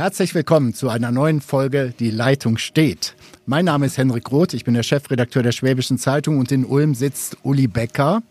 Herzlich 0.00 0.34
willkommen 0.34 0.72
zu 0.72 0.88
einer 0.88 1.12
neuen 1.12 1.42
Folge 1.42 1.92
Die 2.00 2.10
Leitung 2.10 2.56
steht. 2.56 3.14
Mein 3.44 3.66
Name 3.66 3.84
ist 3.84 3.98
Henrik 3.98 4.32
Roth, 4.32 4.54
ich 4.54 4.64
bin 4.64 4.72
der 4.72 4.82
Chefredakteur 4.82 5.42
der 5.42 5.52
Schwäbischen 5.52 5.98
Zeitung 5.98 6.38
und 6.38 6.50
in 6.50 6.64
Ulm 6.64 6.94
sitzt 6.94 7.36
Uli 7.42 7.66
Becker. 7.66 8.22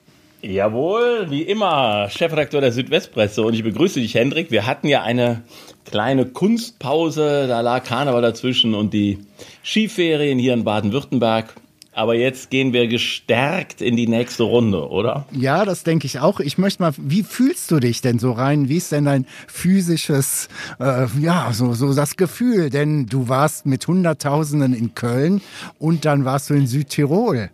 Jawohl, 0.41 1.27
wie 1.29 1.43
immer, 1.43 2.09
Chefredakteur 2.09 2.61
der 2.61 2.71
Südwestpresse 2.71 3.43
und 3.43 3.53
ich 3.53 3.63
begrüße 3.63 3.99
dich, 3.99 4.15
Hendrik. 4.15 4.49
Wir 4.49 4.65
hatten 4.65 4.87
ja 4.87 5.03
eine 5.03 5.43
kleine 5.85 6.25
Kunstpause, 6.25 7.45
da 7.47 7.61
lag 7.61 7.83
Karneval 7.83 8.23
dazwischen 8.23 8.73
und 8.73 8.91
die 8.91 9.20
Skiferien 9.63 10.39
hier 10.39 10.55
in 10.55 10.63
Baden-Württemberg. 10.63 11.54
Aber 11.91 12.15
jetzt 12.15 12.49
gehen 12.49 12.71
wir 12.71 12.87
gestärkt 12.87 13.81
in 13.81 13.95
die 13.95 14.07
nächste 14.07 14.43
Runde, 14.43 14.89
oder? 14.89 15.25
Ja, 15.31 15.65
das 15.65 15.83
denke 15.83 16.05
ich 16.05 16.19
auch. 16.19 16.39
Ich 16.39 16.57
möchte 16.57 16.83
mal, 16.83 16.93
wie 16.97 17.23
fühlst 17.23 17.71
du 17.71 17.79
dich 17.79 18.01
denn 18.01 18.19
so 18.19 18.31
rein? 18.31 18.69
Wie 18.69 18.77
ist 18.77 18.91
denn 18.91 19.05
dein 19.05 19.25
physisches, 19.47 20.49
äh, 20.79 21.07
ja, 21.20 21.49
so, 21.52 21.73
so 21.73 21.93
das 21.93 22.15
Gefühl? 22.15 22.70
Denn 22.70 23.07
du 23.07 23.27
warst 23.27 23.66
mit 23.66 23.88
Hunderttausenden 23.88 24.73
in 24.73 24.94
Köln 24.94 25.41
und 25.80 26.05
dann 26.05 26.25
warst 26.25 26.49
du 26.52 26.53
in 26.53 26.67
Südtirol. 26.67 27.49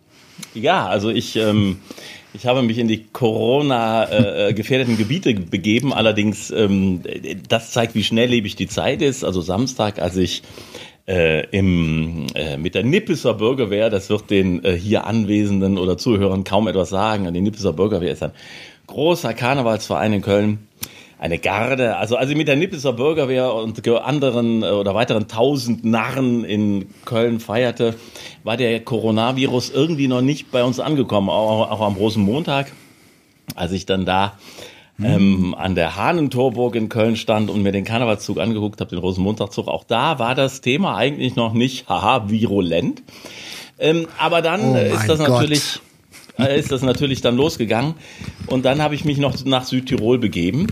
Ja, 0.54 0.86
also 0.86 1.08
ich, 1.10 1.36
ähm, 1.36 1.78
ich 2.34 2.46
habe 2.46 2.62
mich 2.62 2.76
in 2.76 2.88
die 2.88 3.04
Corona-gefährdeten 3.04 4.94
äh, 4.94 4.98
Gebiete 4.98 5.32
begeben. 5.32 5.94
Allerdings, 5.94 6.50
ähm, 6.50 7.00
das 7.48 7.72
zeigt, 7.72 7.94
wie 7.94 8.04
schnelllebig 8.04 8.54
die 8.56 8.68
Zeit 8.68 9.00
ist. 9.00 9.24
Also 9.24 9.40
Samstag, 9.40 9.98
als 9.98 10.16
ich 10.16 10.42
äh, 11.06 11.46
im, 11.50 12.26
äh, 12.34 12.56
mit 12.56 12.74
der 12.74 12.82
Nippeser 12.82 13.34
Bürgerwehr, 13.34 13.90
das 13.90 14.10
wird 14.10 14.30
den 14.30 14.64
äh, 14.64 14.72
hier 14.72 15.06
Anwesenden 15.06 15.78
oder 15.78 15.96
Zuhörern 15.96 16.44
kaum 16.44 16.66
etwas 16.68 16.90
sagen. 16.90 17.32
Die 17.32 17.40
Nippeser 17.40 17.72
Bürgerwehr 17.72 18.12
ist 18.12 18.22
ein 18.22 18.32
großer 18.86 19.34
Karnevalsverein 19.34 20.12
in 20.12 20.22
Köln. 20.22 20.58
Eine 21.18 21.38
Garde, 21.38 21.96
also 21.96 22.16
als 22.16 22.28
ich 22.28 22.36
mit 22.36 22.46
der 22.46 22.56
Nippeser 22.56 22.92
Bürgerwehr 22.92 23.54
und 23.54 23.88
anderen 23.88 24.62
äh, 24.62 24.66
oder 24.66 24.94
weiteren 24.94 25.28
tausend 25.28 25.84
Narren 25.84 26.44
in 26.44 26.86
Köln 27.04 27.40
feierte, 27.40 27.94
war 28.44 28.56
der 28.56 28.80
Coronavirus 28.80 29.70
irgendwie 29.70 30.08
noch 30.08 30.20
nicht 30.20 30.50
bei 30.50 30.62
uns 30.62 30.78
angekommen, 30.78 31.30
auch, 31.30 31.70
auch 31.70 31.80
am 31.80 31.94
großen 31.94 32.22
Montag, 32.22 32.72
als 33.54 33.72
ich 33.72 33.86
dann 33.86 34.04
da 34.04 34.38
ähm, 35.02 35.54
an 35.56 35.74
der 35.74 35.96
Hahnentorburg 35.96 36.74
in 36.74 36.88
Köln 36.88 37.16
stand 37.16 37.50
und 37.50 37.62
mir 37.62 37.72
den 37.72 37.84
Karnevalszug 37.84 38.38
angeguckt 38.38 38.80
habe, 38.80 38.90
den 38.90 38.98
Rosenmontagszug. 38.98 39.68
Auch 39.68 39.84
da 39.84 40.18
war 40.18 40.34
das 40.34 40.60
Thema 40.60 40.96
eigentlich 40.96 41.36
noch 41.36 41.52
nicht, 41.52 41.88
haha, 41.88 42.30
virulent. 42.30 43.02
Ähm, 43.78 44.08
aber 44.18 44.40
dann 44.40 44.74
oh 44.74 44.76
ist 44.76 45.06
das 45.06 45.18
natürlich, 45.18 45.80
äh, 46.38 46.58
ist 46.58 46.72
das 46.72 46.82
natürlich 46.82 47.20
dann 47.20 47.36
losgegangen. 47.36 47.94
Und 48.46 48.64
dann 48.64 48.80
habe 48.80 48.94
ich 48.94 49.04
mich 49.04 49.18
noch 49.18 49.44
nach 49.44 49.64
Südtirol 49.64 50.18
begeben. 50.18 50.68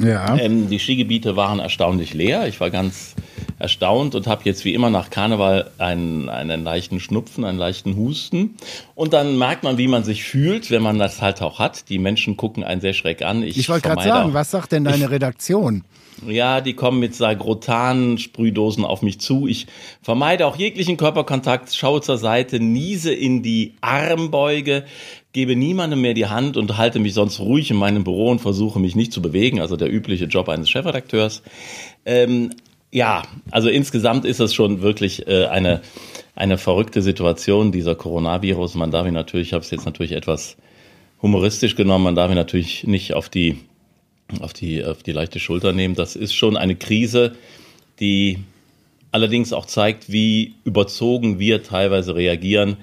Ja. 0.00 0.36
Ähm, 0.36 0.68
die 0.68 0.78
Skigebiete 0.78 1.36
waren 1.36 1.60
erstaunlich 1.60 2.14
leer. 2.14 2.48
Ich 2.48 2.60
war 2.60 2.70
ganz 2.70 3.14
erstaunt 3.58 4.14
und 4.14 4.26
habe 4.26 4.42
jetzt 4.44 4.64
wie 4.64 4.74
immer 4.74 4.90
nach 4.90 5.10
Karneval 5.10 5.70
einen, 5.78 6.28
einen 6.28 6.64
leichten 6.64 6.98
Schnupfen, 7.00 7.44
einen 7.44 7.58
leichten 7.58 7.96
Husten. 7.96 8.56
Und 8.94 9.12
dann 9.12 9.38
merkt 9.38 9.62
man, 9.62 9.78
wie 9.78 9.86
man 9.86 10.02
sich 10.04 10.24
fühlt, 10.24 10.70
wenn 10.70 10.82
man 10.82 10.98
das 10.98 11.22
halt 11.22 11.40
auch 11.42 11.58
hat. 11.58 11.88
Die 11.88 11.98
Menschen 11.98 12.36
gucken 12.36 12.64
einen 12.64 12.80
sehr 12.80 12.92
schräg 12.92 13.22
an. 13.22 13.42
Ich, 13.42 13.56
ich 13.56 13.68
wollte 13.68 13.88
gerade 13.88 14.02
sagen, 14.02 14.34
was 14.34 14.50
sagt 14.50 14.72
denn 14.72 14.84
deine 14.84 15.04
ich, 15.04 15.10
Redaktion? 15.10 15.84
Ja, 16.28 16.60
die 16.60 16.74
kommen 16.74 17.00
mit 17.00 17.14
Sagrotan-Sprühdosen 17.14 18.84
auf 18.84 19.02
mich 19.02 19.20
zu. 19.20 19.46
Ich 19.46 19.66
vermeide 20.02 20.46
auch 20.46 20.56
jeglichen 20.56 20.96
Körperkontakt, 20.96 21.74
schaue 21.74 22.00
zur 22.00 22.18
Seite, 22.18 22.60
niese 22.60 23.12
in 23.12 23.42
die 23.42 23.74
Armbeuge, 23.80 24.84
gebe 25.32 25.56
niemandem 25.56 26.00
mehr 26.00 26.14
die 26.14 26.26
Hand 26.26 26.56
und 26.56 26.76
halte 26.78 27.00
mich 27.00 27.14
sonst 27.14 27.40
ruhig 27.40 27.70
in 27.70 27.76
meinem 27.76 28.04
Büro 28.04 28.30
und 28.30 28.40
versuche 28.40 28.78
mich 28.78 28.94
nicht 28.96 29.12
zu 29.12 29.20
bewegen, 29.20 29.60
also 29.60 29.76
der 29.76 29.92
übliche 29.92 30.26
Job 30.26 30.48
eines 30.48 30.70
Chefredakteurs. 30.70 31.42
Ähm, 32.06 32.50
ja, 32.90 33.22
also 33.50 33.68
insgesamt 33.68 34.24
ist 34.24 34.38
das 34.38 34.54
schon 34.54 34.80
wirklich 34.80 35.26
äh, 35.26 35.46
eine, 35.46 35.80
eine 36.36 36.58
verrückte 36.58 37.02
Situation, 37.02 37.72
dieser 37.72 37.96
Coronavirus. 37.96 38.76
Man 38.76 38.92
darf 38.92 39.06
ihn 39.06 39.14
natürlich, 39.14 39.48
ich 39.48 39.52
habe 39.52 39.64
es 39.64 39.70
jetzt 39.72 39.84
natürlich 39.84 40.12
etwas 40.12 40.56
humoristisch 41.20 41.74
genommen, 41.74 42.04
man 42.04 42.14
darf 42.14 42.30
ihn 42.30 42.36
natürlich 42.36 42.84
nicht 42.84 43.14
auf 43.14 43.28
die, 43.28 43.58
auf 44.40 44.52
die, 44.52 44.84
auf 44.84 45.02
die 45.02 45.12
leichte 45.12 45.40
Schulter 45.40 45.72
nehmen. 45.72 45.94
Das 45.94 46.16
ist 46.16 46.34
schon 46.34 46.56
eine 46.56 46.76
Krise, 46.76 47.34
die 48.00 48.38
allerdings 49.12 49.52
auch 49.52 49.66
zeigt, 49.66 50.10
wie 50.10 50.54
überzogen 50.64 51.38
wir 51.38 51.62
teilweise 51.62 52.14
reagieren 52.14 52.76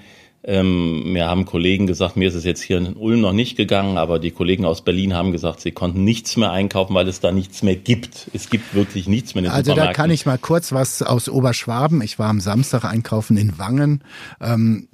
ähm, 0.44 1.12
mir 1.12 1.26
haben 1.26 1.44
Kollegen 1.44 1.86
gesagt, 1.86 2.16
mir 2.16 2.26
ist 2.26 2.34
es 2.34 2.44
jetzt 2.44 2.62
hier 2.62 2.78
in 2.78 2.96
Ulm 2.96 3.20
noch 3.20 3.32
nicht 3.32 3.56
gegangen, 3.56 3.96
aber 3.96 4.18
die 4.18 4.32
Kollegen 4.32 4.64
aus 4.64 4.82
Berlin 4.82 5.14
haben 5.14 5.30
gesagt, 5.30 5.60
sie 5.60 5.70
konnten 5.70 6.02
nichts 6.02 6.36
mehr 6.36 6.50
einkaufen, 6.50 6.94
weil 6.94 7.06
es 7.06 7.20
da 7.20 7.30
nichts 7.30 7.62
mehr 7.62 7.76
gibt. 7.76 8.28
Es 8.32 8.50
gibt 8.50 8.74
wirklich 8.74 9.06
nichts 9.06 9.34
mehr 9.34 9.44
in 9.44 9.50
den 9.50 9.54
Also 9.54 9.74
da 9.74 9.92
kann 9.92 10.10
ich 10.10 10.26
mal 10.26 10.38
kurz 10.38 10.72
was 10.72 11.02
aus 11.02 11.28
Oberschwaben. 11.28 12.02
Ich 12.02 12.18
war 12.18 12.28
am 12.28 12.40
Samstag 12.40 12.84
einkaufen 12.84 13.36
in 13.36 13.56
Wangen. 13.58 14.02
Ähm, 14.40 14.88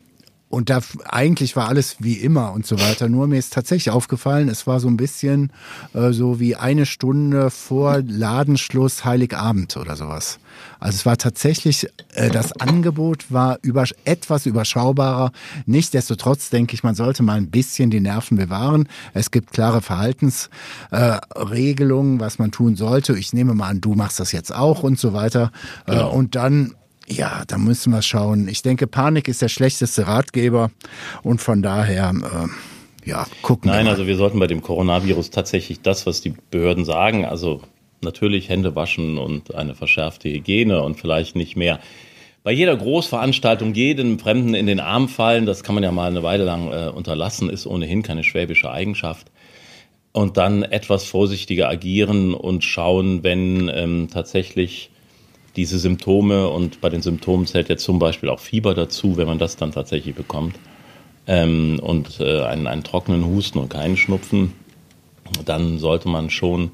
und 0.48 0.70
da 0.70 0.80
eigentlich 1.04 1.56
war 1.56 1.68
alles 1.68 1.96
wie 1.98 2.14
immer 2.14 2.52
und 2.52 2.64
so 2.66 2.80
weiter. 2.80 3.06
Nur 3.08 3.26
mir 3.26 3.38
ist 3.38 3.52
tatsächlich 3.52 3.92
aufgefallen, 3.92 4.48
es 4.48 4.66
war 4.66 4.80
so 4.80 4.88
ein 4.88 4.96
bisschen 4.96 5.52
äh, 5.92 6.12
so 6.12 6.40
wie 6.40 6.56
eine 6.56 6.86
Stunde 6.86 7.50
vor 7.50 8.00
Ladenschluss 8.06 9.04
Heiligabend 9.04 9.76
oder 9.76 9.94
sowas. 9.96 10.38
Also 10.80 10.96
es 10.96 11.04
war 11.04 11.18
tatsächlich, 11.18 11.86
äh, 12.14 12.30
das 12.30 12.58
Angebot 12.60 13.30
war 13.30 13.58
über, 13.62 13.84
etwas 14.04 14.46
überschaubarer. 14.46 15.32
Nichtsdestotrotz 15.66 16.48
denke 16.48 16.72
ich, 16.74 16.82
man 16.82 16.94
sollte 16.94 17.22
mal 17.22 17.36
ein 17.36 17.50
bisschen 17.50 17.90
die 17.90 18.00
Nerven 18.00 18.38
bewahren. 18.38 18.88
Es 19.12 19.30
gibt 19.30 19.52
klare 19.52 19.82
Verhaltensregelungen, 19.82 22.16
äh, 22.16 22.20
was 22.20 22.38
man 22.38 22.52
tun 22.52 22.76
sollte. 22.76 23.18
Ich 23.18 23.34
nehme 23.34 23.52
mal 23.54 23.68
an, 23.68 23.82
du 23.82 23.94
machst 23.94 24.18
das 24.18 24.32
jetzt 24.32 24.54
auch 24.54 24.82
und 24.82 24.98
so 24.98 25.12
weiter. 25.12 25.52
Äh, 25.86 25.90
genau. 25.92 26.10
und 26.10 26.36
dann 26.36 26.74
ja, 27.10 27.44
da 27.46 27.58
müssen 27.58 27.92
wir 27.92 28.02
schauen. 28.02 28.48
Ich 28.48 28.62
denke, 28.62 28.86
Panik 28.86 29.28
ist 29.28 29.42
der 29.42 29.48
schlechteste 29.48 30.06
Ratgeber 30.06 30.70
und 31.22 31.40
von 31.40 31.62
daher, 31.62 32.12
äh, 32.14 33.08
ja, 33.08 33.26
gucken 33.42 33.70
Nein, 33.70 33.78
wir. 33.78 33.84
Nein, 33.84 33.92
also 33.92 34.06
wir 34.06 34.16
sollten 34.16 34.38
bei 34.38 34.46
dem 34.46 34.62
Coronavirus 34.62 35.30
tatsächlich 35.30 35.80
das, 35.80 36.06
was 36.06 36.20
die 36.20 36.34
Behörden 36.50 36.84
sagen, 36.84 37.24
also 37.24 37.62
natürlich 38.00 38.48
Hände 38.48 38.74
waschen 38.74 39.18
und 39.18 39.54
eine 39.54 39.74
verschärfte 39.74 40.28
Hygiene 40.28 40.82
und 40.82 40.96
vielleicht 41.00 41.36
nicht 41.36 41.56
mehr 41.56 41.80
bei 42.44 42.52
jeder 42.52 42.76
Großveranstaltung 42.76 43.74
jedem 43.74 44.18
Fremden 44.18 44.54
in 44.54 44.66
den 44.66 44.80
Arm 44.80 45.08
fallen, 45.08 45.44
das 45.44 45.62
kann 45.62 45.74
man 45.74 45.84
ja 45.84 45.92
mal 45.92 46.10
eine 46.10 46.22
Weile 46.22 46.44
lang 46.44 46.72
äh, 46.72 46.88
unterlassen, 46.88 47.50
ist 47.50 47.66
ohnehin 47.66 48.02
keine 48.02 48.24
schwäbische 48.24 48.70
Eigenschaft. 48.70 49.26
Und 50.12 50.36
dann 50.36 50.62
etwas 50.62 51.04
vorsichtiger 51.04 51.68
agieren 51.68 52.32
und 52.32 52.64
schauen, 52.64 53.22
wenn 53.22 53.70
ähm, 53.72 54.08
tatsächlich 54.10 54.90
diese 55.58 55.80
Symptome 55.80 56.48
und 56.48 56.80
bei 56.80 56.88
den 56.88 57.02
Symptomen 57.02 57.44
zählt 57.44 57.68
jetzt 57.68 57.82
zum 57.82 57.98
Beispiel 57.98 58.28
auch 58.28 58.38
Fieber 58.38 58.74
dazu, 58.74 59.16
wenn 59.16 59.26
man 59.26 59.40
das 59.40 59.56
dann 59.56 59.72
tatsächlich 59.72 60.14
bekommt 60.14 60.54
ähm, 61.26 61.80
und 61.82 62.20
äh, 62.20 62.42
einen, 62.42 62.68
einen 62.68 62.84
trockenen 62.84 63.26
Husten 63.26 63.58
und 63.58 63.68
keinen 63.68 63.96
Schnupfen, 63.96 64.52
dann 65.44 65.78
sollte 65.78 66.08
man 66.08 66.30
schon 66.30 66.70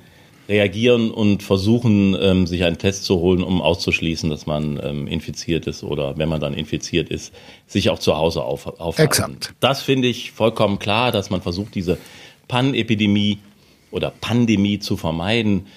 reagieren 0.51 1.11
und 1.11 1.43
versuchen, 1.43 2.15
ähm, 2.21 2.47
sich 2.47 2.65
einen 2.65 2.77
Test 2.77 3.05
zu 3.05 3.21
holen, 3.21 3.43
um 3.43 3.63
auszuschließen, 3.63 4.29
dass 4.29 4.45
man 4.45 4.79
ähm, 4.85 5.07
infiziert 5.07 5.67
ist 5.67 5.83
oder 5.83 6.19
wenn 6.19 6.29
man 6.29 6.41
dann 6.41 6.53
infiziert 6.53 7.09
ist, 7.09 7.33
sich 7.67 7.89
auch 7.89 7.99
zu 7.99 8.19
Hause 8.19 8.43
auf, 8.45 8.67
aufhalten. 8.67 9.03
Exakt. 9.03 9.55
Das 9.61 9.81
finde 9.81 10.09
ich 10.09 10.33
vollkommen 10.33 10.79
klar, 10.79 11.11
dass 11.11 11.31
man 11.31 11.41
versucht, 11.41 11.75
diese 11.75 11.97
Panepidemie 12.49 13.39
oder 13.91 14.13
Pandemie 14.21 14.79
zu 14.79 14.99
vermeiden. 14.99 15.69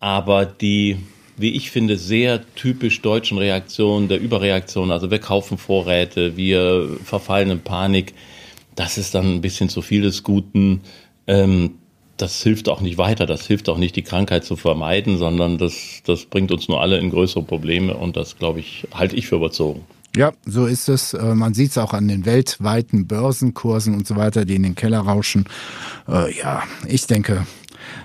Aber 0.00 0.46
die 0.46 0.96
wie 1.42 1.50
ich 1.50 1.70
finde, 1.70 1.98
sehr 1.98 2.42
typisch 2.54 3.02
deutschen 3.02 3.36
Reaktionen, 3.36 4.08
der 4.08 4.20
Überreaktion. 4.20 4.90
Also 4.90 5.10
wir 5.10 5.18
kaufen 5.18 5.58
Vorräte, 5.58 6.36
wir 6.36 6.96
verfallen 7.04 7.50
in 7.50 7.60
Panik. 7.60 8.14
Das 8.74 8.96
ist 8.96 9.14
dann 9.14 9.34
ein 9.34 9.40
bisschen 9.42 9.68
zu 9.68 9.82
viel 9.82 10.02
des 10.02 10.22
Guten. 10.22 10.80
Ähm, 11.26 11.72
das 12.16 12.42
hilft 12.42 12.68
auch 12.68 12.80
nicht 12.80 12.98
weiter, 12.98 13.26
das 13.26 13.46
hilft 13.46 13.68
auch 13.68 13.78
nicht, 13.78 13.96
die 13.96 14.02
Krankheit 14.02 14.44
zu 14.44 14.56
vermeiden, 14.56 15.18
sondern 15.18 15.58
das, 15.58 16.02
das 16.06 16.24
bringt 16.24 16.52
uns 16.52 16.68
nur 16.68 16.80
alle 16.80 16.98
in 16.98 17.10
größere 17.10 17.42
Probleme 17.42 17.94
und 17.96 18.16
das, 18.16 18.38
glaube 18.38 18.60
ich, 18.60 18.86
halte 18.94 19.16
ich 19.16 19.26
für 19.26 19.36
überzogen. 19.36 19.82
Ja, 20.14 20.32
so 20.44 20.66
ist 20.66 20.88
es. 20.88 21.14
Äh, 21.14 21.34
man 21.34 21.54
sieht 21.54 21.70
es 21.70 21.78
auch 21.78 21.94
an 21.94 22.06
den 22.06 22.26
weltweiten 22.26 23.06
Börsenkursen 23.06 23.94
und 23.94 24.06
so 24.06 24.14
weiter, 24.16 24.44
die 24.44 24.56
in 24.56 24.62
den 24.62 24.74
Keller 24.74 25.00
rauschen. 25.00 25.46
Äh, 26.06 26.36
ja, 26.38 26.62
ich 26.86 27.06
denke, 27.06 27.46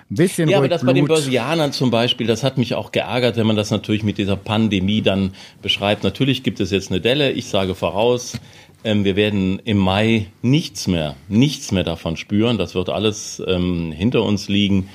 bisschen 0.09 0.49
Ja, 0.49 0.57
aber 0.57 0.69
das 0.69 0.81
Blut. 0.81 0.89
bei 0.89 0.93
den 0.93 1.07
Börsianern 1.07 1.73
zum 1.73 1.91
Beispiel, 1.91 2.27
das 2.27 2.43
hat 2.43 2.57
mich 2.57 2.75
auch 2.75 2.91
geärgert, 2.91 3.35
wenn 3.37 3.47
man 3.47 3.55
das 3.55 3.71
natürlich 3.71 4.03
mit 4.03 4.17
dieser 4.17 4.37
Pandemie 4.37 5.01
dann 5.01 5.33
beschreibt. 5.61 6.03
Natürlich 6.03 6.43
gibt 6.43 6.59
es 6.59 6.71
jetzt 6.71 6.91
eine 6.91 7.01
Delle. 7.01 7.31
Ich 7.31 7.47
sage 7.47 7.75
voraus, 7.75 8.39
ähm, 8.83 9.03
wir 9.03 9.15
werden 9.15 9.59
im 9.65 9.77
Mai 9.77 10.27
nichts 10.41 10.87
mehr, 10.87 11.15
nichts 11.27 11.71
mehr 11.71 11.83
davon 11.83 12.15
spüren. 12.15 12.57
Das 12.57 12.75
wird 12.75 12.89
alles 12.89 13.41
ähm, 13.45 13.91
hinter 13.91 14.23
uns 14.23 14.47
liegen. 14.47 14.89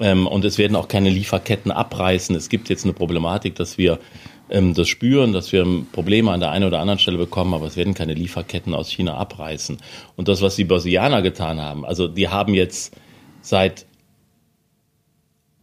Ähm, 0.00 0.26
und 0.26 0.44
es 0.44 0.58
werden 0.58 0.76
auch 0.76 0.88
keine 0.88 1.10
Lieferketten 1.10 1.70
abreißen. 1.70 2.34
Es 2.34 2.48
gibt 2.48 2.70
jetzt 2.70 2.84
eine 2.84 2.94
Problematik, 2.94 3.54
dass 3.54 3.78
wir 3.78 3.98
ähm, 4.48 4.74
das 4.74 4.88
spüren, 4.88 5.32
dass 5.32 5.52
wir 5.52 5.66
Probleme 5.92 6.32
an 6.32 6.40
der 6.40 6.50
einen 6.50 6.64
oder 6.64 6.80
anderen 6.80 6.98
Stelle 6.98 7.18
bekommen, 7.18 7.54
aber 7.54 7.66
es 7.66 7.76
werden 7.76 7.94
keine 7.94 8.14
Lieferketten 8.14 8.74
aus 8.74 8.90
China 8.90 9.14
abreißen. 9.14 9.78
Und 10.16 10.28
das, 10.28 10.42
was 10.42 10.56
die 10.56 10.64
Börsianer 10.64 11.22
getan 11.22 11.60
haben, 11.60 11.84
also 11.84 12.08
die 12.08 12.28
haben 12.28 12.54
jetzt 12.54 12.96
seit 13.42 13.86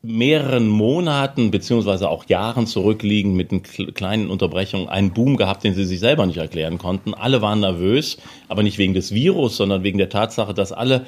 mehreren 0.01 0.67
Monaten 0.67 1.51
beziehungsweise 1.51 2.09
auch 2.09 2.25
Jahren 2.25 2.67
zurückliegend 2.67 3.35
mit 3.35 3.51
einer 3.51 3.91
kleinen 3.91 4.29
Unterbrechung 4.29 4.88
einen 4.89 5.11
Boom 5.11 5.38
gehabt, 5.38 5.63
den 5.63 5.73
sie 5.73 5.85
sich 5.85 5.99
selber 5.99 6.25
nicht 6.25 6.38
erklären 6.38 6.77
konnten. 6.77 7.13
Alle 7.13 7.41
waren 7.41 7.59
nervös, 7.59 8.17
aber 8.47 8.63
nicht 8.63 8.77
wegen 8.77 8.94
des 8.94 9.13
Virus, 9.13 9.57
sondern 9.57 9.83
wegen 9.83 9.97
der 9.97 10.09
Tatsache, 10.09 10.53
dass 10.53 10.71
alle 10.71 11.05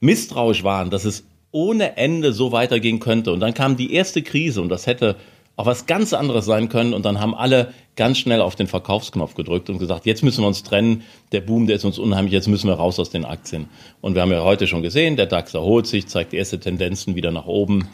misstrauisch 0.00 0.64
waren, 0.64 0.90
dass 0.90 1.04
es 1.04 1.24
ohne 1.50 1.96
Ende 1.96 2.32
so 2.32 2.52
weitergehen 2.52 3.00
könnte. 3.00 3.32
Und 3.32 3.40
dann 3.40 3.54
kam 3.54 3.76
die 3.76 3.92
erste 3.94 4.22
Krise 4.22 4.60
und 4.60 4.68
das 4.68 4.86
hätte 4.86 5.16
auch 5.56 5.64
was 5.64 5.86
ganz 5.86 6.12
anderes 6.12 6.44
sein 6.44 6.68
können. 6.68 6.92
Und 6.92 7.06
dann 7.06 7.18
haben 7.18 7.34
alle 7.34 7.72
ganz 7.96 8.18
schnell 8.18 8.42
auf 8.42 8.56
den 8.56 8.66
Verkaufsknopf 8.66 9.34
gedrückt 9.34 9.70
und 9.70 9.78
gesagt, 9.78 10.04
jetzt 10.04 10.22
müssen 10.22 10.42
wir 10.42 10.48
uns 10.48 10.62
trennen. 10.62 11.02
Der 11.32 11.40
Boom, 11.40 11.66
der 11.66 11.76
ist 11.76 11.84
uns 11.84 11.98
unheimlich, 11.98 12.34
jetzt 12.34 12.48
müssen 12.48 12.68
wir 12.68 12.74
raus 12.74 13.00
aus 13.00 13.08
den 13.08 13.24
Aktien. 13.24 13.68
Und 14.02 14.14
wir 14.14 14.22
haben 14.22 14.32
ja 14.32 14.44
heute 14.44 14.66
schon 14.66 14.82
gesehen, 14.82 15.16
der 15.16 15.26
DAX 15.26 15.54
erholt 15.54 15.86
sich, 15.86 16.06
zeigt 16.06 16.34
erste 16.34 16.60
Tendenzen 16.60 17.14
wieder 17.14 17.30
nach 17.30 17.46
oben. 17.46 17.88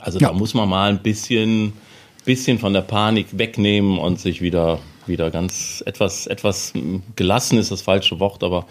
Also 0.00 0.18
ja. 0.18 0.28
da 0.28 0.34
muss 0.34 0.54
man 0.54 0.68
mal 0.68 0.90
ein 0.90 1.02
bisschen, 1.02 1.72
bisschen 2.24 2.58
von 2.58 2.72
der 2.72 2.82
Panik 2.82 3.26
wegnehmen 3.32 3.98
und 3.98 4.20
sich 4.20 4.40
wieder, 4.40 4.78
wieder 5.06 5.30
ganz 5.30 5.82
etwas, 5.86 6.26
etwas 6.26 6.72
gelassen 7.16 7.58
ist 7.58 7.70
das 7.70 7.82
falsche 7.82 8.20
Wort, 8.20 8.42
aber 8.42 8.66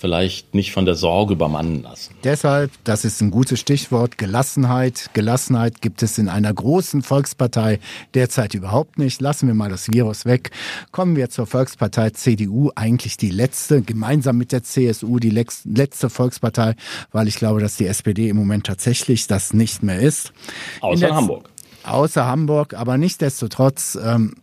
vielleicht 0.00 0.54
nicht 0.54 0.72
von 0.72 0.86
der 0.86 0.94
Sorge 0.94 1.34
übermannen 1.34 1.82
lassen. 1.82 2.14
Deshalb, 2.24 2.70
das 2.84 3.04
ist 3.04 3.20
ein 3.20 3.30
gutes 3.30 3.60
Stichwort, 3.60 4.16
Gelassenheit. 4.16 5.10
Gelassenheit 5.12 5.82
gibt 5.82 6.02
es 6.02 6.16
in 6.16 6.30
einer 6.30 6.54
großen 6.54 7.02
Volkspartei 7.02 7.80
derzeit 8.14 8.54
überhaupt 8.54 8.98
nicht. 8.98 9.20
Lassen 9.20 9.46
wir 9.46 9.54
mal 9.54 9.68
das 9.68 9.92
Virus 9.92 10.24
weg. 10.24 10.52
Kommen 10.90 11.16
wir 11.16 11.28
zur 11.28 11.46
Volkspartei 11.46 12.10
CDU, 12.10 12.70
eigentlich 12.74 13.18
die 13.18 13.30
letzte, 13.30 13.82
gemeinsam 13.82 14.38
mit 14.38 14.52
der 14.52 14.62
CSU, 14.62 15.18
die 15.18 15.28
letzte 15.30 16.08
Volkspartei, 16.08 16.76
weil 17.12 17.28
ich 17.28 17.36
glaube, 17.36 17.60
dass 17.60 17.76
die 17.76 17.86
SPD 17.86 18.30
im 18.30 18.38
Moment 18.38 18.64
tatsächlich 18.64 19.26
das 19.26 19.52
nicht 19.52 19.82
mehr 19.82 20.00
ist. 20.00 20.32
Außer 20.80 21.08
der, 21.08 21.14
Hamburg. 21.14 21.50
Außer 21.84 22.24
Hamburg, 22.24 22.72
aber 22.72 22.96
nichtsdestotrotz, 22.96 23.98
ähm, 24.02 24.34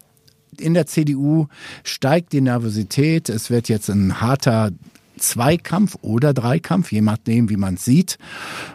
in 0.59 0.75
der 0.75 0.85
CDU 0.85 1.47
steigt 1.83 2.33
die 2.33 2.41
Nervosität. 2.41 3.29
Es 3.29 3.49
wird 3.49 3.69
jetzt 3.69 3.89
ein 3.89 4.21
harter 4.21 4.71
Zweikampf 5.17 5.97
oder 6.01 6.33
Dreikampf, 6.33 6.91
je 6.91 7.01
nachdem, 7.01 7.49
wie 7.49 7.57
man 7.57 7.75
es 7.75 7.85
sieht. 7.85 8.17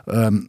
Ähm, 0.06 0.48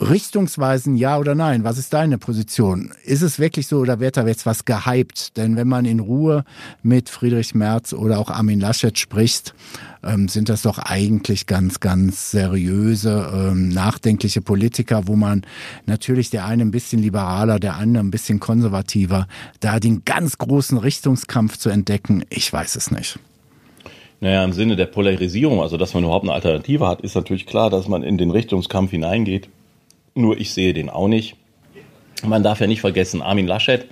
Richtungsweisen 0.00 0.96
ja 0.96 1.18
oder 1.18 1.34
nein? 1.34 1.62
Was 1.62 1.76
ist 1.76 1.92
deine 1.92 2.16
Position? 2.16 2.92
Ist 3.04 3.20
es 3.20 3.38
wirklich 3.38 3.66
so 3.66 3.78
oder 3.78 4.00
wird 4.00 4.16
da 4.16 4.26
jetzt 4.26 4.46
was 4.46 4.64
gehypt? 4.64 5.36
Denn 5.36 5.56
wenn 5.56 5.68
man 5.68 5.84
in 5.84 6.00
Ruhe 6.00 6.44
mit 6.82 7.10
Friedrich 7.10 7.54
Merz 7.54 7.92
oder 7.92 8.18
auch 8.18 8.30
Armin 8.30 8.60
Laschet 8.60 8.98
spricht, 8.98 9.54
ähm, 10.02 10.28
sind 10.28 10.48
das 10.48 10.62
doch 10.62 10.78
eigentlich 10.78 11.46
ganz, 11.46 11.80
ganz 11.80 12.30
seriöse, 12.30 13.30
ähm, 13.34 13.68
nachdenkliche 13.68 14.40
Politiker, 14.40 15.06
wo 15.06 15.16
man 15.16 15.42
natürlich 15.84 16.30
der 16.30 16.46
eine 16.46 16.62
ein 16.62 16.70
bisschen 16.70 17.02
liberaler, 17.02 17.60
der 17.60 17.76
andere 17.76 18.02
ein 18.02 18.10
bisschen 18.10 18.40
konservativer, 18.40 19.26
da 19.60 19.80
den 19.80 20.04
ganz 20.06 20.38
großen 20.38 20.78
Richtungskampf 20.78 21.58
zu 21.58 21.68
entdecken, 21.68 22.24
ich 22.30 22.50
weiß 22.50 22.76
es 22.76 22.90
nicht. 22.90 23.18
Naja, 24.20 24.44
im 24.44 24.52
Sinne 24.52 24.76
der 24.76 24.86
Polarisierung, 24.86 25.62
also 25.62 25.76
dass 25.76 25.94
man 25.94 26.04
überhaupt 26.04 26.24
eine 26.24 26.34
Alternative 26.34 26.86
hat, 26.86 27.00
ist 27.00 27.14
natürlich 27.14 27.46
klar, 27.46 27.70
dass 27.70 27.88
man 27.88 28.02
in 28.02 28.18
den 28.18 28.30
Richtungskampf 28.30 28.90
hineingeht. 28.90 29.48
Nur 30.14 30.38
ich 30.38 30.52
sehe 30.52 30.74
den 30.74 30.90
auch 30.90 31.08
nicht. 31.08 31.36
Man 32.22 32.42
darf 32.42 32.60
ja 32.60 32.66
nicht 32.66 32.82
vergessen, 32.82 33.22
Armin 33.22 33.46
Laschet 33.46 33.86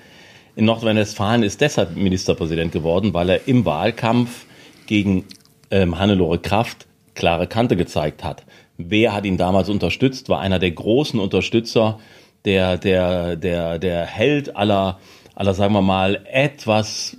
in 0.59 0.65
Nordrhein-Westfalen 0.65 1.45
ist 1.45 1.61
deshalb 1.61 1.97
Ministerpräsident 1.97 2.73
geworden, 2.73 3.15
weil 3.15 3.31
er 3.31 3.47
im 3.47 3.65
Wahlkampf 3.65 4.45
gegen 4.87 5.25
ähm, 5.71 6.01
Hannelore 6.01 6.41
Kraft 6.41 6.87
klare 7.15 7.47
Kante 7.47 7.77
gezeigt 7.77 8.25
hat. 8.25 8.45
Wer 8.77 9.15
hat 9.15 9.25
ihn 9.25 9.37
damals 9.37 9.69
unterstützt? 9.69 10.29
War 10.29 10.41
einer 10.41 10.59
der 10.59 10.73
großen 10.73 11.21
Unterstützer, 11.21 12.01
der, 12.45 12.77
der, 12.77 13.37
der, 13.37 13.79
der 13.79 14.05
Held 14.05 14.57
aller 14.57 14.99
aller, 15.39 15.55
sagen 15.55 15.73
wir 15.73 15.83
mal, 15.83 16.21
etwas 16.33 17.17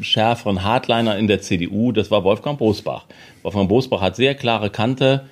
schärferen 0.00 0.64
Hardliner 0.64 1.16
in 1.16 1.28
der 1.28 1.40
CDU, 1.40 1.92
das 1.92 2.10
war 2.10 2.24
Wolfgang 2.24 2.58
Bosbach. 2.58 3.06
Wolfgang 3.44 3.68
Bosbach 3.68 4.00
hat 4.00 4.16
sehr 4.16 4.34
klare 4.34 4.70
Kante 4.70 5.26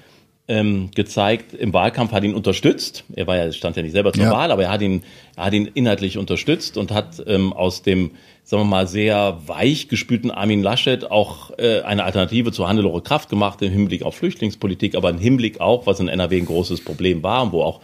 ähm, 0.47 0.93
gezeigt 0.95 1.53
im 1.53 1.73
Wahlkampf, 1.73 2.13
hat 2.13 2.23
ihn 2.23 2.37
unterstützt. 2.37 3.03
Er 3.13 3.27
war 3.27 3.37
ja, 3.37 3.51
stand 3.51 3.75
ja 3.75 3.83
nicht 3.83 3.91
selber 3.91 4.13
zur 4.13 4.23
ja. 4.23 4.31
Wahl, 4.31 4.53
aber 4.53 4.63
er 4.63 4.71
hat 4.71 4.83
ihn, 4.83 5.03
er 5.35 5.47
hat 5.47 5.53
ihn 5.53 5.69
inhaltlich 5.75 6.17
unterstützt 6.17 6.77
und 6.77 6.93
hat 6.93 7.21
ähm, 7.27 7.53
aus 7.53 7.83
dem, 7.83 8.13
sagen 8.45 8.63
wir 8.63 8.69
mal, 8.69 8.87
sehr 8.87 9.41
weich 9.47 9.89
gespülten 9.89 10.31
Armin 10.31 10.63
Laschet 10.63 11.11
auch 11.11 11.51
äh, 11.59 11.81
eine 11.81 12.05
Alternative 12.05 12.53
zu 12.53 12.69
Hannelore 12.69 13.03
Kraft 13.03 13.31
gemacht 13.31 13.61
im 13.63 13.73
Hinblick 13.73 14.05
auf 14.05 14.15
Flüchtlingspolitik, 14.15 14.95
aber 14.95 15.11
im 15.11 15.19
Hinblick 15.19 15.61
auch, 15.61 15.87
was 15.87 15.99
in 15.99 16.07
NRW 16.07 16.39
ein 16.39 16.47
großes 16.47 16.85
Problem 16.85 17.25
war 17.25 17.43
und 17.43 17.51
wo 17.51 17.63
auch 17.63 17.81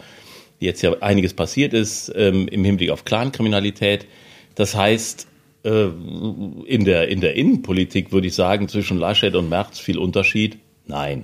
jetzt 0.59 0.81
ja 0.81 0.93
einiges 1.01 1.33
passiert 1.33 1.73
ist 1.73 2.09
ähm, 2.15 2.47
im 2.47 2.63
Hinblick 2.63 2.91
auf 2.91 3.03
Clankriminalität. 3.03 4.07
Das 4.59 4.75
heißt, 4.75 5.25
äh, 5.63 5.85
in 6.65 6.83
der, 6.83 7.07
in 7.07 7.21
der 7.21 7.35
Innenpolitik 7.35 8.11
würde 8.11 8.27
ich 8.27 8.35
sagen, 8.35 8.67
zwischen 8.67 8.99
Laschet 8.99 9.33
und 9.35 9.47
Merz 9.47 9.79
viel 9.79 9.97
Unterschied? 9.97 10.57
Nein. 10.85 11.23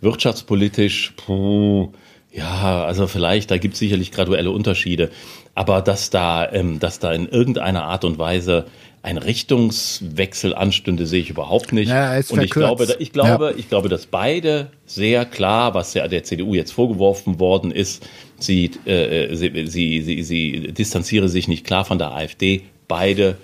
Wirtschaftspolitisch, 0.00 1.12
puh, 1.16 1.92
ja, 2.32 2.84
also 2.84 3.06
vielleicht, 3.06 3.52
da 3.52 3.58
gibt 3.58 3.74
es 3.74 3.78
sicherlich 3.78 4.10
graduelle 4.10 4.50
Unterschiede. 4.50 5.12
Aber 5.54 5.80
dass 5.80 6.10
da, 6.10 6.52
ähm, 6.52 6.80
dass 6.80 6.98
da 6.98 7.12
in 7.12 7.28
irgendeiner 7.28 7.84
Art 7.84 8.04
und 8.04 8.18
Weise 8.18 8.66
ein 9.06 9.18
Richtungswechsel 9.18 10.52
anstünde, 10.52 11.06
sehe 11.06 11.20
ich 11.20 11.30
überhaupt 11.30 11.72
nicht. 11.72 11.88
Ja, 11.88 12.18
und 12.28 12.42
ich 12.42 12.50
glaube, 12.50 12.96
ich 12.98 13.12
glaube, 13.12 13.52
ja. 13.52 13.56
ich 13.56 13.68
glaube, 13.68 13.88
dass 13.88 14.06
beide 14.06 14.72
sehr 14.84 15.24
klar, 15.24 15.74
was 15.74 15.94
ja 15.94 16.08
der 16.08 16.24
CDU 16.24 16.54
jetzt 16.54 16.72
vorgeworfen 16.72 17.38
worden 17.38 17.70
ist, 17.70 18.04
sie, 18.40 18.72
äh, 18.84 19.32
sie, 19.36 19.68
sie, 19.68 20.02
sie, 20.02 20.22
sie 20.24 20.72
distanziere 20.72 21.28
sich 21.28 21.46
nicht 21.46 21.64
klar 21.64 21.84
von 21.84 21.98
der 21.98 22.16
AfD. 22.16 22.62
Beide 22.88 23.36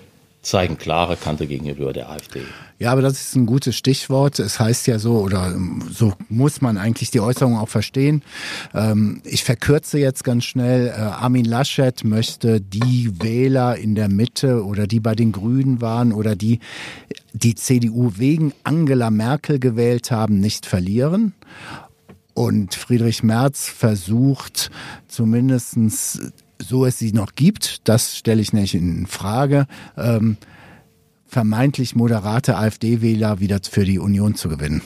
zeigen 0.43 0.77
klare 0.77 1.15
Kante 1.15 1.47
gegenüber 1.47 1.93
der 1.93 2.09
AfD. 2.09 2.41
Ja, 2.77 2.91
aber 2.91 3.01
das 3.01 3.13
ist 3.13 3.35
ein 3.35 3.45
gutes 3.45 3.77
Stichwort. 3.77 4.39
Es 4.39 4.59
heißt 4.59 4.87
ja 4.87 4.99
so, 4.99 5.19
oder 5.19 5.55
so 5.89 6.13
muss 6.27 6.59
man 6.59 6.77
eigentlich 6.77 7.11
die 7.11 7.21
Äußerung 7.21 7.57
auch 7.57 7.69
verstehen. 7.69 8.23
Ähm, 8.73 9.21
ich 9.23 9.43
verkürze 9.45 9.99
jetzt 9.99 10.25
ganz 10.25 10.43
schnell. 10.43 10.87
Äh, 10.87 10.99
Armin 10.99 11.45
Laschet 11.45 12.03
möchte 12.03 12.59
die 12.59 13.09
Wähler 13.21 13.77
in 13.77 13.95
der 13.95 14.09
Mitte 14.09 14.65
oder 14.65 14.85
die 14.85 14.99
bei 14.99 15.15
den 15.15 15.31
Grünen 15.31 15.81
waren 15.81 16.11
oder 16.11 16.35
die 16.35 16.59
die 17.31 17.55
CDU 17.55 18.11
wegen 18.17 18.53
Angela 18.63 19.09
Merkel 19.09 19.59
gewählt 19.59 20.11
haben, 20.11 20.39
nicht 20.39 20.65
verlieren. 20.65 21.33
Und 22.33 22.73
Friedrich 22.75 23.23
Merz 23.23 23.69
versucht 23.69 24.71
zumindestens 25.07 26.33
so 26.63 26.85
es 26.85 26.99
sie 26.99 27.11
noch 27.11 27.35
gibt, 27.35 27.87
das 27.87 28.17
stelle 28.17 28.41
ich 28.41 28.53
nicht 28.53 28.73
in 28.73 29.05
Frage, 29.07 29.67
ähm, 29.97 30.37
vermeintlich 31.27 31.95
moderate 31.95 32.57
AfD-Wähler 32.57 33.39
wieder 33.39 33.59
für 33.69 33.85
die 33.85 33.99
Union 33.99 34.35
zu 34.35 34.49
gewinnen. 34.49 34.81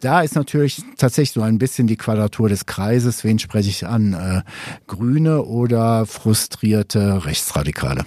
Da 0.00 0.20
ist 0.20 0.34
natürlich 0.34 0.82
tatsächlich 0.96 1.32
so 1.32 1.42
ein 1.42 1.58
bisschen 1.58 1.86
die 1.86 1.96
Quadratur 1.96 2.48
des 2.48 2.66
Kreises. 2.66 3.24
Wen 3.24 3.38
spreche 3.38 3.70
ich 3.70 3.86
an? 3.86 4.12
Äh, 4.12 4.42
Grüne 4.86 5.42
oder 5.42 6.06
frustrierte 6.06 7.24
Rechtsradikale? 7.24 8.04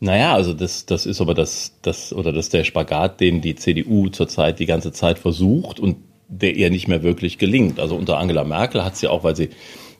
Naja, 0.00 0.34
also 0.34 0.54
das, 0.54 0.86
das 0.86 1.06
ist 1.06 1.20
aber 1.20 1.34
das, 1.34 1.74
das, 1.82 2.12
oder 2.12 2.32
das 2.32 2.48
der 2.48 2.64
Spagat, 2.64 3.20
den 3.20 3.40
die 3.40 3.54
CDU 3.54 4.08
zurzeit 4.08 4.58
die 4.58 4.66
ganze 4.66 4.92
Zeit 4.92 5.18
versucht 5.18 5.78
und 5.78 5.96
der 6.28 6.56
ihr 6.56 6.70
nicht 6.70 6.88
mehr 6.88 7.02
wirklich 7.02 7.38
gelingt. 7.38 7.78
Also 7.78 7.96
unter 7.96 8.18
Angela 8.18 8.44
Merkel 8.44 8.84
hat 8.84 8.96
sie 8.96 9.08
auch, 9.08 9.24
weil 9.24 9.36
sie 9.36 9.50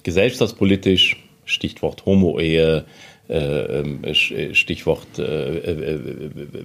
gesellschaftspolitisch 0.04 1.16
Stichwort 1.50 2.06
Homo-Ehe, 2.06 2.84
äh, 3.28 3.34
ähm, 3.34 4.02
äh, 4.02 4.14
Stichwort 4.54 5.18
äh, 5.18 5.98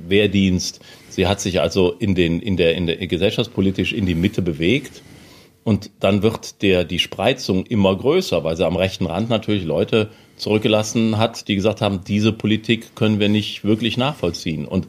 Wehrdienst. 0.08 0.80
Sie 1.10 1.28
hat 1.28 1.40
sich 1.40 1.62
also 1.62 1.92
in, 1.92 2.16
den, 2.16 2.40
in, 2.40 2.58
der, 2.58 2.76
in 2.76 2.88
der 2.88 3.06
gesellschaftspolitisch 3.08 3.94
in 3.94 4.06
die 4.06 4.16
Mitte 4.16 4.42
bewegt. 4.42 5.04
Und 5.64 5.92
dann 6.00 6.22
wird 6.22 6.62
der, 6.62 6.84
die 6.84 7.00
Spreizung 7.00 7.66
immer 7.66 7.96
größer, 7.96 8.44
weil 8.44 8.56
sie 8.56 8.66
am 8.66 8.76
rechten 8.76 9.08
Rand 9.08 9.30
natürlich 9.30 9.64
Leute 9.64 10.10
zurückgelassen 10.38 11.18
hat, 11.18 11.48
die 11.48 11.56
gesagt 11.56 11.82
haben, 11.82 12.02
diese 12.08 12.32
Politik 12.32 12.96
können 12.96 13.20
wir 13.20 13.30
nicht 13.30 13.64
wirklich 13.64 13.98
nachvollziehen. 13.98 14.66
Und 14.66 14.88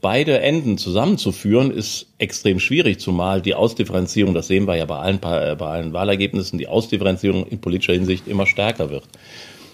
beide 0.00 0.40
Enden 0.40 0.78
zusammenzuführen, 0.78 1.70
ist 1.70 2.06
extrem 2.18 2.60
schwierig, 2.60 3.00
zumal 3.00 3.42
die 3.42 3.54
Ausdifferenzierung, 3.54 4.34
das 4.34 4.48
sehen 4.48 4.66
wir 4.66 4.76
ja 4.76 4.84
bei 4.84 4.96
allen, 4.96 5.18
bei 5.20 5.56
allen 5.56 5.92
Wahlergebnissen, 5.92 6.58
die 6.58 6.68
Ausdifferenzierung 6.68 7.46
in 7.46 7.60
politischer 7.60 7.94
Hinsicht 7.94 8.28
immer 8.28 8.46
stärker 8.46 8.90
wird. 8.90 9.04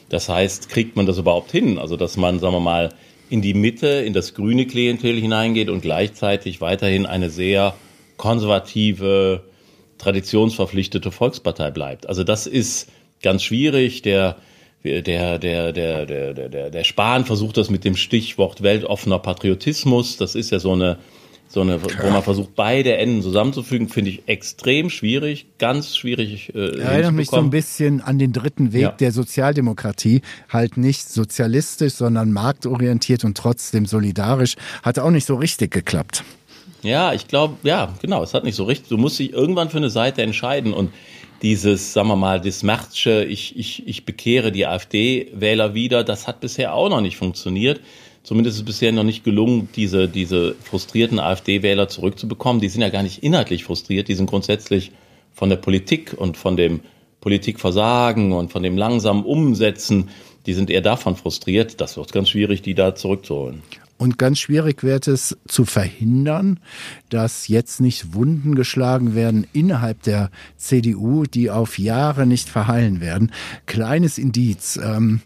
Das 0.08 0.28
heißt, 0.28 0.68
kriegt 0.68 0.96
man 0.96 1.06
das 1.06 1.18
überhaupt 1.18 1.50
hin? 1.50 1.78
Also, 1.78 1.96
dass 1.96 2.16
man, 2.16 2.38
sagen 2.38 2.54
wir 2.54 2.60
mal, 2.60 2.90
in 3.30 3.42
die 3.42 3.54
Mitte, 3.54 3.88
in 3.88 4.12
das 4.12 4.34
grüne 4.34 4.66
Klientel 4.66 5.18
hineingeht 5.18 5.68
und 5.68 5.80
gleichzeitig 5.80 6.60
weiterhin 6.60 7.06
eine 7.06 7.30
sehr 7.30 7.74
konservative, 8.16 9.42
traditionsverpflichtete 9.98 11.10
Volkspartei 11.10 11.70
bleibt. 11.70 12.08
Also 12.08 12.24
das 12.24 12.46
ist 12.46 12.88
ganz 13.22 13.42
schwierig. 13.42 14.02
Der, 14.02 14.36
der, 14.84 15.02
der, 15.02 15.38
der, 15.72 15.72
der, 15.72 16.34
der, 16.34 16.70
der, 16.70 16.84
Spahn 16.84 17.24
versucht 17.24 17.56
das 17.56 17.70
mit 17.70 17.84
dem 17.84 17.96
Stichwort 17.96 18.62
weltoffener 18.62 19.18
Patriotismus. 19.18 20.18
Das 20.18 20.34
ist 20.34 20.50
ja 20.50 20.58
so 20.58 20.72
eine 20.72 20.98
so 21.54 21.60
eine, 21.60 21.80
wo 21.80 22.10
man 22.10 22.22
versucht, 22.22 22.56
beide 22.56 22.96
Enden 22.96 23.22
zusammenzufügen, 23.22 23.88
finde 23.88 24.10
ich 24.10 24.22
extrem 24.26 24.90
schwierig, 24.90 25.46
ganz 25.58 25.96
schwierig. 25.96 26.52
Äh, 26.52 26.80
Erinnert 26.80 27.12
mich 27.12 27.30
so 27.30 27.36
ein 27.36 27.50
bisschen 27.50 28.00
an 28.00 28.18
den 28.18 28.32
dritten 28.32 28.72
Weg 28.72 28.82
ja. 28.82 28.90
der 28.90 29.12
Sozialdemokratie, 29.12 30.22
halt 30.48 30.76
nicht 30.76 31.08
sozialistisch, 31.08 31.92
sondern 31.92 32.32
marktorientiert 32.32 33.24
und 33.24 33.36
trotzdem 33.36 33.86
solidarisch, 33.86 34.56
hat 34.82 34.98
auch 34.98 35.10
nicht 35.10 35.26
so 35.26 35.36
richtig 35.36 35.70
geklappt. 35.70 36.24
Ja, 36.82 37.14
ich 37.14 37.28
glaube, 37.28 37.56
ja, 37.62 37.94
genau, 38.02 38.22
es 38.22 38.34
hat 38.34 38.44
nicht 38.44 38.56
so 38.56 38.64
richtig. 38.64 38.88
Du 38.88 38.98
musst 38.98 39.18
dich 39.18 39.32
irgendwann 39.32 39.70
für 39.70 39.78
eine 39.78 39.90
Seite 39.90 40.22
entscheiden 40.22 40.74
und 40.74 40.90
dieses, 41.42 41.92
sagen 41.92 42.08
wir 42.08 42.16
mal, 42.16 42.40
das 42.40 42.62
Märzsche, 42.62 43.24
ich, 43.24 43.58
ich, 43.58 43.86
ich 43.86 44.04
bekehre 44.04 44.52
die 44.52 44.66
AfD-Wähler 44.66 45.74
wieder, 45.74 46.04
das 46.04 46.26
hat 46.26 46.40
bisher 46.40 46.74
auch 46.74 46.88
noch 46.88 47.00
nicht 47.00 47.16
funktioniert. 47.16 47.80
Zumindest 48.22 48.56
ist 48.56 48.60
es 48.62 48.66
bisher 48.66 48.92
noch 48.92 49.04
nicht 49.04 49.22
gelungen, 49.22 49.68
diese, 49.76 50.08
diese 50.08 50.54
frustrierten 50.54 51.18
AfD-Wähler 51.18 51.88
zurückzubekommen. 51.88 52.62
Die 52.62 52.70
sind 52.70 52.80
ja 52.80 52.88
gar 52.88 53.02
nicht 53.02 53.22
inhaltlich 53.22 53.64
frustriert, 53.64 54.08
die 54.08 54.14
sind 54.14 54.30
grundsätzlich 54.30 54.92
von 55.32 55.50
der 55.50 55.56
Politik 55.56 56.14
und 56.16 56.38
von 56.38 56.56
dem 56.56 56.80
Politikversagen 57.20 58.32
und 58.32 58.52
von 58.52 58.62
dem 58.62 58.78
langsamen 58.78 59.24
Umsetzen, 59.24 60.10
die 60.46 60.54
sind 60.54 60.70
eher 60.70 60.80
davon 60.80 61.16
frustriert. 61.16 61.80
Das 61.80 61.96
wird 61.96 62.12
ganz 62.12 62.30
schwierig, 62.30 62.62
die 62.62 62.74
da 62.74 62.94
zurückzuholen. 62.94 63.62
Und 63.96 64.18
ganz 64.18 64.40
schwierig 64.40 64.82
wird 64.82 65.06
es 65.06 65.36
zu 65.46 65.64
verhindern, 65.64 66.58
dass 67.10 67.48
jetzt 67.48 67.80
nicht 67.80 68.14
Wunden 68.14 68.54
geschlagen 68.54 69.14
werden 69.14 69.46
innerhalb 69.52 70.02
der 70.02 70.30
CDU, 70.56 71.24
die 71.24 71.50
auf 71.50 71.78
Jahre 71.78 72.26
nicht 72.26 72.48
verheilen 72.48 73.00
werden. 73.00 73.30
Kleines 73.66 74.18
Indiz. 74.18 74.78
Ähm, 74.82 75.20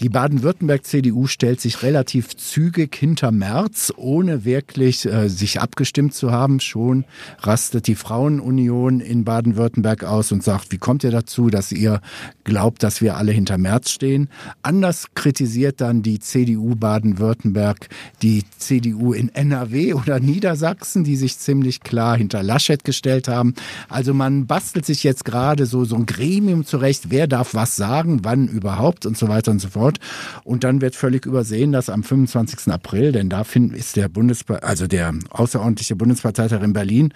die 0.00 0.10
Baden-Württemberg-CDU 0.10 1.26
stellt 1.26 1.58
sich 1.58 1.82
relativ 1.82 2.36
zügig 2.36 2.94
hinter 2.94 3.32
Merz, 3.32 3.90
ohne 3.96 4.44
wirklich 4.44 5.06
äh, 5.06 5.30
sich 5.30 5.58
abgestimmt 5.58 6.12
zu 6.12 6.30
haben. 6.30 6.60
Schon 6.60 7.06
rastet 7.38 7.86
die 7.86 7.94
Frauenunion 7.94 9.00
in 9.00 9.24
Baden-Württemberg 9.24 10.04
aus 10.04 10.32
und 10.32 10.42
sagt, 10.42 10.70
wie 10.70 10.76
kommt 10.76 11.02
ihr 11.02 11.10
dazu, 11.10 11.48
dass 11.48 11.72
ihr 11.72 12.02
glaubt, 12.44 12.82
dass 12.82 13.00
wir 13.00 13.16
alle 13.16 13.32
hinter 13.32 13.56
Merz 13.56 13.88
stehen? 13.88 14.28
Anders 14.60 15.06
kritisiert 15.14 15.80
dann 15.80 16.02
die 16.02 16.18
CDU 16.18 16.76
Baden-Württemberg 16.76 17.88
die 18.20 18.44
CDU 18.58 19.14
in 19.14 19.34
NRW 19.34 19.94
oder 19.94 20.20
Niedersachsen, 20.20 21.04
die 21.04 21.16
sich 21.16 21.38
ziemlich 21.38 21.80
klar 21.80 22.18
hinter 22.18 22.42
Laschet 22.42 22.84
gestellt 22.84 23.28
haben. 23.28 23.54
Also 23.88 24.12
man 24.12 24.46
bastelt 24.46 24.84
sich 24.84 25.04
jetzt 25.04 25.24
gerade 25.24 25.64
so, 25.64 25.86
so 25.86 25.96
ein 25.96 26.04
Gremium 26.04 26.66
zurecht, 26.66 27.04
wer 27.08 27.26
darf 27.26 27.54
was 27.54 27.76
sagen, 27.76 28.20
wann 28.24 28.46
überhaupt 28.46 29.06
und 29.06 29.16
so 29.16 29.28
weiter 29.28 29.52
und 29.52 29.60
so 29.60 29.68
fort 29.68 29.85
fort. 29.86 29.98
Und 30.44 30.64
dann 30.64 30.80
wird 30.80 30.94
völlig 30.94 31.26
übersehen, 31.26 31.72
dass 31.72 31.88
am 31.88 32.02
25. 32.02 32.72
April, 32.72 33.12
denn 33.12 33.28
da 33.28 33.44
ist 33.72 33.96
der 33.96 34.08
Bundes, 34.08 34.44
also 34.62 34.86
der 34.86 35.14
außerordentliche 35.30 35.96
Bundesparteitag 35.96 36.62
in 36.62 36.72
Berlin, 36.72 37.12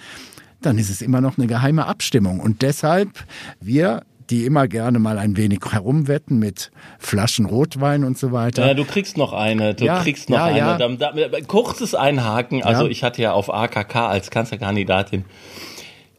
dann 0.62 0.78
ist 0.78 0.90
es 0.90 1.02
immer 1.02 1.20
noch 1.20 1.38
eine 1.38 1.46
geheime 1.46 1.86
Abstimmung. 1.86 2.40
Und 2.40 2.62
deshalb, 2.62 3.24
wir 3.60 4.02
die 4.28 4.44
immer 4.44 4.68
gerne 4.68 5.00
mal 5.00 5.18
ein 5.18 5.36
wenig 5.36 5.58
herumwetten 5.72 6.38
mit 6.38 6.70
Flaschen 7.00 7.46
Rotwein 7.46 8.04
und 8.04 8.16
so 8.16 8.30
weiter. 8.30 8.64
Ja, 8.64 8.74
du 8.74 8.84
kriegst 8.84 9.16
noch 9.16 9.32
eine, 9.32 9.74
du 9.74 9.86
ja, 9.86 10.00
kriegst 10.02 10.30
noch 10.30 10.38
ja, 10.38 10.44
eine. 10.44 10.58
Ja. 10.58 10.78
Da, 10.78 11.10
da, 11.10 11.40
kurzes 11.40 11.96
Einhaken, 11.96 12.62
also 12.62 12.86
ich 12.86 13.02
hatte 13.02 13.20
ja 13.22 13.32
auf 13.32 13.52
AKK 13.52 13.96
als 13.96 14.30
Kanzlerkandidatin 14.30 15.24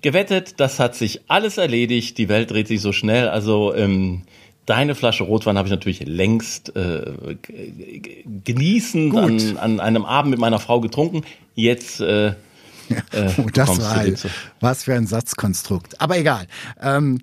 gewettet, 0.01 0.59
das 0.59 0.77
hat 0.77 0.95
sich 0.95 1.21
alles 1.29 1.57
erledigt, 1.57 2.17
die 2.17 2.27
Welt 2.27 2.51
dreht 2.51 2.67
sich 2.67 2.81
so 2.81 2.91
schnell, 2.91 3.29
also 3.29 3.73
ähm, 3.73 4.23
Deine 4.71 4.95
Flasche 4.95 5.25
Rotwein 5.25 5.57
habe 5.57 5.67
ich 5.67 5.71
natürlich 5.71 6.05
längst 6.05 6.77
äh, 6.77 7.11
genießend 8.45 9.13
an, 9.13 9.57
an, 9.57 9.79
einem 9.81 10.05
Abend 10.05 10.31
mit 10.31 10.39
meiner 10.39 10.59
Frau 10.59 10.79
getrunken. 10.79 11.23
Jetzt 11.55 11.99
äh, 11.99 12.27
äh, 12.29 12.33
oh, 13.37 13.47
das 13.53 13.81
war 13.81 13.97
halt, 13.97 14.25
was 14.61 14.85
für 14.85 14.93
ein 14.93 15.07
Satzkonstrukt. 15.07 15.99
Aber 15.99 16.17
egal. 16.17 16.47
Ähm, 16.81 17.19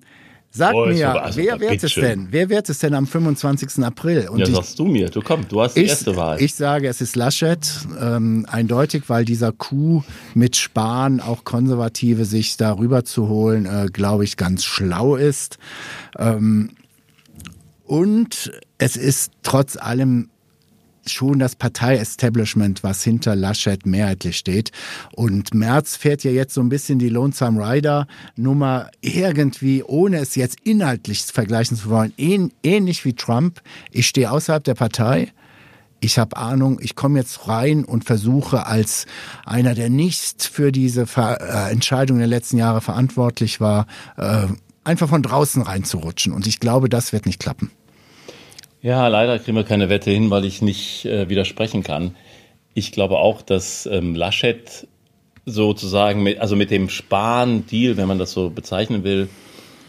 Sag 0.51 0.75
oh, 0.75 0.85
mir, 0.85 1.23
also, 1.23 1.39
wer 1.39 1.59
wird 1.59 1.83
es 1.83 1.93
denn? 1.95 2.27
Wer 2.29 2.49
wird 2.49 2.69
es 2.69 2.77
denn 2.77 2.93
am 2.93 3.07
25. 3.07 3.83
April? 3.83 4.27
Und 4.29 4.39
ja, 4.39 4.47
ich, 4.47 4.53
sagst 4.53 4.77
du 4.77 4.85
mir. 4.85 5.09
Du 5.09 5.21
komm, 5.21 5.47
du 5.47 5.61
hast 5.61 5.75
die 5.75 5.81
ich, 5.81 5.89
erste 5.89 6.15
Wahl. 6.15 6.39
Ich 6.41 6.53
sage, 6.53 6.87
es 6.87 7.01
ist 7.01 7.15
Laschet, 7.15 7.59
ähm, 7.99 8.45
eindeutig, 8.49 9.03
weil 9.07 9.25
dieser 9.25 9.51
Coup 9.51 10.03
mit 10.35 10.55
Spahn 10.55 11.19
auch 11.19 11.45
Konservative 11.45 12.25
sich 12.25 12.57
darüber 12.57 13.05
zu 13.05 13.27
holen, 13.27 13.65
äh, 13.65 13.87
glaube 13.91 14.23
ich, 14.23 14.37
ganz 14.37 14.65
schlau 14.65 15.15
ist. 15.15 15.57
Ähm, 16.17 16.71
und 17.89 18.51
es 18.77 18.95
ist 18.95 19.31
trotz 19.41 19.75
allem 19.75 20.29
schon 21.07 21.39
das 21.39 21.55
Partei-Establishment, 21.55 22.83
was 22.83 23.03
hinter 23.03 23.35
Laschet 23.35 23.83
mehrheitlich 23.87 24.37
steht. 24.37 24.71
Und 25.15 25.55
Merz 25.55 25.95
fährt 25.95 26.23
ja 26.23 26.29
jetzt 26.29 26.53
so 26.53 26.61
ein 26.61 26.69
bisschen 26.69 26.99
die 26.99 27.09
Lonesome 27.09 27.59
Rider-Nummer 27.59 28.91
irgendwie, 29.01 29.81
ohne 29.81 30.17
es 30.17 30.35
jetzt 30.35 30.59
inhaltlich 30.63 31.23
vergleichen 31.23 31.77
zu 31.77 31.89
wollen, 31.89 32.13
ähnlich 32.17 33.05
wie 33.05 33.13
Trump. 33.13 33.59
Ich 33.89 34.07
stehe 34.07 34.29
außerhalb 34.29 34.63
der 34.63 34.75
Partei. 34.75 35.31
Ich 35.99 36.19
habe 36.19 36.37
Ahnung, 36.37 36.79
ich 36.83 36.95
komme 36.95 37.17
jetzt 37.17 37.47
rein 37.47 37.85
und 37.85 38.05
versuche 38.05 38.67
als 38.67 39.07
einer, 39.47 39.73
der 39.73 39.89
nicht 39.89 40.43
für 40.43 40.71
diese 40.71 41.07
Ver 41.07 41.41
äh, 41.41 41.71
Entscheidung 41.71 42.19
der 42.19 42.27
letzten 42.27 42.57
Jahre 42.57 42.81
verantwortlich 42.81 43.59
war, 43.59 43.87
äh, 44.15 44.45
einfach 44.83 45.09
von 45.09 45.23
draußen 45.23 45.63
reinzurutschen. 45.63 46.33
Und 46.33 46.45
ich 46.45 46.59
glaube, 46.59 46.87
das 46.87 47.13
wird 47.13 47.25
nicht 47.25 47.39
klappen. 47.39 47.71
Ja, 48.81 49.07
leider 49.07 49.39
kriegen 49.39 49.57
wir 49.57 49.65
keine 49.65 49.89
Wette 49.89 50.09
hin, 50.09 50.29
weil 50.29 50.45
ich 50.45 50.61
nicht 50.61 51.05
äh, 51.05 51.27
widersprechen 51.27 51.83
kann. 51.83 52.15
Ich 52.73 52.93
glaube 52.93 53.17
auch, 53.17 53.41
dass 53.41 53.85
ähm, 53.85 54.15
Laschet 54.15 54.87
sozusagen 55.45 56.23
mit, 56.23 56.39
also 56.39 56.55
mit 56.55 56.71
dem 56.71 56.89
Spahn-Deal, 56.89 57.97
wenn 57.97 58.07
man 58.07 58.19
das 58.19 58.31
so 58.31 58.49
bezeichnen 58.49 59.03
will, 59.03 59.27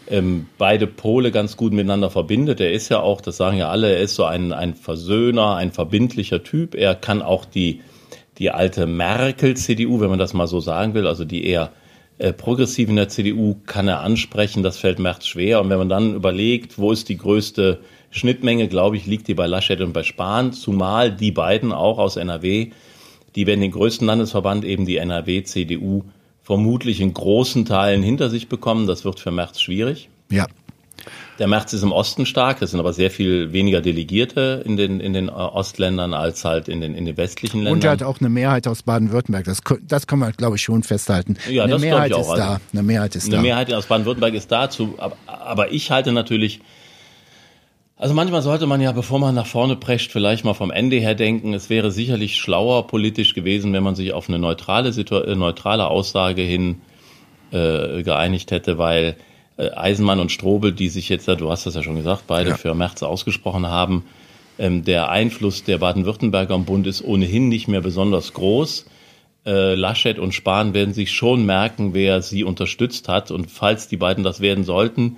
ähm, 0.09 0.47
beide 0.57 0.87
Pole 0.87 1.31
ganz 1.31 1.55
gut 1.55 1.71
miteinander 1.71 2.09
verbindet. 2.09 2.59
Er 2.59 2.73
ist 2.73 2.89
ja 2.89 2.99
auch, 2.99 3.21
das 3.21 3.37
sagen 3.37 3.57
ja 3.57 3.69
alle, 3.69 3.95
er 3.95 4.01
ist 4.01 4.15
so 4.15 4.25
ein, 4.25 4.51
ein 4.51 4.75
Versöhner, 4.75 5.55
ein 5.55 5.71
verbindlicher 5.71 6.43
Typ. 6.43 6.75
Er 6.75 6.93
kann 6.95 7.21
auch 7.21 7.45
die, 7.45 7.79
die 8.39 8.51
alte 8.51 8.87
Merkel-CDU, 8.87 10.01
wenn 10.01 10.09
man 10.09 10.19
das 10.19 10.33
mal 10.33 10.47
so 10.47 10.59
sagen 10.59 10.95
will, 10.95 11.07
also 11.07 11.23
die 11.23 11.45
eher 11.45 11.71
äh, 12.17 12.33
progressiv 12.33 12.89
in 12.89 12.97
der 12.97 13.07
CDU, 13.07 13.55
kann 13.65 13.87
er 13.87 14.01
ansprechen. 14.01 14.63
Das 14.63 14.77
fällt 14.77 14.99
Merz 14.99 15.27
schwer. 15.27 15.61
Und 15.61 15.69
wenn 15.69 15.77
man 15.77 15.89
dann 15.89 16.13
überlegt, 16.13 16.77
wo 16.77 16.91
ist 16.91 17.07
die 17.07 17.17
größte 17.17 17.79
Schnittmenge, 18.11 18.67
glaube 18.67 18.97
ich, 18.97 19.05
liegt 19.05 19.27
die 19.27 19.33
bei 19.33 19.47
Laschet 19.47 19.81
und 19.81 19.93
bei 19.93 20.03
Spahn, 20.03 20.53
zumal 20.53 21.11
die 21.11 21.31
beiden 21.31 21.71
auch 21.71 21.97
aus 21.97 22.17
NRW, 22.17 22.71
die 23.35 23.47
werden 23.47 23.61
den 23.61 23.71
größten 23.71 24.05
Landesverband, 24.05 24.65
eben 24.65 24.85
die 24.85 24.97
NRW-CDU, 24.97 26.03
vermutlich 26.43 26.99
in 26.99 27.13
großen 27.13 27.65
Teilen 27.65 28.03
hinter 28.03 28.29
sich 28.29 28.49
bekommen. 28.49 28.85
Das 28.85 29.05
wird 29.05 29.19
für 29.19 29.31
Merz 29.31 29.61
schwierig. 29.61 30.09
Ja. 30.29 30.47
Der 31.39 31.47
März 31.47 31.73
ist 31.73 31.81
im 31.81 31.91
Osten 31.91 32.25
stark, 32.27 32.61
es 32.61 32.71
sind 32.71 32.79
aber 32.79 32.93
sehr 32.93 33.09
viel 33.09 33.51
weniger 33.51 33.81
Delegierte 33.81 34.61
in 34.65 34.77
den, 34.77 34.99
in 34.99 35.13
den 35.13 35.27
äh, 35.27 35.31
Ostländern 35.31 36.13
als 36.13 36.45
halt 36.45 36.67
in 36.67 36.81
den, 36.81 36.93
in 36.93 37.05
den 37.05 37.17
westlichen 37.17 37.59
Ländern. 37.59 37.73
Und 37.73 37.83
er 37.83 37.91
hat 37.91 38.03
auch 38.03 38.19
eine 38.19 38.29
Mehrheit 38.29 38.67
aus 38.67 38.83
Baden-Württemberg, 38.83 39.45
das, 39.45 39.61
das 39.87 40.05
kann 40.05 40.19
man, 40.19 40.33
glaube 40.33 40.57
ich, 40.57 40.61
schon 40.61 40.83
festhalten. 40.83 41.37
Ja, 41.49 41.63
eine 41.63 41.73
das 41.73 41.81
Mehrheit 41.81 42.11
ich 42.11 42.15
auch. 42.15 42.21
ist 42.33 42.37
da. 42.37 42.49
Also, 42.49 42.61
eine 42.73 42.83
Mehrheit 42.83 43.15
ist 43.15 43.23
eine 43.23 43.31
da. 43.31 43.37
Eine 43.39 43.47
Mehrheit 43.47 43.73
aus 43.73 43.87
Baden-Württemberg 43.87 44.33
ist 44.35 44.51
dazu, 44.51 44.93
aber, 44.97 45.17
aber 45.25 45.71
ich 45.71 45.89
halte 45.89 46.11
natürlich 46.11 46.59
also 48.01 48.15
manchmal 48.15 48.41
sollte 48.41 48.65
man 48.65 48.81
ja, 48.81 48.91
bevor 48.93 49.19
man 49.19 49.35
nach 49.35 49.45
vorne 49.45 49.75
prescht, 49.75 50.11
vielleicht 50.11 50.43
mal 50.43 50.55
vom 50.55 50.71
Ende 50.71 50.95
her 50.97 51.13
denken. 51.13 51.53
Es 51.53 51.69
wäre 51.69 51.91
sicherlich 51.91 52.35
schlauer 52.35 52.87
politisch 52.87 53.35
gewesen, 53.35 53.73
wenn 53.73 53.83
man 53.83 53.93
sich 53.93 54.11
auf 54.13 54.27
eine 54.27 54.39
neutrale, 54.39 54.91
Situ 54.91 55.17
äh, 55.17 55.35
neutrale 55.35 55.85
Aussage 55.85 56.41
hin 56.41 56.81
äh, 57.51 58.01
geeinigt 58.01 58.49
hätte, 58.49 58.79
weil 58.79 59.17
äh, 59.57 59.69
Eisenmann 59.69 60.19
und 60.19 60.31
Strobel, 60.31 60.71
die 60.71 60.89
sich 60.89 61.09
jetzt, 61.09 61.27
du 61.27 61.51
hast 61.51 61.67
das 61.67 61.75
ja 61.75 61.83
schon 61.83 61.95
gesagt, 61.95 62.23
beide 62.25 62.49
ja. 62.49 62.57
für 62.57 62.73
März 62.73 63.03
ausgesprochen 63.03 63.67
haben, 63.67 64.03
ähm, 64.57 64.83
der 64.83 65.09
Einfluss 65.11 65.63
der 65.63 65.77
Baden-Württemberger 65.77 66.55
am 66.55 66.65
Bund 66.65 66.87
ist 66.87 67.03
ohnehin 67.03 67.49
nicht 67.49 67.67
mehr 67.67 67.81
besonders 67.81 68.33
groß. 68.33 68.87
Äh, 69.45 69.75
Laschet 69.75 70.17
und 70.17 70.33
Spahn 70.33 70.73
werden 70.73 70.95
sich 70.95 71.11
schon 71.11 71.45
merken, 71.45 71.93
wer 71.93 72.23
sie 72.23 72.45
unterstützt 72.45 73.09
hat. 73.09 73.29
Und 73.29 73.51
falls 73.51 73.89
die 73.89 73.97
beiden 73.97 74.23
das 74.23 74.41
werden 74.41 74.63
sollten, 74.63 75.17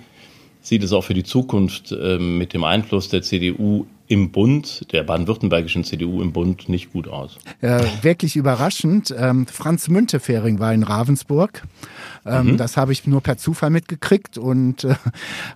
sieht 0.64 0.82
es 0.82 0.92
auch 0.92 1.04
für 1.04 1.14
die 1.14 1.24
Zukunft 1.24 1.92
äh, 1.92 2.18
mit 2.18 2.54
dem 2.54 2.64
Einfluss 2.64 3.08
der 3.10 3.22
CDU 3.22 3.86
im 4.06 4.30
Bund, 4.32 4.92
der 4.92 5.02
baden-württembergischen 5.02 5.84
CDU 5.84 6.20
im 6.20 6.32
Bund, 6.32 6.68
nicht 6.68 6.92
gut 6.92 7.08
aus. 7.08 7.38
Äh, 7.60 7.82
wirklich 8.02 8.36
überraschend. 8.36 9.14
Ähm, 9.16 9.46
Franz 9.46 9.88
Müntefering 9.88 10.58
war 10.58 10.74
in 10.74 10.82
Ravensburg. 10.82 11.62
Ähm, 12.26 12.52
mhm. 12.52 12.56
Das 12.58 12.76
habe 12.76 12.92
ich 12.92 13.06
nur 13.06 13.22
per 13.22 13.38
Zufall 13.38 13.70
mitgekriegt 13.70 14.36
und 14.36 14.84
äh, 14.84 14.94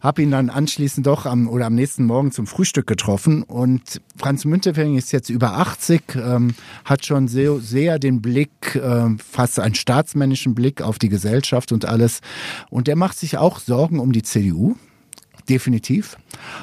habe 0.02 0.22
ihn 0.22 0.30
dann 0.30 0.48
anschließend 0.48 1.06
doch 1.06 1.26
am 1.26 1.48
oder 1.48 1.66
am 1.66 1.74
nächsten 1.74 2.04
Morgen 2.04 2.32
zum 2.32 2.46
Frühstück 2.46 2.86
getroffen. 2.86 3.42
Und 3.42 4.00
Franz 4.16 4.44
Müntefering 4.44 4.96
ist 4.96 5.12
jetzt 5.12 5.28
über 5.28 5.58
80, 5.58 6.02
ähm, 6.16 6.54
hat 6.84 7.04
schon 7.04 7.28
sehr, 7.28 7.56
sehr 7.58 7.98
den 7.98 8.22
Blick, 8.22 8.74
äh, 8.76 9.08
fast 9.18 9.58
einen 9.60 9.74
staatsmännischen 9.74 10.54
Blick 10.54 10.80
auf 10.80 10.98
die 10.98 11.10
Gesellschaft 11.10 11.70
und 11.72 11.84
alles. 11.84 12.20
Und 12.70 12.86
der 12.86 12.96
macht 12.96 13.18
sich 13.18 13.36
auch 13.36 13.58
Sorgen 13.58 14.00
um 14.00 14.12
die 14.12 14.22
CDU 14.22 14.76
definitiv. 15.48 16.16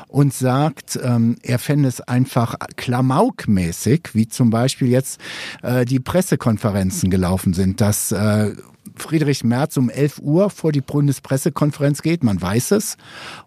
Und 0.08 0.34
sagt, 0.34 1.00
ähm, 1.02 1.38
er 1.42 1.60
fände 1.60 1.90
es 1.90 2.02
einfach 2.02 2.56
klamaukmäßig, 2.76 4.10
wie 4.14 4.28
zum 4.28 4.50
Beispiel 4.50 4.88
jetzt 4.88 5.20
äh, 5.62 5.86
die 5.86 6.00
Pressekonferenzen 6.00 7.10
gelaufen 7.10 7.54
sind, 7.54 7.82
dass 7.82 8.12
äh, 8.12 8.54
Friedrich 8.96 9.44
Merz 9.44 9.78
um 9.78 9.90
11 9.90 10.20
Uhr 10.20 10.50
vor 10.50 10.72
die 10.72 10.82
Bundespressekonferenz 10.82 12.02
geht, 12.02 12.24
man 12.24 12.42
weiß 12.42 12.72
es. 12.72 12.98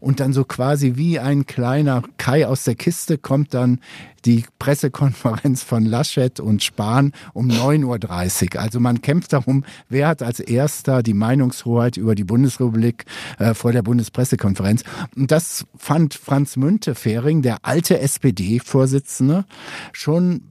Und 0.00 0.20
dann 0.20 0.32
so 0.32 0.44
quasi 0.44 0.94
wie 0.96 1.18
ein 1.18 1.46
kleiner 1.46 2.02
Kai 2.16 2.46
aus 2.46 2.64
der 2.64 2.74
Kiste 2.74 3.18
kommt 3.18 3.54
dann 3.54 3.80
die 4.24 4.44
Pressekonferenz 4.58 5.62
von 5.62 5.84
Laschet 5.84 6.40
und 6.40 6.62
Spahn 6.62 7.12
um 7.32 7.48
9.30 7.48 8.54
Uhr. 8.54 8.60
Also 8.60 8.80
man 8.80 9.00
kämpft 9.00 9.32
darum, 9.32 9.64
wer 9.88 10.08
hat 10.08 10.22
als 10.22 10.40
erster 10.40 11.02
die 11.02 11.14
Meinungshoheit 11.14 11.96
über 11.96 12.14
die 12.14 12.24
Bundesrepublik 12.24 13.04
äh, 13.38 13.54
vor 13.54 13.72
der 13.72 13.82
Bundespressekonferenz. 13.82 14.82
Und 15.16 15.30
das 15.30 15.66
fand 15.76 16.14
Franz 16.14 16.56
Müntefering, 16.56 17.42
der 17.42 17.58
alte 17.62 18.00
SPD-Vorsitzende, 18.00 19.44
schon 19.92 20.42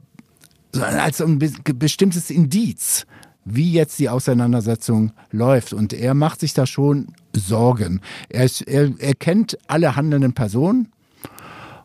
als 0.81 1.21
ein 1.21 1.39
bestimmtes 1.39 2.29
Indiz 2.29 3.05
wie 3.47 3.71
jetzt 3.71 3.99
die 3.99 4.09
Auseinandersetzung 4.09 5.11
läuft. 5.31 5.73
Und 5.73 5.93
er 5.93 6.13
macht 6.13 6.39
sich 6.39 6.53
da 6.53 6.65
schon 6.65 7.07
Sorgen. 7.35 8.01
Er, 8.29 8.49
er, 8.65 8.91
er 8.97 9.15
kennt 9.15 9.57
alle 9.67 9.95
handelnden 9.95 10.33
Personen 10.33 10.89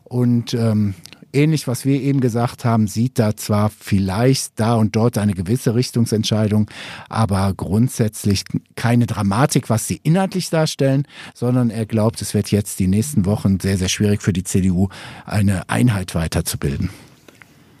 und 0.03 0.53
ähm, 0.53 0.95
ähnlich, 1.33 1.67
was 1.67 1.85
wir 1.85 1.99
eben 1.99 2.21
gesagt 2.21 2.65
haben, 2.65 2.87
sieht 2.87 3.19
da 3.19 3.35
zwar 3.35 3.69
vielleicht 3.69 4.59
da 4.59 4.75
und 4.75 4.95
dort 4.95 5.17
eine 5.17 5.33
gewisse 5.33 5.75
Richtungsentscheidung, 5.75 6.69
aber 7.09 7.53
grundsätzlich 7.55 8.43
keine 8.75 9.05
Dramatik, 9.05 9.69
was 9.69 9.87
sie 9.87 9.99
inhaltlich 10.03 10.49
darstellen, 10.49 11.07
sondern 11.33 11.69
er 11.69 11.85
glaubt, 11.85 12.21
es 12.21 12.33
wird 12.33 12.51
jetzt 12.51 12.79
die 12.79 12.87
nächsten 12.87 13.25
Wochen 13.25 13.59
sehr, 13.59 13.77
sehr 13.77 13.89
schwierig 13.89 14.21
für 14.21 14.33
die 14.33 14.43
CDU, 14.43 14.89
eine 15.25 15.69
Einheit 15.69 16.15
weiterzubilden. 16.15 16.89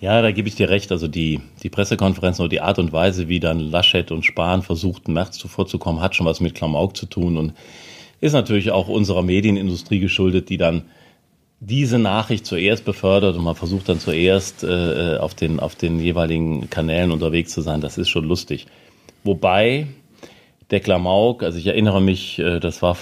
Ja, 0.03 0.21
da 0.21 0.31
gebe 0.31 0.49
ich 0.49 0.55
dir 0.55 0.67
recht. 0.67 0.91
Also 0.91 1.07
die, 1.07 1.39
die 1.63 1.69
Pressekonferenzen 1.69 2.43
und 2.43 2.51
die 2.51 2.59
Art 2.59 2.77
und 2.77 2.91
Weise, 2.91 3.29
wie 3.29 3.39
dann 3.39 3.61
Laschet 3.61 4.11
und 4.11 4.25
Spahn 4.25 4.61
versuchten, 4.61 5.13
März 5.13 5.37
zuvorzukommen, 5.37 6.01
hat 6.01 6.13
schon 6.13 6.25
was 6.25 6.41
mit 6.41 6.55
Klamauk 6.55 6.97
zu 6.97 7.05
tun 7.05 7.37
und 7.37 7.53
ist 8.19 8.33
natürlich 8.33 8.71
auch 8.71 8.89
unserer 8.89 9.23
Medienindustrie 9.23 9.99
geschuldet, 9.99 10.49
die 10.49 10.57
dann 10.57 10.81
diese 11.61 11.99
Nachricht 11.99 12.45
zuerst 12.45 12.83
befördert 12.83 13.37
und 13.37 13.45
man 13.45 13.55
versucht 13.55 13.87
dann 13.87 13.97
zuerst 13.97 14.65
äh, 14.65 15.15
auf, 15.21 15.35
den, 15.35 15.61
auf 15.61 15.75
den 15.75 16.01
jeweiligen 16.01 16.69
Kanälen 16.69 17.11
unterwegs 17.11 17.53
zu 17.53 17.61
sein. 17.61 17.79
Das 17.79 17.97
ist 17.97 18.09
schon 18.09 18.25
lustig. 18.25 18.65
Wobei 19.23 19.87
der 20.69 20.81
Klamauk, 20.81 21.43
also 21.43 21.57
ich 21.57 21.67
erinnere 21.67 22.01
mich, 22.01 22.39
äh, 22.39 22.59
das 22.59 22.81
war, 22.81 22.97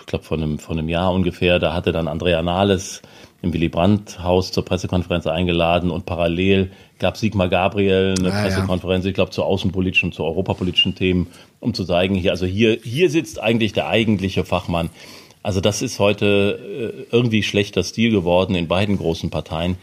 ich 0.00 0.06
glaube, 0.06 0.26
vor 0.26 0.36
einem, 0.36 0.58
vor 0.58 0.76
einem 0.76 0.90
Jahr 0.90 1.14
ungefähr, 1.14 1.58
da 1.58 1.72
hatte 1.72 1.92
dann 1.92 2.08
Andrea 2.08 2.42
Nahles 2.42 3.00
im 3.42 3.52
Willy 3.52 3.68
Brandt-Haus 3.68 4.52
zur 4.52 4.64
Pressekonferenz 4.64 5.26
eingeladen 5.26 5.90
und 5.90 6.06
parallel 6.06 6.70
gab 7.00 7.16
Sigmar 7.16 7.48
Gabriel 7.48 8.14
eine 8.18 8.32
ah, 8.32 8.42
Pressekonferenz, 8.42 9.04
ja. 9.04 9.08
ich 9.08 9.14
glaube, 9.14 9.32
zu 9.32 9.42
außenpolitischen, 9.42 10.12
zu 10.12 10.24
europapolitischen 10.24 10.94
Themen, 10.94 11.26
um 11.58 11.74
zu 11.74 11.84
zeigen, 11.84 12.14
hier, 12.14 12.30
also 12.30 12.46
hier, 12.46 12.78
hier 12.82 13.10
sitzt 13.10 13.42
eigentlich 13.42 13.72
der 13.72 13.88
eigentliche 13.88 14.44
Fachmann. 14.44 14.90
Also 15.42 15.60
das 15.60 15.82
ist 15.82 15.98
heute 15.98 17.04
äh, 17.10 17.14
irgendwie 17.14 17.42
schlechter 17.42 17.82
Stil 17.82 18.12
geworden 18.12 18.54
in 18.54 18.68
beiden 18.68 18.96
großen 18.96 19.30
Parteien, 19.30 19.76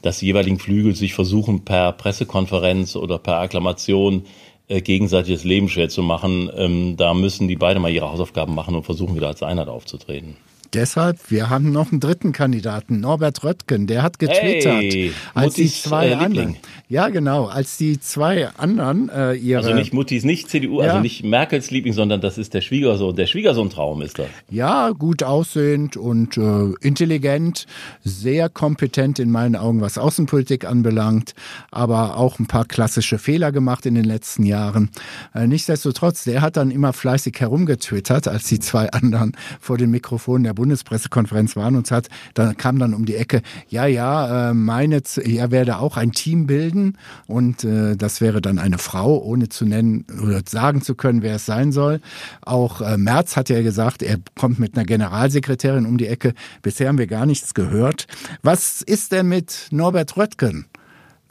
dass 0.00 0.18
die 0.18 0.26
jeweiligen 0.26 0.58
Flügel 0.58 0.96
sich 0.96 1.12
versuchen, 1.12 1.66
per 1.66 1.92
Pressekonferenz 1.92 2.96
oder 2.96 3.18
per 3.18 3.40
Akklamation 3.40 4.24
äh, 4.68 4.80
gegenseitig 4.80 5.34
das 5.34 5.44
Leben 5.44 5.68
schwer 5.68 5.90
zu 5.90 6.02
machen. 6.02 6.50
Ähm, 6.56 6.96
da 6.96 7.12
müssen 7.12 7.46
die 7.46 7.56
beide 7.56 7.78
mal 7.78 7.92
ihre 7.92 8.10
Hausaufgaben 8.10 8.54
machen 8.54 8.74
und 8.74 8.84
versuchen, 8.84 9.14
wieder 9.14 9.28
als 9.28 9.42
Einheit 9.42 9.68
aufzutreten 9.68 10.38
deshalb, 10.74 11.30
wir 11.30 11.50
haben 11.50 11.72
noch 11.72 11.92
einen 11.92 12.00
dritten 12.00 12.32
Kandidaten, 12.32 13.00
Norbert 13.00 13.44
Röttgen, 13.44 13.86
der 13.86 14.02
hat 14.02 14.18
getwittert, 14.18 14.82
hey, 14.82 15.12
als 15.34 15.56
Muttis, 15.56 15.82
die 15.82 15.88
zwei 15.88 16.08
äh, 16.08 16.14
anderen. 16.14 16.56
Ja, 16.88 17.08
genau, 17.08 17.46
als 17.46 17.76
die 17.76 18.00
zwei 18.00 18.48
anderen 18.48 19.08
äh, 19.08 19.34
ihre. 19.34 19.62
Also 19.62 19.74
nicht 19.74 19.92
Muttis, 19.94 20.24
nicht 20.24 20.50
CDU, 20.50 20.80
also 20.80 20.82
ja. 20.82 20.90
also 20.90 21.02
nicht 21.02 21.24
Merkels 21.24 21.70
Liebling, 21.70 21.94
sondern 21.94 22.20
das 22.20 22.38
ist 22.38 22.54
der 22.54 22.60
Schwiegersohn. 22.60 23.16
Der 23.16 23.26
Schwiegersohn-Traum 23.26 24.02
ist 24.02 24.18
das. 24.18 24.26
Ja, 24.50 24.90
gut 24.90 25.22
aussehend 25.22 25.96
und 25.96 26.36
äh, 26.36 26.72
intelligent, 26.80 27.66
sehr 28.04 28.48
kompetent 28.48 29.18
in 29.18 29.30
meinen 29.30 29.56
Augen, 29.56 29.80
was 29.80 29.98
Außenpolitik 29.98 30.64
anbelangt, 30.64 31.34
aber 31.70 32.16
auch 32.16 32.38
ein 32.38 32.46
paar 32.46 32.64
klassische 32.64 33.18
Fehler 33.18 33.52
gemacht 33.52 33.86
in 33.86 33.94
den 33.94 34.04
letzten 34.04 34.44
Jahren. 34.44 34.90
Äh, 35.34 35.46
nichtsdestotrotz, 35.46 36.24
der 36.24 36.42
hat 36.42 36.56
dann 36.56 36.70
immer 36.70 36.92
fleißig 36.92 37.40
herumgetwittert, 37.40 38.28
als 38.28 38.44
die 38.44 38.58
zwei 38.58 38.90
anderen 38.90 39.32
vor 39.60 39.78
den 39.78 39.90
Mikrofonen 39.90 40.44
der 40.44 40.52
Bundespressekonferenz 40.62 41.56
waren 41.56 41.74
und 41.74 41.90
hat, 41.90 42.08
dann 42.34 42.56
kam 42.56 42.78
dann 42.78 42.94
um 42.94 43.04
die 43.04 43.16
Ecke, 43.16 43.42
ja, 43.68 43.86
ja, 43.86 44.50
äh, 44.50 44.54
meine, 44.54 45.02
er 45.24 45.50
werde 45.50 45.78
auch 45.78 45.96
ein 45.96 46.12
Team 46.12 46.46
bilden 46.46 46.96
und 47.26 47.64
äh, 47.64 47.96
das 47.96 48.20
wäre 48.20 48.40
dann 48.40 48.60
eine 48.60 48.78
Frau, 48.78 49.18
ohne 49.18 49.48
zu 49.48 49.64
nennen 49.64 50.06
oder 50.22 50.42
sagen 50.48 50.80
zu 50.80 50.94
können, 50.94 51.22
wer 51.22 51.34
es 51.36 51.46
sein 51.46 51.72
soll. 51.72 52.00
Auch 52.42 52.80
äh, 52.80 52.96
Merz 52.96 53.36
hat 53.36 53.48
ja 53.48 53.60
gesagt, 53.62 54.04
er 54.04 54.18
kommt 54.36 54.60
mit 54.60 54.76
einer 54.76 54.84
Generalsekretärin 54.84 55.84
um 55.84 55.98
die 55.98 56.06
Ecke. 56.06 56.32
Bisher 56.62 56.86
haben 56.86 56.98
wir 56.98 57.08
gar 57.08 57.26
nichts 57.26 57.54
gehört. 57.54 58.06
Was 58.42 58.82
ist 58.82 59.10
denn 59.10 59.26
mit 59.26 59.66
Norbert 59.72 60.16
Röttgen? 60.16 60.66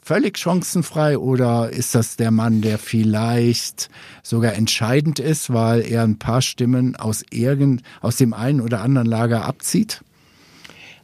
Völlig 0.02 0.36
chancenfrei 0.36 1.16
oder 1.16 1.70
ist 1.70 1.94
das 1.94 2.16
der 2.16 2.30
Mann, 2.30 2.60
der 2.60 2.78
vielleicht 2.78 3.88
sogar 4.22 4.54
entscheidend 4.54 5.20
ist, 5.20 5.52
weil 5.52 5.80
er 5.80 6.02
ein 6.02 6.18
paar 6.18 6.42
Stimmen 6.42 6.96
aus 6.96 7.24
irgend, 7.30 7.82
aus 8.00 8.16
dem 8.16 8.34
einen 8.34 8.60
oder 8.60 8.82
anderen 8.82 9.06
Lager 9.06 9.44
abzieht? 9.44 10.02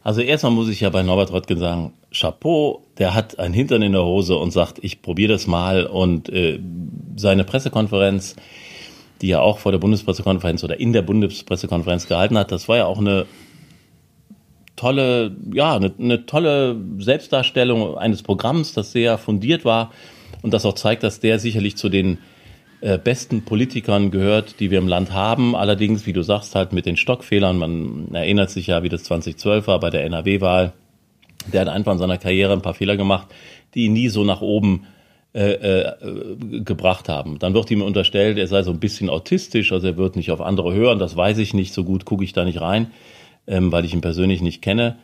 Also 0.03 0.21
erstmal 0.21 0.51
muss 0.51 0.69
ich 0.69 0.81
ja 0.81 0.89
bei 0.89 1.03
Norbert 1.03 1.31
Röttgen 1.31 1.59
sagen, 1.59 1.93
Chapeau, 2.11 2.83
der 2.97 3.13
hat 3.13 3.39
ein 3.39 3.53
Hintern 3.53 3.81
in 3.81 3.93
der 3.93 4.03
Hose 4.03 4.35
und 4.35 4.51
sagt, 4.51 4.79
ich 4.81 5.01
probiere 5.01 5.33
das 5.33 5.47
mal 5.47 5.85
und 5.85 6.29
äh, 6.29 6.59
seine 7.15 7.43
Pressekonferenz, 7.43 8.35
die 9.21 9.31
er 9.31 9.41
auch 9.41 9.59
vor 9.59 9.71
der 9.71 9.79
Bundespressekonferenz 9.79 10.63
oder 10.63 10.79
in 10.79 10.93
der 10.93 11.01
Bundespressekonferenz 11.01 12.07
gehalten 12.07 12.37
hat, 12.37 12.51
das 12.51 12.67
war 12.67 12.77
ja 12.77 12.85
auch 12.85 12.99
eine 12.99 13.25
tolle, 14.79 15.35
ja, 15.53 15.75
eine, 15.75 15.91
eine 15.99 16.25
tolle 16.25 16.77
Selbstdarstellung 16.99 17.97
eines 17.97 18.23
Programms, 18.23 18.73
das 18.73 18.93
sehr 18.93 19.17
fundiert 19.17 19.65
war 19.65 19.91
und 20.41 20.53
das 20.53 20.65
auch 20.65 20.73
zeigt, 20.73 21.03
dass 21.03 21.19
der 21.19 21.37
sicherlich 21.37 21.75
zu 21.75 21.89
den 21.89 22.19
äh, 22.79 22.97
besten 22.97 23.43
Politikern 23.43 24.09
gehört, 24.09 24.61
die 24.61 24.71
wir 24.71 24.77
im 24.77 24.87
Land 24.87 25.11
haben. 25.11 25.53
Allerdings, 25.53 26.05
wie 26.05 26.13
du 26.13 26.21
sagst, 26.21 26.55
halt 26.55 26.71
mit 26.71 26.85
den 26.85 26.95
Stockfehlern. 26.95 27.57
Man 27.57 28.13
erinnert 28.13 28.51
sich 28.51 28.67
ja, 28.67 28.81
wie 28.81 28.87
das 28.87 29.03
2012 29.03 29.67
war 29.67 29.81
bei 29.81 29.89
der 29.89 30.05
NRW-Wahl. 30.05 30.71
Der 31.51 31.61
hat 31.61 31.67
einfach 31.67 31.91
in 31.91 31.97
seiner 31.97 32.17
Karriere 32.17 32.53
ein 32.53 32.61
paar 32.61 32.73
Fehler 32.73 32.95
gemacht, 32.95 33.27
die 33.73 33.85
ihn 33.85 33.93
nie 33.93 34.07
so 34.07 34.23
nach 34.23 34.39
oben 34.39 34.85
äh, 35.33 35.51
äh, 35.51 35.93
gebracht 36.63 37.09
haben. 37.09 37.37
Dann 37.37 37.53
wird 37.53 37.69
ihm 37.69 37.81
unterstellt, 37.81 38.37
er 38.37 38.47
sei 38.47 38.63
so 38.63 38.71
ein 38.71 38.79
bisschen 38.79 39.09
autistisch, 39.09 39.73
also 39.73 39.87
er 39.87 39.97
wird 39.97 40.15
nicht 40.15 40.31
auf 40.31 40.39
andere 40.39 40.73
hören. 40.73 40.99
Das 40.99 41.17
weiß 41.17 41.37
ich 41.39 41.53
nicht, 41.53 41.73
so 41.73 41.83
gut 41.83 42.05
gucke 42.05 42.23
ich 42.23 42.31
da 42.31 42.45
nicht 42.45 42.61
rein 42.61 42.91
ähm, 43.49 43.71
weil 43.71 43.83
ich 43.83 43.93
ihn 43.93 44.01
persönlich 44.01 44.41
nicht 44.41 44.61
kenne. 44.61 44.97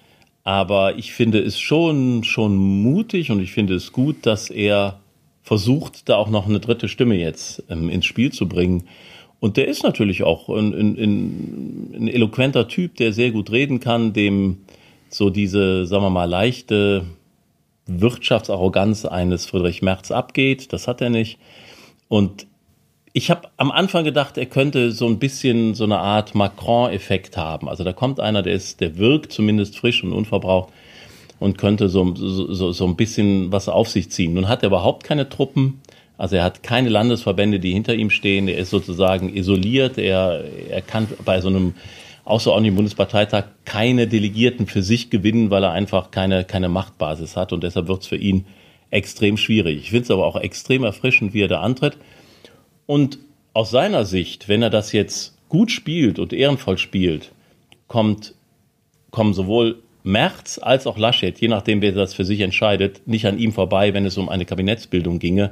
Aber 0.44 0.98
ich 0.98 1.12
finde 1.12 1.40
es 1.40 1.60
schon, 1.60 2.24
schon 2.24 2.56
mutig 2.56 3.32
und 3.32 3.42
ich 3.42 3.52
finde 3.52 3.74
es 3.74 3.92
gut, 3.92 4.26
dass 4.26 4.50
er 4.50 5.00
versucht, 5.42 6.08
da 6.08 6.16
auch 6.16 6.30
noch 6.30 6.48
eine 6.48 6.60
dritte 6.60 6.88
Stimme 6.88 7.16
jetzt 7.16 7.64
ähm, 7.70 7.90
ins 7.90 8.06
Spiel 8.06 8.32
zu 8.32 8.48
bringen. 8.48 8.84
Und 9.40 9.58
der 9.58 9.68
ist 9.68 9.84
natürlich 9.84 10.24
auch 10.24 10.50
ein, 10.50 10.74
ein, 10.74 11.94
ein, 11.98 12.08
eloquenter 12.08 12.68
Typ, 12.68 12.96
der 12.96 13.12
sehr 13.12 13.32
gut 13.32 13.52
reden 13.52 13.80
kann, 13.80 14.14
dem 14.14 14.58
so 15.10 15.30
diese, 15.30 15.86
sagen 15.86 16.04
wir 16.04 16.10
mal, 16.10 16.26
leichte 16.26 17.06
Wirtschaftsarroganz 17.88 19.06
eines 19.06 19.46
Friedrich 19.46 19.82
Merz 19.82 20.12
abgeht. 20.12 20.74
Das 20.74 20.88
hat 20.88 21.02
er 21.02 21.10
nicht. 21.10 21.38
Und 22.08 22.48
ich 23.18 23.32
habe 23.32 23.48
am 23.56 23.72
Anfang 23.72 24.04
gedacht, 24.04 24.38
er 24.38 24.46
könnte 24.46 24.92
so 24.92 25.08
ein 25.08 25.20
bisschen 25.20 25.74
so 25.74 25.86
eine 25.86 26.00
Art 26.00 26.36
Macron-Effekt 26.36 27.38
haben. 27.38 27.70
Also 27.70 27.86
da 27.86 27.94
kommt 27.94 28.20
einer, 28.20 28.44
der 28.44 28.52
ist, 28.52 28.82
der 28.82 28.98
wirkt 28.98 29.32
zumindest 29.32 29.78
frisch 29.78 30.04
und 30.04 30.12
unverbraucht 30.12 30.74
und 31.40 31.58
könnte 31.58 31.88
so, 31.88 32.14
so, 32.14 32.74
so 32.74 32.86
ein 32.86 32.98
bisschen 32.98 33.54
was 33.54 33.70
auf 33.70 33.88
sich 33.88 34.12
ziehen. 34.12 34.34
Nun 34.34 34.50
hat 34.50 34.64
er 34.64 34.68
überhaupt 34.68 35.06
keine 35.06 35.30
Truppen. 35.30 35.80
Also 36.18 36.36
er 36.36 36.44
hat 36.44 36.62
keine 36.62 36.90
Landesverbände, 36.90 37.62
die 37.62 37.72
hinter 37.72 37.96
ihm 37.96 38.10
stehen. 38.10 38.50
Er 38.50 38.58
ist 38.58 38.70
sozusagen 38.70 39.34
isoliert. 39.34 39.98
Er, 39.98 40.44
er 40.70 40.82
kann 40.82 41.08
bei 41.24 41.40
so 41.40 41.48
einem 41.48 41.76
außerordentlichen 42.26 42.76
Bundesparteitag 42.76 43.46
keine 43.64 44.08
Delegierten 44.08 44.68
für 44.68 44.84
sich 44.84 45.10
gewinnen, 45.10 45.52
weil 45.52 45.64
er 45.64 45.72
einfach 45.72 46.12
keine, 46.12 46.44
keine 46.44 46.68
Machtbasis 46.68 47.38
hat. 47.38 47.54
Und 47.54 47.64
deshalb 47.64 47.88
wird 47.88 48.02
es 48.02 48.08
für 48.08 48.18
ihn 48.18 48.44
extrem 48.90 49.38
schwierig. 49.38 49.78
Ich 49.78 49.92
finde 49.92 50.04
es 50.04 50.12
aber 50.12 50.26
auch 50.26 50.36
extrem 50.36 50.84
erfrischend, 50.84 51.34
wie 51.34 51.44
er 51.44 51.48
da 51.48 51.62
antritt. 51.62 51.98
Und 52.86 53.20
aus 53.54 53.72
seiner 53.72 54.06
Sicht, 54.06 54.48
wenn 54.48 54.62
er 54.62 54.70
das 54.70 54.92
jetzt 54.92 55.38
gut 55.50 55.72
spielt 55.72 56.20
und 56.20 56.34
ehrenvoll 56.34 56.78
spielt, 56.78 57.32
kommt, 57.88 58.34
kommen 59.12 59.34
sowohl 59.34 59.82
Merz 60.04 60.60
als 60.62 60.86
auch 60.86 60.98
Laschet, 60.98 61.40
je 61.40 61.48
nachdem, 61.48 61.82
wer 61.82 61.92
das 61.92 62.14
für 62.14 62.26
sich 62.26 62.42
entscheidet, 62.42 63.08
nicht 63.08 63.26
an 63.26 63.40
ihm 63.40 63.54
vorbei, 63.54 63.94
wenn 63.94 64.06
es 64.06 64.18
um 64.18 64.30
eine 64.30 64.46
Kabinettsbildung 64.46 65.18
ginge 65.20 65.52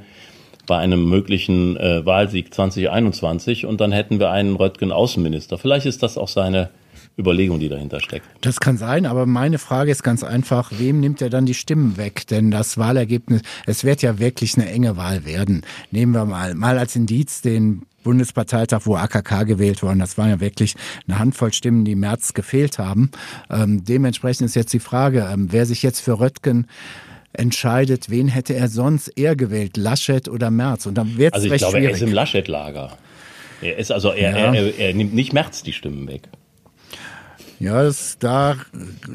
bei 0.68 0.78
einem 0.78 1.10
möglichen 1.10 1.76
äh, 1.78 2.06
Wahlsieg 2.06 2.54
2021 2.54 3.66
und 3.66 3.82
dann 3.82 3.92
hätten 3.92 4.20
wir 4.20 4.30
einen 4.30 4.56
Röttgen 4.56 4.92
Außenminister. 4.92 5.58
Vielleicht 5.58 5.86
ist 5.86 6.04
das 6.04 6.18
auch 6.18 6.28
seine 6.28 6.70
Überlegung, 7.18 7.60
die 7.60 7.70
dahinter 7.70 8.00
steckt. 8.00 8.26
Das 8.42 8.60
kann 8.60 8.78
sein, 8.78 9.06
aber 9.06 9.26
meine 9.26 9.60
Frage 9.60 9.92
ist 9.92 10.04
ganz 10.04 10.24
einfach, 10.24 10.72
wem 10.78 11.00
nimmt 11.00 11.22
er 11.22 11.30
dann 11.30 11.46
die 11.46 11.54
Stimmen 11.54 11.98
weg? 11.98 12.26
Denn 12.28 12.50
das 12.50 12.78
Wahlergebnis, 12.78 13.42
es 13.68 13.84
wird 13.84 14.02
ja 14.02 14.18
wirklich 14.20 14.56
eine 14.56 14.70
enge 14.70 14.98
Wahl 14.98 15.24
werden. 15.26 15.62
Nehmen 15.92 16.14
wir 16.14 16.26
mal, 16.26 16.56
mal 16.56 16.80
als 16.80 16.96
Indiz 16.96 17.42
den 17.42 17.84
Bundesparteitag, 18.04 18.82
wo 18.86 18.96
AKK 18.96 19.44
gewählt 19.46 19.84
worden. 19.84 20.00
Das 20.00 20.18
waren 20.18 20.30
ja 20.30 20.40
wirklich 20.40 20.76
eine 21.08 21.20
Handvoll 21.20 21.54
Stimmen, 21.54 21.86
die 21.86 21.94
im 21.94 22.00
März 22.00 22.34
gefehlt 22.34 22.80
haben. 22.80 23.12
Ähm, 23.50 23.84
dementsprechend 23.86 24.46
ist 24.48 24.56
jetzt 24.56 24.74
die 24.74 24.80
Frage, 24.80 25.30
ähm, 25.32 25.48
wer 25.52 25.66
sich 25.66 25.84
jetzt 25.84 26.00
für 26.02 26.20
Röttgen 26.20 26.68
entscheidet, 27.32 28.10
wen 28.10 28.28
hätte 28.28 28.56
er 28.56 28.68
sonst 28.68 29.08
eher 29.10 29.36
gewählt, 29.36 29.78
Laschet 29.78 30.28
oder 30.28 30.52
Merz? 30.52 30.86
Und 30.86 30.96
dann 30.98 31.18
wird 31.18 31.34
es 31.36 31.44
Also 31.44 31.54
ich 31.54 31.58
glaube, 31.60 31.78
schwierig. 31.78 31.90
er 31.90 31.96
ist 31.96 32.02
im 32.02 32.14
Laschet-Lager. 32.14 32.98
Er 33.62 33.78
ist 33.78 33.92
also, 33.92 34.10
er, 34.12 34.32
Ja. 34.32 34.54
er, 34.54 34.54
er, 34.54 34.80
er 34.80 34.94
nimmt 34.94 35.14
nicht 35.14 35.32
Merz 35.34 35.64
die 35.64 35.74
Stimmen 35.74 36.08
weg. 36.08 36.24
Ja, 37.64 37.82
das 37.82 38.18
da, 38.20 38.58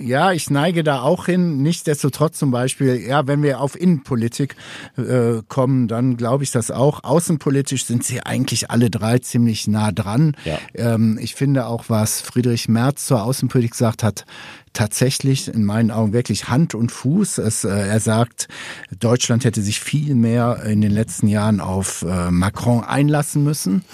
ja, 0.01 0.33
ich 0.33 0.49
neige 0.49 0.83
da 0.83 1.03
auch 1.03 1.27
hin. 1.27 1.61
Nichtsdestotrotz 1.61 2.39
zum 2.39 2.51
Beispiel, 2.51 2.99
ja, 2.99 3.27
wenn 3.27 3.43
wir 3.43 3.61
auf 3.61 3.79
Innenpolitik 3.79 4.57
äh, 4.97 5.43
kommen, 5.49 5.87
dann 5.87 6.17
glaube 6.17 6.45
ich 6.45 6.51
das 6.51 6.71
auch. 6.71 7.05
Außenpolitisch 7.05 7.85
sind 7.85 8.05
sie 8.05 8.23
eigentlich 8.23 8.71
alle 8.71 8.89
drei 8.89 9.19
ziemlich 9.19 9.69
nah 9.69 9.93
dran. 9.93 10.35
Ja. 10.47 10.59
Ähm, 10.75 11.19
ich 11.21 11.35
finde 11.35 11.67
auch, 11.67 11.85
was 11.89 12.23
Friedrich 12.23 12.71
Merz 12.71 13.05
zur 13.05 13.23
Außenpolitik 13.23 13.75
sagt, 13.75 14.03
hat 14.03 14.25
tatsächlich 14.73 15.53
in 15.53 15.67
meinen 15.67 15.91
Augen 15.91 16.15
wirklich 16.15 16.49
Hand 16.49 16.75
und 16.75 16.91
Fuß. 16.91 17.37
Es, 17.39 17.65
äh, 17.65 17.69
er 17.69 18.01
sagt, 18.01 18.49
Deutschland 18.99 19.45
hätte 19.45 19.61
sich 19.61 19.79
viel 19.79 20.15
mehr 20.15 20.63
in 20.65 20.81
den 20.81 20.93
letzten 20.93 21.29
Jahren 21.29 21.61
auf 21.61 22.01
äh, 22.01 22.31
Macron 22.31 22.83
einlassen 22.83 23.45
müssen. 23.45 23.85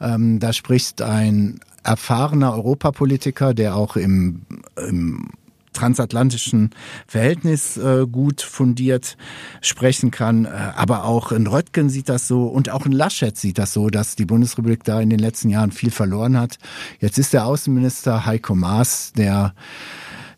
Ähm, 0.00 0.38
da 0.38 0.52
spricht 0.52 1.02
ein 1.02 1.58
erfahrener 1.86 2.52
Europapolitiker, 2.52 3.54
der 3.54 3.76
auch 3.76 3.96
im, 3.96 4.42
im 4.76 5.30
transatlantischen 5.72 6.70
Verhältnis 7.06 7.76
äh, 7.76 8.06
gut 8.10 8.40
fundiert 8.40 9.16
sprechen 9.60 10.10
kann. 10.10 10.46
Äh, 10.46 10.48
aber 10.48 11.04
auch 11.04 11.32
in 11.32 11.46
Röttgen 11.46 11.90
sieht 11.90 12.08
das 12.08 12.26
so 12.26 12.46
und 12.46 12.70
auch 12.70 12.86
in 12.86 12.92
Laschet 12.92 13.36
sieht 13.36 13.58
das 13.58 13.72
so, 13.72 13.88
dass 13.88 14.16
die 14.16 14.24
Bundesrepublik 14.24 14.84
da 14.84 15.00
in 15.00 15.10
den 15.10 15.18
letzten 15.18 15.50
Jahren 15.50 15.70
viel 15.70 15.90
verloren 15.90 16.38
hat. 16.38 16.58
Jetzt 16.98 17.18
ist 17.18 17.32
der 17.32 17.46
Außenminister 17.46 18.26
Heiko 18.26 18.54
Maas, 18.54 19.12
der 19.12 19.54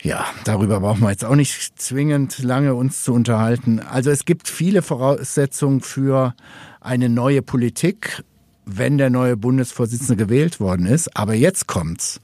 ja, 0.03 0.25
darüber 0.45 0.79
brauchen 0.79 1.03
wir 1.03 1.11
jetzt 1.11 1.25
auch 1.25 1.35
nicht 1.35 1.81
zwingend 1.81 2.39
lange 2.39 2.75
uns 2.75 3.03
zu 3.03 3.13
unterhalten. 3.13 3.81
Also 3.81 4.11
es 4.11 4.25
gibt 4.25 4.49
viele 4.49 4.83
Voraussetzungen 4.83 5.81
für 5.81 6.35
eine 6.81 7.09
neue 7.09 7.43
Politik, 7.43 8.23
wenn 8.69 8.99
der 8.99 9.11
neue 9.11 9.37
Bundesvorsitzende 9.37 10.17
gewählt 10.17 10.61
worden 10.61 10.87
ist. 10.87 11.17
Aber 11.17 11.35
jetzt 11.35 11.67
kommt's. 11.67 12.21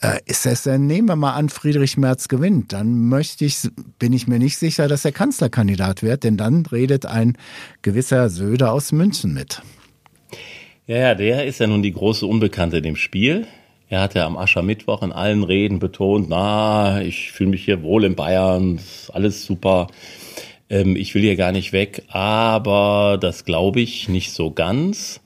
Äh, 0.00 0.18
ist 0.26 0.44
es 0.44 0.64
denn, 0.64 0.86
nehmen 0.86 1.08
wir 1.08 1.16
mal 1.16 1.34
an, 1.34 1.48
Friedrich 1.48 1.96
Merz 1.96 2.28
gewinnt, 2.28 2.74
dann 2.74 3.08
möchte 3.08 3.46
ich, 3.46 3.56
bin 3.98 4.12
ich 4.12 4.26
mir 4.26 4.38
nicht 4.38 4.58
sicher, 4.58 4.88
dass 4.88 5.06
er 5.06 5.12
Kanzlerkandidat 5.12 6.02
wird, 6.02 6.22
denn 6.24 6.36
dann 6.36 6.66
redet 6.66 7.06
ein 7.06 7.38
gewisser 7.80 8.28
Söder 8.28 8.72
aus 8.72 8.92
München 8.92 9.32
mit. 9.32 9.62
Ja, 10.86 10.98
ja, 10.98 11.14
der 11.14 11.46
ist 11.46 11.60
ja 11.60 11.66
nun 11.66 11.82
die 11.82 11.92
große 11.92 12.26
Unbekannte 12.26 12.76
in 12.76 12.82
dem 12.82 12.96
Spiel. 12.96 13.46
Er 13.88 14.02
hat 14.02 14.14
ja 14.14 14.26
am 14.26 14.36
Aschermittwoch 14.36 15.02
in 15.02 15.12
allen 15.12 15.44
Reden 15.44 15.78
betont, 15.78 16.28
na, 16.28 17.00
ich 17.00 17.32
fühle 17.32 17.50
mich 17.50 17.64
hier 17.64 17.82
wohl 17.82 18.04
in 18.04 18.16
Bayern, 18.16 18.78
alles 19.12 19.46
super, 19.46 19.86
ähm, 20.68 20.94
ich 20.94 21.14
will 21.14 21.22
hier 21.22 21.36
gar 21.36 21.52
nicht 21.52 21.72
weg, 21.72 22.02
aber 22.08 23.16
das 23.18 23.44
glaube 23.46 23.80
ich 23.80 24.08
nicht 24.08 24.32
so 24.32 24.50
ganz. 24.50 25.20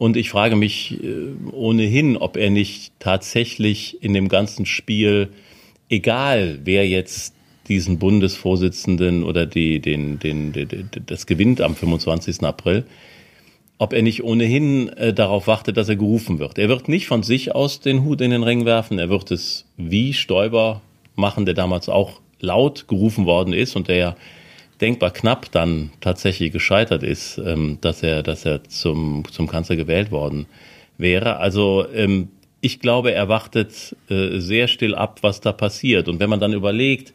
Und 0.00 0.16
ich 0.16 0.30
frage 0.30 0.56
mich 0.56 0.96
äh, 1.04 1.52
ohnehin, 1.52 2.16
ob 2.16 2.38
er 2.38 2.48
nicht 2.48 2.94
tatsächlich 3.00 4.02
in 4.02 4.14
dem 4.14 4.30
ganzen 4.30 4.64
Spiel, 4.64 5.28
egal 5.90 6.60
wer 6.64 6.88
jetzt 6.88 7.34
diesen 7.68 7.98
Bundesvorsitzenden 7.98 9.22
oder 9.22 9.44
die, 9.44 9.78
den, 9.78 10.18
den, 10.18 10.54
den, 10.54 10.88
das 11.04 11.26
gewinnt 11.26 11.60
am 11.60 11.76
25. 11.76 12.42
April, 12.44 12.84
ob 13.76 13.92
er 13.92 14.00
nicht 14.00 14.24
ohnehin 14.24 14.88
äh, 14.88 15.12
darauf 15.12 15.46
wartet, 15.46 15.76
dass 15.76 15.90
er 15.90 15.96
gerufen 15.96 16.38
wird. 16.38 16.56
Er 16.56 16.70
wird 16.70 16.88
nicht 16.88 17.06
von 17.06 17.22
sich 17.22 17.54
aus 17.54 17.80
den 17.80 18.02
Hut 18.02 18.22
in 18.22 18.30
den 18.30 18.42
Ring 18.42 18.64
werfen, 18.64 18.98
er 18.98 19.10
wird 19.10 19.30
es 19.30 19.66
wie 19.76 20.14
Stoiber 20.14 20.80
machen, 21.14 21.44
der 21.44 21.52
damals 21.52 21.90
auch 21.90 22.22
laut 22.40 22.88
gerufen 22.88 23.26
worden 23.26 23.52
ist 23.52 23.76
und 23.76 23.88
der 23.88 23.96
ja 23.96 24.16
denkbar 24.80 25.10
knapp 25.10 25.50
dann 25.52 25.90
tatsächlich 26.00 26.52
gescheitert 26.52 27.02
ist, 27.02 27.38
ähm, 27.38 27.78
dass 27.80 28.02
er, 28.02 28.22
dass 28.22 28.44
er 28.44 28.64
zum, 28.64 29.24
zum 29.30 29.46
Kanzler 29.46 29.76
gewählt 29.76 30.10
worden 30.10 30.46
wäre. 30.98 31.36
Also 31.36 31.86
ähm, 31.94 32.28
ich 32.60 32.80
glaube, 32.80 33.12
er 33.12 33.28
wartet 33.28 33.96
äh, 34.08 34.38
sehr 34.38 34.68
still 34.68 34.94
ab, 34.94 35.18
was 35.22 35.40
da 35.40 35.52
passiert. 35.52 36.08
Und 36.08 36.20
wenn 36.20 36.30
man 36.30 36.40
dann 36.40 36.52
überlegt, 36.52 37.12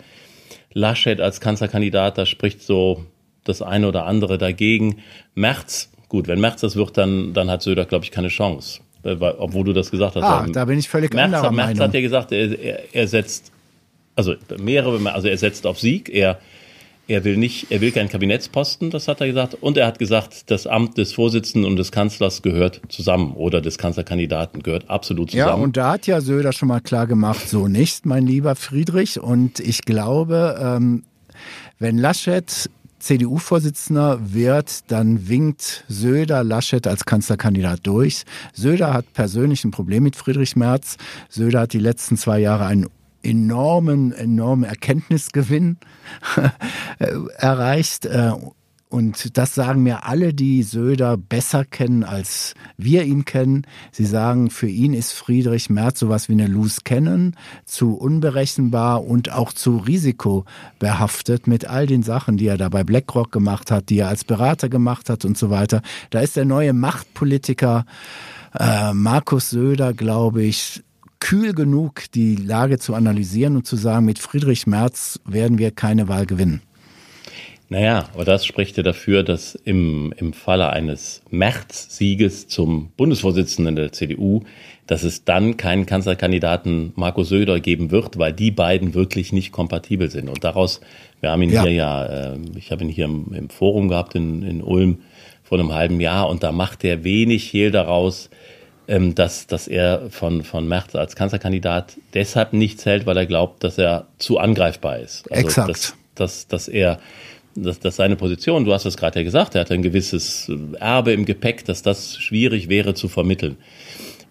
Laschet 0.74 1.22
als 1.22 1.40
Kanzlerkandidat, 1.40 2.18
da 2.18 2.26
spricht 2.26 2.62
so 2.62 3.06
das 3.44 3.62
eine 3.62 3.88
oder 3.88 4.06
andere 4.06 4.38
dagegen. 4.38 4.98
Merz, 5.36 5.90
gut, 6.10 6.28
wenn 6.28 6.40
Merz 6.42 6.62
das 6.62 6.76
wird, 6.76 6.98
dann, 6.98 7.34
dann 7.34 7.50
hat 7.50 7.62
Söder, 7.62 7.86
glaube 7.86 8.06
ich, 8.06 8.12
keine 8.12 8.28
Chance. 8.30 8.82
Äh, 9.04 9.16
obwohl 9.20 9.64
du 9.66 9.74
das 9.74 9.92
gesagt 9.92 10.16
hast. 10.16 10.24
Ah, 10.24 10.44
Ähm, 10.46 10.54
da 10.54 10.66
bin 10.66 10.80
ich 10.80 10.90
völlig 10.90 11.14
Merz, 11.14 11.26
anderer 11.26 11.52
Merz 11.52 11.68
Meinung. 11.68 11.84
hat 11.84 11.94
ja 11.94 12.02
gesagt, 12.02 12.32
er, 12.32 12.60
er, 12.60 12.80
er 12.94 13.08
setzt, 13.08 13.52
also 14.16 14.36
mehrere, 14.60 15.14
also 15.14 15.28
er 15.28 15.38
setzt 15.38 15.68
auf 15.68 15.80
Sieg, 15.80 16.10
er, 16.10 16.40
er 17.08 17.24
will 17.24 17.38
nicht, 17.38 17.72
er 17.72 17.82
will 17.82 17.92
keinen 17.92 18.10
Kabinettsposten, 18.10 18.90
das 18.90 19.08
hat 19.08 19.22
er 19.22 19.28
gesagt, 19.28 19.56
und 19.56 19.78
er 19.78 19.88
hat 19.88 20.00
gesagt, 20.00 20.50
das 20.50 20.68
Amt 20.68 20.98
des 20.98 21.14
Vorsitzenden 21.14 21.70
und 21.70 21.78
des 21.78 21.92
Kanzlers 21.92 22.42
gehört 22.42 22.82
zusammen 22.90 23.34
oder 23.34 23.62
des 23.62 23.78
Kanzlerkandidaten 23.78 24.64
gehört 24.64 24.90
absolut 24.90 25.32
zusammen. 25.32 25.58
Ja, 25.58 25.64
und 25.64 25.78
da 25.78 25.92
hat 25.94 26.08
ja 26.08 26.22
Söder 26.22 26.54
schon 26.54 26.68
mal 26.68 26.82
klar 26.82 27.08
gemacht, 27.08 27.48
so 27.48 27.68
nicht, 27.68 28.06
mein 28.06 28.26
lieber 28.26 28.56
Friedrich. 28.56 29.20
Und 29.20 29.60
ich 29.60 29.84
glaube, 29.84 30.60
ähm, 30.62 31.04
wenn 31.78 31.98
Laschet 31.98 32.70
CDU-Vorsitzender 33.06 34.20
wird, 34.34 34.92
dann 34.92 35.28
winkt 35.28 35.84
Söder 35.88 36.44
Laschet 36.44 36.88
als 36.88 37.06
Kanzlerkandidat 37.06 37.82
durch. 37.84 38.24
Söder 38.54 38.94
hat 38.94 39.14
persönlich 39.14 39.64
ein 39.64 39.70
Problem 39.70 40.02
mit 40.02 40.16
Friedrich 40.16 40.56
Merz. 40.56 40.98
Söder 41.30 41.62
hat 41.62 41.74
die 41.74 41.80
letzten 41.80 42.18
zwei 42.18 42.40
Jahre 42.40 42.66
einen 42.66 42.88
enormen, 43.26 44.12
enormen 44.14 44.64
Erkenntnisgewinn 44.64 45.78
äh, 47.00 47.08
erreicht. 47.38 48.06
Äh, 48.06 48.32
und 48.88 49.38
das 49.38 49.56
sagen 49.56 49.84
mir 49.84 50.06
alle, 50.06 50.34
die 50.34 50.64
Söder 50.64 51.18
besser 51.18 51.66
kennen, 51.66 52.06
als 52.06 52.54
wir 52.78 53.04
ihn 53.04 53.26
kennen. 53.26 53.68
Sie 53.92 54.06
sagen, 54.06 54.50
für 54.50 54.70
ihn 54.70 54.94
ist 54.94 55.12
Friedrich 55.12 55.70
Merz 55.70 56.00
sowas 56.00 56.30
wie 56.30 56.34
eine 56.34 56.48
Loose 56.48 56.82
Cannon, 56.86 57.36
zu 57.66 57.98
unberechenbar 57.98 59.04
und 59.04 59.34
auch 59.34 59.52
zu 59.52 59.78
risikobehaftet 59.78 61.46
mit 61.46 61.66
all 61.66 61.88
den 61.88 62.04
Sachen, 62.04 62.38
die 62.38 62.48
er 62.48 62.58
da 62.58 62.70
bei 62.70 62.86
BlackRock 62.86 63.34
gemacht 63.34 63.70
hat, 63.70 63.90
die 63.90 64.00
er 64.00 64.08
als 64.08 64.24
Berater 64.24 64.70
gemacht 64.70 65.10
hat 65.10 65.26
und 65.26 65.38
so 65.38 65.50
weiter. 65.50 65.82
Da 66.12 66.22
ist 66.22 66.38
der 66.38 66.46
neue 66.46 66.72
Machtpolitiker 66.72 67.86
äh, 68.58 68.94
Markus 68.94 69.50
Söder, 69.50 69.94
glaube 69.94 70.44
ich, 70.44 70.85
kühl 71.20 71.54
genug, 71.54 72.04
die 72.14 72.36
Lage 72.36 72.78
zu 72.78 72.94
analysieren 72.94 73.56
und 73.56 73.66
zu 73.66 73.76
sagen, 73.76 74.06
mit 74.06 74.20
Friedrich 74.20 74.68
Merz 74.68 75.20
werden 75.26 75.58
wir 75.58 75.72
keine 75.72 76.08
Wahl 76.08 76.26
gewinnen. 76.26 76.62
Naja, 77.68 78.10
aber 78.14 78.26
das 78.26 78.46
spricht 78.46 78.78
ja 78.78 78.84
dafür, 78.84 79.24
dass 79.24 79.56
im, 79.56 80.14
im 80.18 80.34
Falle 80.34 80.70
eines 80.70 81.24
März-Sieges 81.32 82.48
zum 82.48 82.92
Bundesvorsitzenden 82.96 83.76
der 83.76 83.92
CDU, 83.92 84.44
dass 84.86 85.04
es 85.04 85.24
dann 85.24 85.58
keinen 85.58 85.88
Kanzlerkandidaten 85.88 86.94
Markus 86.96 87.30
Söder 87.30 87.60
geben 87.60 87.90
wird, 87.90 88.20
weil 88.20 88.34
die 88.34 88.52
beiden 88.52 88.94
wirklich 88.94 89.34
nicht 89.34 89.52
kompatibel 89.52 90.12
sind. 90.12 90.30
Und 90.30 90.44
daraus, 90.44 90.80
wir 91.22 91.32
haben 91.32 91.42
ihn 91.42 91.52
Ja. 91.52 91.64
hier 91.64 91.72
ja, 91.72 92.06
äh, 92.06 92.38
ich 92.56 92.72
habe 92.72 92.84
ihn 92.84 92.90
hier 92.90 93.06
im, 93.06 93.34
im 93.34 93.50
Forum 93.50 93.88
gehabt 93.90 94.14
in, 94.14 94.44
in 94.44 94.62
Ulm 94.62 95.00
vor 95.42 95.60
einem 95.60 95.74
halben 95.74 96.00
Jahr 96.00 96.30
und 96.30 96.44
da 96.44 96.52
macht 96.52 96.84
er 96.84 97.04
wenig 97.04 97.52
Hehl 97.52 97.72
daraus, 97.72 98.30
ähm, 98.88 99.16
dass, 99.16 99.48
dass 99.48 99.68
er 99.68 100.10
von, 100.10 100.44
von 100.44 100.68
Merz 100.68 100.96
als 100.96 101.16
Kanzlerkandidat 101.16 101.94
deshalb 102.14 102.54
nichts 102.54 102.86
hält, 102.86 103.06
weil 103.06 103.18
er 103.18 103.26
glaubt, 103.26 103.64
dass 103.64 103.78
er 103.78 104.08
zu 104.18 104.38
angreifbar 104.38 105.00
ist. 105.00 105.32
Also, 105.32 105.46
Exakt. 105.46 105.70
Dass, 105.70 105.94
dass, 106.16 106.48
dass 106.48 106.68
er, 106.68 107.00
dass, 107.56 107.80
dass 107.80 107.96
seine 107.96 108.16
Position, 108.16 108.66
du 108.66 108.74
hast 108.74 108.86
es 108.86 108.98
gerade 108.98 109.20
ja 109.20 109.24
gesagt, 109.24 109.56
er 109.56 109.62
hat 109.62 109.72
ein 109.72 109.82
gewisses 109.82 110.52
Erbe 110.80 111.14
im 111.14 111.26
Gepäck, 111.26 111.66
dass 111.66 111.82
das 111.82 112.18
schwierig 112.18 112.70
wäre 112.70 112.94
zu 112.94 113.08
vermitteln. 113.08 113.58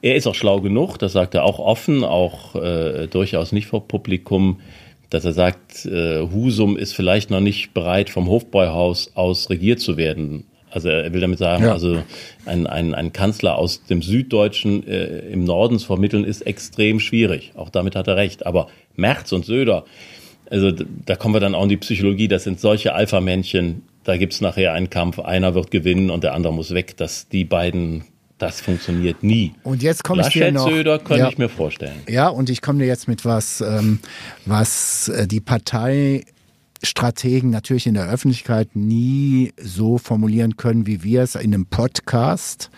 Er 0.03 0.17
ist 0.17 0.27
auch 0.27 0.35
schlau 0.35 0.61
genug, 0.61 0.99
das 0.99 1.13
sagt 1.13 1.35
er 1.35 1.45
auch 1.45 1.59
offen, 1.59 2.05
auch 2.05 2.55
äh, 2.57 3.07
durchaus 3.07 3.53
nicht 3.53 3.67
vor 3.67 3.89
Publikum, 3.89 4.61
dass 5.09 5.25
er 5.25 5.33
sagt, 5.33 5.87
äh, 5.87 6.21
Husum 6.21 6.77
ist 6.77 6.93
vielleicht 6.93 7.31
noch 7.31 7.41
nicht 7.41 7.73
bereit, 7.73 8.11
vom 8.11 8.29
Hofbräuhaus 8.29 9.13
aus 9.15 9.49
regiert 9.49 9.81
zu 9.81 9.97
werden. 9.97 10.45
Also 10.75 10.89
er 10.89 11.13
will 11.13 11.21
damit 11.21 11.39
sagen, 11.39 11.65
Ja. 11.65 11.73
also 11.73 12.03
ein, 12.47 12.67
ein, 12.67 12.95
ein 12.95 13.13
Kanzler 13.13 13.57
aus 13.57 13.85
dem 13.85 14.03
Süddeutschen 14.03 14.87
äh, 14.87 15.21
im 15.31 15.45
Norden 15.45 15.79
zu 15.79 15.87
vermitteln, 15.87 16.25
ist 16.25 16.43
extrem 16.43 16.99
schwierig. 16.99 17.53
Auch 17.55 17.71
damit 17.71 17.95
hat 17.95 18.09
er 18.09 18.17
recht. 18.17 18.45
Aber 18.45 18.67
Merz 18.97 19.31
und 19.33 19.45
Söder, 19.45 19.85
also 20.51 20.73
da 21.07 21.15
kommen 21.17 21.35
wir 21.35 21.41
dann 21.41 21.55
auch 21.55 21.63
in 21.63 21.69
die 21.69 21.77
Psychologie, 21.77 22.27
das 22.29 22.43
sind 22.45 22.59
solche 22.61 22.93
Alpha-Männchen, 22.95 23.83
da 24.03 24.17
gibt's 24.17 24.41
nachher 24.41 24.73
einen 24.73 24.91
Kampf, 24.91 25.19
einer 25.21 25.55
wird 25.55 25.71
gewinnen 25.71 26.11
und 26.11 26.25
der 26.25 26.35
andere 26.35 26.53
muss 26.53 26.75
weg, 26.75 26.97
dass 26.97 27.29
die 27.29 27.45
beiden, 27.45 28.05
Das 28.39 28.61
funktioniert 28.61 29.23
nie. 29.23 29.53
Und 29.63 29.83
jetzt 29.83 30.03
komme 30.03 30.23
ich 30.23 30.29
dir 30.29 30.51
noch. 30.51 30.69
Söder 30.69 30.99
könnte 30.99 31.23
ja, 31.23 31.29
ich 31.29 31.39
mir 31.39 31.49
vorstellen. 31.49 32.03
Ja, 32.09 32.29
und 32.29 32.51
ich 32.51 32.61
komme 32.61 32.81
dir 32.81 32.87
jetzt 32.87 33.07
mit 33.07 33.25
was, 33.25 33.61
ähm, 33.61 34.01
was 34.45 35.09
äh, 35.09 35.29
die 35.29 35.41
Partei 35.41 36.25
Strategen 36.85 37.51
natürlich 37.51 37.87
in 37.87 37.95
der 37.95 38.09
Öffentlichkeit 38.09 38.77
nie 38.77 39.53
so 39.61 39.99
formulieren 39.99 40.57
können, 40.57 40.87
wie 40.87 41.03
wir 41.03 41.23
es 41.23 41.35
in 41.35 41.55
einem 41.55 41.67
Podcast. 41.67 42.71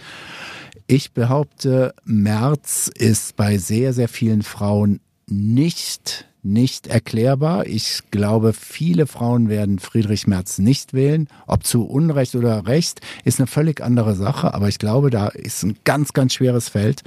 Ich 0.86 1.12
behaupte, 1.12 1.94
März 2.04 2.90
ist 2.94 3.36
bei 3.36 3.58
sehr, 3.58 3.92
sehr 3.92 4.08
vielen 4.08 4.42
Frauen 4.42 5.00
nicht 5.26 6.28
nicht 6.46 6.86
erklärbar. 6.86 7.66
Ich 7.66 8.02
glaube, 8.10 8.52
viele 8.52 9.06
Frauen 9.06 9.48
werden 9.48 9.78
Friedrich 9.78 10.26
Merz 10.26 10.58
nicht 10.58 10.94
wählen. 10.94 11.28
Ob 11.46 11.64
zu 11.64 11.86
Unrecht 11.86 12.34
oder 12.34 12.66
Recht, 12.66 13.00
ist 13.24 13.40
eine 13.40 13.46
völlig 13.46 13.82
andere 13.82 14.14
Sache. 14.14 14.54
Aber 14.54 14.68
ich 14.68 14.78
glaube, 14.78 15.10
da 15.10 15.28
ist 15.28 15.62
ein 15.64 15.76
ganz, 15.84 16.12
ganz 16.12 16.34
schweres 16.34 16.68
Feld. 16.68 17.02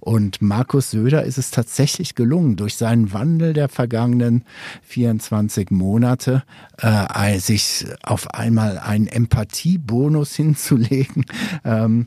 Und 0.00 0.40
Markus 0.40 0.90
Söder 0.90 1.24
ist 1.24 1.38
es 1.38 1.50
tatsächlich 1.50 2.14
gelungen, 2.14 2.56
durch 2.56 2.76
seinen 2.76 3.12
Wandel 3.12 3.52
der 3.52 3.68
vergangenen 3.68 4.44
24 4.82 5.70
Monate 5.70 6.42
äh, 6.78 7.38
sich 7.38 7.86
auf 8.02 8.34
einmal 8.34 8.78
einen 8.78 9.06
Empathiebonus 9.06 10.34
hinzulegen. 10.36 11.26
Ähm, 11.64 12.06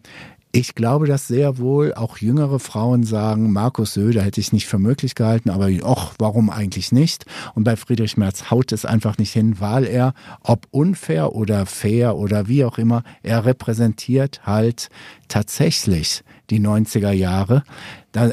ich 0.51 0.75
glaube, 0.75 1.07
dass 1.07 1.27
sehr 1.27 1.57
wohl 1.57 1.93
auch 1.93 2.17
jüngere 2.17 2.59
Frauen 2.59 3.03
sagen, 3.03 3.51
Markus 3.53 3.93
Söder 3.93 4.21
hätte 4.21 4.41
ich 4.41 4.51
nicht 4.51 4.67
für 4.67 4.79
möglich 4.79 5.15
gehalten, 5.15 5.49
aber 5.49 5.69
och, 5.83 6.13
warum 6.19 6.49
eigentlich 6.49 6.91
nicht? 6.91 7.25
Und 7.55 7.63
bei 7.63 7.75
Friedrich 7.75 8.17
Merz 8.17 8.51
haut 8.51 8.71
es 8.71 8.85
einfach 8.85 9.17
nicht 9.17 9.31
hin, 9.31 9.59
weil 9.59 9.85
er, 9.85 10.13
ob 10.41 10.67
unfair 10.71 11.33
oder 11.35 11.65
fair 11.65 12.17
oder 12.17 12.47
wie 12.47 12.65
auch 12.65 12.77
immer, 12.77 13.03
er 13.23 13.45
repräsentiert 13.45 14.45
halt 14.45 14.89
tatsächlich 15.27 16.23
die 16.49 16.59
90er 16.59 17.11
Jahre. 17.11 17.63
Da 18.11 18.31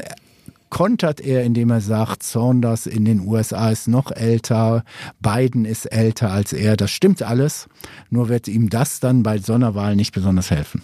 kontert 0.69 1.21
er, 1.21 1.43
indem 1.43 1.71
er 1.71 1.81
sagt, 1.81 2.23
Saunders 2.23 2.85
in 2.85 3.05
den 3.05 3.21
USA 3.21 3.69
ist 3.69 3.87
noch 3.87 4.11
älter, 4.11 4.83
Biden 5.19 5.65
ist 5.65 5.85
älter 5.85 6.31
als 6.31 6.53
er. 6.53 6.77
Das 6.77 6.91
stimmt 6.91 7.23
alles, 7.23 7.67
nur 8.09 8.29
wird 8.29 8.47
ihm 8.47 8.69
das 8.69 8.99
dann 8.99 9.23
bei 9.23 9.37
Sonderwahlen 9.37 9.97
nicht 9.97 10.13
besonders 10.13 10.51
helfen. 10.51 10.83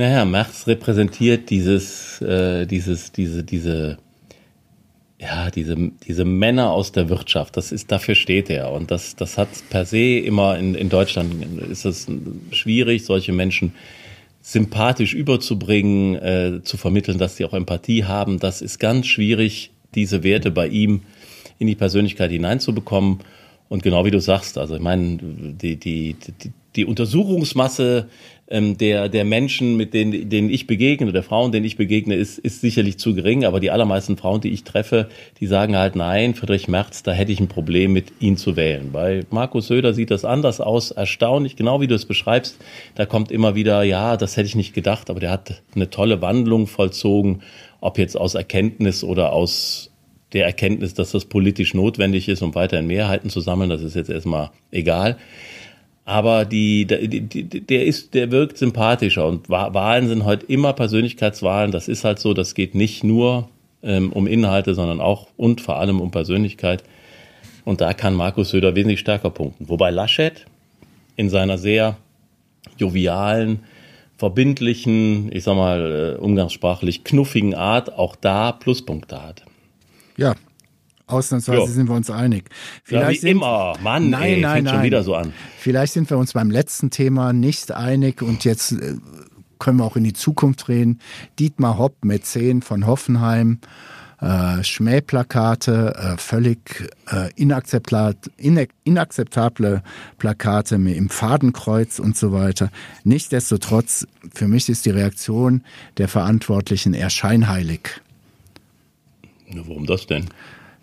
Naja, 0.00 0.24
Merz 0.24 0.66
repräsentiert 0.66 1.50
dieses, 1.50 2.22
äh, 2.22 2.64
dieses, 2.64 3.12
diese, 3.12 3.44
diese, 3.44 3.98
ja, 5.20 5.50
diese, 5.50 5.76
diese 6.06 6.24
Männer 6.24 6.70
aus 6.70 6.92
der 6.92 7.10
Wirtschaft. 7.10 7.58
Das 7.58 7.70
ist, 7.70 7.92
dafür 7.92 8.14
steht 8.14 8.48
er. 8.48 8.72
Und 8.72 8.90
das, 8.90 9.14
das 9.14 9.36
hat 9.36 9.50
per 9.68 9.84
se 9.84 10.16
immer 10.16 10.58
in, 10.58 10.74
in 10.74 10.88
Deutschland 10.88 11.44
ist 11.70 11.84
es 11.84 12.06
schwierig, 12.50 13.04
solche 13.04 13.32
Menschen 13.32 13.74
sympathisch 14.40 15.12
überzubringen, 15.12 16.14
äh, 16.14 16.60
zu 16.64 16.78
vermitteln, 16.78 17.18
dass 17.18 17.36
sie 17.36 17.44
auch 17.44 17.52
Empathie 17.52 18.04
haben. 18.04 18.38
Das 18.38 18.62
ist 18.62 18.78
ganz 18.78 19.06
schwierig, 19.06 19.70
diese 19.94 20.22
Werte 20.22 20.50
bei 20.50 20.68
ihm 20.68 21.02
in 21.58 21.66
die 21.66 21.76
Persönlichkeit 21.76 22.30
hineinzubekommen. 22.30 23.18
Und 23.68 23.82
genau 23.82 24.06
wie 24.06 24.10
du 24.10 24.20
sagst, 24.22 24.56
also 24.56 24.76
ich 24.76 24.80
meine, 24.80 25.18
die, 25.20 25.76
die, 25.76 26.16
die, 26.42 26.52
die 26.76 26.84
Untersuchungsmasse 26.84 28.08
ähm, 28.50 28.76
der, 28.76 29.08
der 29.08 29.24
Menschen, 29.24 29.76
mit 29.76 29.94
denen, 29.94 30.28
denen 30.28 30.50
ich 30.50 30.66
begegne, 30.66 31.12
der 31.12 31.22
Frauen, 31.22 31.52
denen 31.52 31.64
ich 31.64 31.76
begegne, 31.76 32.16
ist, 32.16 32.38
ist 32.38 32.60
sicherlich 32.60 32.98
zu 32.98 33.14
gering. 33.14 33.44
Aber 33.44 33.60
die 33.60 33.70
allermeisten 33.70 34.16
Frauen, 34.16 34.40
die 34.40 34.50
ich 34.50 34.64
treffe, 34.64 35.08
die 35.38 35.46
sagen 35.46 35.76
halt, 35.76 35.94
nein, 35.94 36.34
Friedrich 36.34 36.66
Merz, 36.66 37.02
da 37.02 37.12
hätte 37.12 37.30
ich 37.30 37.40
ein 37.40 37.48
Problem 37.48 37.92
mit, 37.92 38.12
ihn 38.18 38.36
zu 38.36 38.56
wählen. 38.56 38.90
Bei 38.92 39.24
Markus 39.30 39.68
Söder 39.68 39.94
sieht 39.94 40.10
das 40.10 40.24
anders 40.24 40.60
aus, 40.60 40.90
erstaunlich, 40.90 41.54
genau 41.54 41.80
wie 41.80 41.86
du 41.86 41.94
es 41.94 42.06
beschreibst. 42.06 42.58
Da 42.96 43.06
kommt 43.06 43.30
immer 43.30 43.54
wieder, 43.54 43.84
ja, 43.84 44.16
das 44.16 44.36
hätte 44.36 44.48
ich 44.48 44.56
nicht 44.56 44.74
gedacht, 44.74 45.10
aber 45.10 45.20
der 45.20 45.30
hat 45.30 45.62
eine 45.76 45.88
tolle 45.88 46.20
Wandlung 46.20 46.66
vollzogen, 46.66 47.42
ob 47.80 47.98
jetzt 47.98 48.18
aus 48.18 48.34
Erkenntnis 48.34 49.04
oder 49.04 49.32
aus 49.32 49.90
der 50.32 50.44
Erkenntnis, 50.44 50.94
dass 50.94 51.12
das 51.12 51.24
politisch 51.24 51.74
notwendig 51.74 52.28
ist, 52.28 52.42
um 52.42 52.54
weiterhin 52.54 52.86
Mehrheiten 52.86 53.30
zu 53.30 53.40
sammeln, 53.40 53.70
das 53.70 53.82
ist 53.82 53.96
jetzt 53.96 54.10
erstmal 54.10 54.50
egal. 54.70 55.16
Aber 56.04 56.44
die, 56.44 56.86
die, 56.86 57.20
die, 57.20 57.60
der 57.60 57.86
ist, 57.86 58.14
der 58.14 58.30
wirkt 58.30 58.58
sympathischer 58.58 59.26
und 59.26 59.48
Wahlen 59.48 60.08
sind 60.08 60.24
heute 60.24 60.46
immer 60.46 60.72
Persönlichkeitswahlen. 60.72 61.70
Das 61.70 61.88
ist 61.88 62.04
halt 62.04 62.18
so. 62.18 62.34
Das 62.34 62.54
geht 62.54 62.74
nicht 62.74 63.04
nur 63.04 63.48
ähm, 63.82 64.12
um 64.12 64.26
Inhalte, 64.26 64.74
sondern 64.74 65.00
auch 65.00 65.28
und 65.36 65.60
vor 65.60 65.78
allem 65.78 66.00
um 66.00 66.10
Persönlichkeit. 66.10 66.82
Und 67.64 67.80
da 67.80 67.92
kann 67.92 68.14
Markus 68.14 68.50
Söder 68.50 68.74
wesentlich 68.74 69.00
stärker 69.00 69.30
punkten. 69.30 69.68
Wobei 69.68 69.90
Laschet 69.90 70.46
in 71.16 71.28
seiner 71.28 71.58
sehr 71.58 71.96
jovialen, 72.78 73.60
verbindlichen, 74.16 75.30
ich 75.32 75.44
sag 75.44 75.56
mal, 75.56 76.16
äh, 76.16 76.20
umgangssprachlich 76.20 77.04
knuffigen 77.04 77.54
Art 77.54 77.92
auch 77.92 78.16
da 78.16 78.52
Pluspunkte 78.52 79.22
hat. 79.22 79.44
Ja, 80.16 80.34
Ausnahmsweise 81.10 81.58
jo. 81.58 81.66
sind 81.66 81.88
wir 81.88 81.96
uns 81.96 82.10
einig. 82.10 82.44
Vielleicht 82.84 83.04
ja, 83.04 83.10
wie 83.10 83.16
sind, 83.16 83.30
immer. 83.30 83.74
Mann, 83.82 84.10
nein, 84.10 84.22
ey, 84.22 84.40
nein, 84.40 84.64
nein. 84.64 84.74
schon 84.74 84.82
wieder 84.84 85.02
so 85.02 85.14
an. 85.14 85.32
Vielleicht 85.58 85.92
sind 85.92 86.10
wir 86.10 86.18
uns 86.18 86.32
beim 86.32 86.50
letzten 86.50 86.90
Thema 86.90 87.32
nicht 87.32 87.72
einig 87.72 88.22
und 88.22 88.44
jetzt 88.44 88.72
äh, 88.72 88.96
können 89.58 89.78
wir 89.78 89.84
auch 89.84 89.96
in 89.96 90.04
die 90.04 90.12
Zukunft 90.12 90.68
reden. 90.68 91.00
Dietmar 91.38 91.78
Hopp, 91.78 92.04
Mäzen 92.04 92.62
von 92.62 92.86
Hoffenheim, 92.86 93.60
äh, 94.20 94.62
Schmähplakate, 94.64 95.94
äh, 95.94 96.16
völlig 96.18 96.90
äh, 97.10 97.30
inakzeptable 97.36 98.16
Plakate 100.18 100.78
mit 100.78 100.96
im 100.96 101.08
Fadenkreuz 101.08 101.98
und 101.98 102.16
so 102.16 102.32
weiter. 102.32 102.70
Nichtsdestotrotz, 103.04 104.06
für 104.34 104.48
mich 104.48 104.68
ist 104.68 104.84
die 104.84 104.90
Reaktion 104.90 105.62
der 105.96 106.08
Verantwortlichen 106.08 106.94
eher 106.94 107.10
scheinheilig. 107.10 108.00
Warum 109.54 109.86
das 109.86 110.06
denn? 110.06 110.26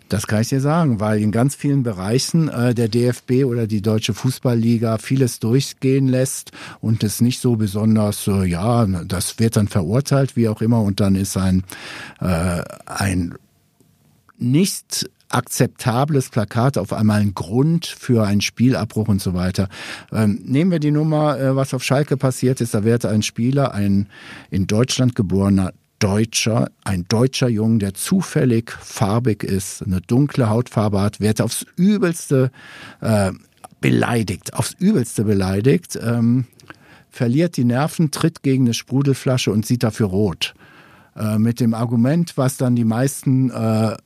Das 0.08 0.26
kann 0.26 0.40
ich 0.40 0.48
dir 0.48 0.60
sagen, 0.60 1.00
weil 1.00 1.20
in 1.20 1.32
ganz 1.32 1.54
vielen 1.54 1.82
Bereichen 1.82 2.48
äh, 2.48 2.74
der 2.74 2.88
DFB 2.88 3.44
oder 3.44 3.66
die 3.66 3.82
Deutsche 3.82 4.14
Fußballliga 4.14 4.98
vieles 4.98 5.38
durchgehen 5.38 6.08
lässt 6.08 6.52
und 6.80 7.04
es 7.04 7.20
nicht 7.20 7.40
so 7.40 7.56
besonders, 7.56 8.26
äh, 8.26 8.44
ja, 8.44 8.86
das 8.86 9.38
wird 9.38 9.56
dann 9.56 9.68
verurteilt, 9.68 10.36
wie 10.36 10.48
auch 10.48 10.62
immer, 10.62 10.82
und 10.82 11.00
dann 11.00 11.14
ist 11.14 11.36
ein, 11.36 11.64
äh, 12.20 12.62
ein 12.86 13.34
nicht 14.38 15.10
akzeptables 15.28 16.30
Plakat 16.30 16.78
auf 16.78 16.92
einmal 16.92 17.20
ein 17.20 17.34
Grund 17.34 17.86
für 17.86 18.26
einen 18.26 18.40
Spielabbruch 18.40 19.08
und 19.08 19.20
so 19.20 19.34
weiter. 19.34 19.68
Ähm, 20.10 20.40
nehmen 20.44 20.70
wir 20.70 20.78
die 20.78 20.90
Nummer, 20.90 21.38
äh, 21.38 21.54
was 21.54 21.74
auf 21.74 21.84
Schalke 21.84 22.16
passiert 22.16 22.60
ist. 22.60 22.72
Da 22.72 22.84
wird 22.84 23.04
ein 23.04 23.22
Spieler, 23.22 23.74
ein 23.74 24.06
in 24.50 24.66
Deutschland 24.66 25.14
geborener 25.14 25.72
Deutscher, 25.98 26.70
ein 26.84 27.06
deutscher 27.08 27.48
Jung, 27.48 27.78
der 27.78 27.94
zufällig 27.94 28.70
farbig 28.70 29.42
ist, 29.42 29.82
eine 29.82 30.00
dunkle 30.00 30.48
Hautfarbe 30.48 31.00
hat, 31.00 31.20
wird 31.20 31.40
aufs 31.40 31.66
Übelste 31.76 32.50
äh, 33.00 33.32
beleidigt, 33.80 34.54
aufs 34.54 34.74
Übelste 34.78 35.24
beleidigt, 35.24 35.98
ähm, 36.00 36.46
verliert 37.10 37.56
die 37.56 37.64
Nerven, 37.64 38.10
tritt 38.10 38.42
gegen 38.42 38.64
eine 38.64 38.74
Sprudelflasche 38.74 39.50
und 39.50 39.66
sieht 39.66 39.82
dafür 39.82 40.06
rot. 40.06 40.54
Äh, 41.16 41.38
mit 41.38 41.58
dem 41.58 41.74
Argument, 41.74 42.36
was 42.36 42.56
dann 42.56 42.76
die 42.76 42.84
meisten 42.84 43.50
äh, 43.50 43.96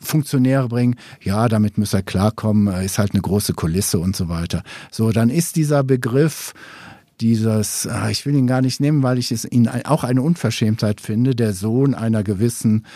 Funktionäre 0.00 0.68
bringen, 0.68 0.96
ja, 1.22 1.48
damit 1.48 1.78
muss 1.78 1.94
er 1.94 2.02
klarkommen, 2.02 2.72
ist 2.82 2.98
halt 2.98 3.12
eine 3.12 3.22
große 3.22 3.54
Kulisse 3.54 3.98
und 3.98 4.14
so 4.14 4.28
weiter. 4.28 4.62
So, 4.90 5.10
dann 5.10 5.30
ist 5.30 5.56
dieser 5.56 5.82
Begriff 5.82 6.52
dieses, 7.20 7.86
ah, 7.86 8.10
ich 8.10 8.26
will 8.26 8.34
ihn 8.34 8.46
gar 8.46 8.62
nicht 8.62 8.80
nehmen, 8.80 9.02
weil 9.02 9.18
ich 9.18 9.30
es 9.30 9.44
ihn 9.44 9.68
auch 9.68 10.04
eine 10.04 10.22
Unverschämtheit 10.22 11.00
finde, 11.00 11.34
der 11.34 11.52
Sohn 11.52 11.94
einer 11.94 12.22
gewissen 12.22 12.86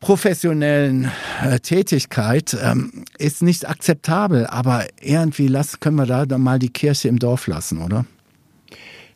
professionellen 0.00 1.10
äh, 1.42 1.58
Tätigkeit 1.60 2.56
ähm, 2.62 3.04
ist 3.18 3.42
nicht 3.42 3.68
akzeptabel, 3.68 4.46
aber 4.46 4.86
irgendwie 5.00 5.48
lassen, 5.48 5.80
können 5.80 5.96
wir 5.96 6.06
da 6.06 6.26
dann 6.26 6.42
mal 6.42 6.58
die 6.58 6.68
Kirche 6.68 7.08
im 7.08 7.18
Dorf 7.18 7.46
lassen, 7.46 7.82
oder? 7.82 8.04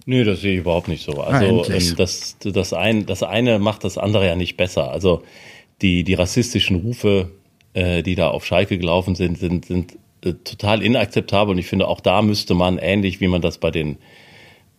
Nö, 0.07 0.25
das 0.25 0.41
sehe 0.41 0.55
ich 0.55 0.61
überhaupt 0.61 0.89
nicht 0.89 1.05
so. 1.05 1.21
Also 1.21 1.63
ah, 1.63 1.67
ähm, 1.73 1.95
das, 1.97 2.37
das, 2.41 2.73
ein, 2.73 3.07
das 3.07 3.23
eine 3.23 3.59
macht 3.59 3.85
das 3.85 3.99
andere 3.99 4.27
ja 4.27 4.35
nicht 4.35 4.57
besser. 4.57 4.91
Also 4.91 5.23
die, 5.83 6.05
die 6.05 6.15
rassistischen 6.15 6.77
Rufe, 6.77 7.31
äh, 7.75 8.03
die 8.03 8.15
da 8.15 8.29
auf 8.29 8.45
Schalke 8.45 8.79
gelaufen 8.79 9.15
sind, 9.15 9.39
sind, 9.39 9.67
sind 9.67 9.99
äh, 10.25 10.33
total 10.33 10.83
inakzeptabel 10.83 11.53
und 11.53 11.59
ich 11.59 11.67
finde, 11.67 11.89
auch 11.89 12.01
da 12.01 12.23
müsste 12.23 12.55
man, 12.55 12.79
ähnlich 12.79 13.21
wie 13.21 13.29
man 13.29 13.41
das 13.41 13.59
bei 13.59 13.71
den 13.71 13.99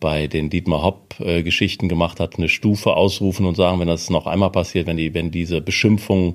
bei 0.02 0.26
den 0.26 0.50
Dietmar 0.50 0.82
Hopp-Geschichten 0.82 1.88
gemacht 1.88 2.18
hat, 2.18 2.36
eine 2.36 2.48
Stufe 2.48 2.94
ausrufen 2.94 3.46
und 3.46 3.54
sagen, 3.54 3.78
wenn 3.78 3.86
das 3.86 4.10
noch 4.10 4.26
einmal 4.26 4.50
passiert, 4.50 4.88
wenn 4.88 4.96
die, 4.96 5.14
wenn 5.14 5.30
diese 5.30 5.60
Beschimpfungen 5.60 6.34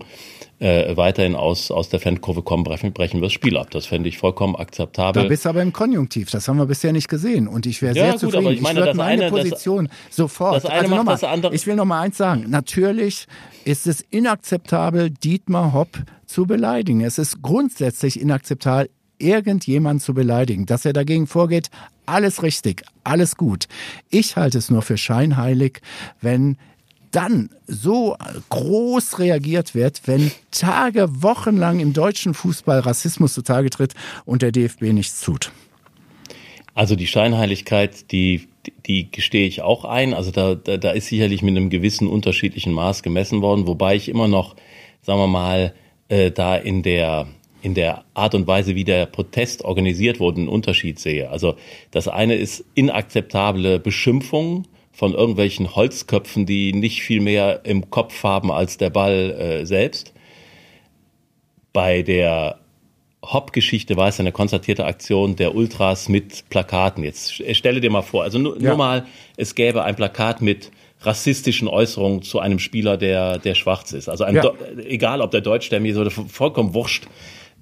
äh, 0.60 0.96
weiterhin 0.96 1.36
aus, 1.36 1.70
aus 1.70 1.90
der 1.90 2.00
Fankurve 2.00 2.42
kommen, 2.42 2.64
brechen, 2.64 2.94
brechen 2.94 3.18
wir 3.18 3.26
das 3.26 3.34
Spiel 3.34 3.58
ab. 3.58 3.70
Das 3.72 3.86
fände 3.86 4.10
ich 4.10 4.18
vollkommen 4.18 4.56
akzeptabel. 4.56 5.24
Da 5.24 5.30
bist 5.30 5.46
du 5.46 5.50
aber 5.50 5.62
im 5.62 5.74
Konjunktiv, 5.74 6.32
das 6.32 6.48
haben 6.48 6.58
wir 6.58 6.66
bisher 6.66 6.94
nicht 6.94 7.10
gesehen. 7.10 7.48
Und 7.48 7.66
ich 7.66 7.82
wäre 7.82 7.96
ja, 7.96 8.04
sehr 8.04 8.12
gut, 8.14 8.20
zufrieden. 8.22 8.54
Ich 8.54 8.62
meine, 8.62 8.80
ich 8.80 8.86
würde 8.86 8.98
meine 8.98 9.24
eine, 9.24 9.32
Position 9.32 9.88
das, 9.88 10.16
sofort. 10.16 10.56
Das 10.56 10.66
eine 10.66 10.84
also 10.84 10.96
macht 10.96 11.06
mal, 11.06 11.12
das 11.12 11.24
andere. 11.26 11.54
Ich 11.54 11.68
will 11.68 11.76
noch 11.76 11.86
mal 11.86 12.02
eins 12.02 12.18
sagen. 12.18 12.46
Natürlich 12.50 13.28
ist 13.66 13.86
es 13.86 14.02
inakzeptabel, 14.10 15.10
Dietmar 15.10 15.74
Hopp 15.74 15.90
zu 16.26 16.46
beleidigen. 16.46 17.02
Es 17.02 17.18
ist 17.18 17.42
grundsätzlich 17.42 18.20
inakzeptabel, 18.20 18.90
irgendjemand 19.20 20.02
zu 20.02 20.14
beleidigen. 20.14 20.66
Dass 20.66 20.86
er 20.86 20.94
dagegen 20.94 21.28
vorgeht, 21.28 21.70
alles 22.06 22.44
richtig, 22.44 22.84
alles 23.04 23.38
gut. 23.38 23.68
Ich 24.10 24.36
halte 24.36 24.58
es 24.58 24.70
nur 24.70 24.82
für 24.82 24.98
scheinheilig, 24.98 25.82
wenn 26.22 26.58
dann 27.12 27.50
so 27.68 28.16
groß 28.50 29.20
reagiert 29.20 29.76
wird, 29.76 30.02
wenn 30.06 30.32
Tage, 30.52 31.08
Wochenlang 31.24 31.80
im 31.80 31.94
deutschen 31.94 32.34
Fußball 32.34 32.80
Rassismus 32.80 33.34
zutage 33.34 33.70
tritt 33.70 33.94
und 34.26 34.42
der 34.42 34.52
DFB 34.52 34.94
nichts 34.94 35.22
tut. 35.22 35.52
Also 36.74 36.96
die 36.96 37.08
Scheinheiligkeit, 37.08 38.12
die, 38.12 38.48
die 38.86 39.10
gestehe 39.10 39.48
ich 39.48 39.62
auch 39.62 39.84
ein. 39.84 40.14
Also 40.14 40.32
da, 40.32 40.54
da, 40.54 40.78
da 40.78 40.92
ist 40.92 41.08
sicherlich 41.08 41.42
mit 41.42 41.58
einem 41.58 41.70
gewissen 41.70 42.08
unterschiedlichen 42.08 42.72
Maß 42.72 43.02
gemessen 43.02 43.42
worden, 43.42 43.66
wobei 43.66 43.96
ich 43.96 44.10
immer 44.10 44.28
noch, 44.28 44.56
sagen 45.02 45.20
wir 45.20 45.28
mal, 45.28 45.74
äh, 46.10 46.30
da 46.30 46.56
in 46.56 46.84
der 46.84 47.28
in 47.68 47.74
der 47.74 48.06
Art 48.14 48.34
und 48.34 48.48
Weise, 48.48 48.76
wie 48.76 48.86
der 48.86 49.06
Protest 49.08 49.66
organisiert 49.66 50.22
wurde, 50.22 50.38
einen 50.38 50.48
Unterschied 50.48 51.00
sehe. 51.00 51.30
Also 51.30 51.58
das 51.92 52.08
eine 52.08 52.36
ist 52.36 52.64
inakzeptable 52.76 53.78
Beschimpfung 53.78 54.64
von 54.94 55.14
irgendwelchen 55.14 55.76
Holzköpfen, 55.76 56.46
die 56.46 56.72
nicht 56.72 57.02
viel 57.02 57.20
mehr 57.20 57.66
im 57.66 57.90
Kopf 57.90 58.24
haben 58.24 58.54
als 58.54 58.78
der 58.78 58.90
Ball 58.90 59.32
äh, 59.32 59.66
selbst. 59.66 60.14
Bei 61.74 62.04
der 62.04 62.60
Hop-Geschichte 63.22 63.98
war 63.98 64.08
es 64.08 64.20
eine 64.22 64.32
konstatierte 64.32 64.86
Aktion 64.86 65.36
der 65.36 65.54
Ultras 65.54 66.08
mit 66.08 66.48
Plakaten. 66.50 67.04
Jetzt 67.04 67.34
stelle 67.54 67.82
dir 67.82 67.92
mal 67.92 68.02
vor, 68.02 68.24
also 68.24 68.40
nur, 68.40 68.62
ja. 68.62 68.70
nur 68.70 68.78
mal, 68.78 69.06
es 69.36 69.56
gäbe 69.56 69.84
ein 69.84 69.98
Plakat 69.98 70.42
mit 70.42 70.72
rassistischen 71.02 71.68
Äußerungen 71.68 72.22
zu 72.22 72.40
einem 72.40 72.60
Spieler, 72.60 72.96
der, 72.96 73.40
der 73.40 73.56
schwarz 73.56 73.92
ist. 73.92 74.08
Also 74.08 74.26
ja. 74.26 74.54
egal, 74.88 75.20
ob 75.20 75.32
der 75.32 75.42
deutschstämmig 75.42 75.92
ist 75.92 75.98
oder 75.98 76.12
vollkommen 76.12 76.74
wurscht 76.74 77.08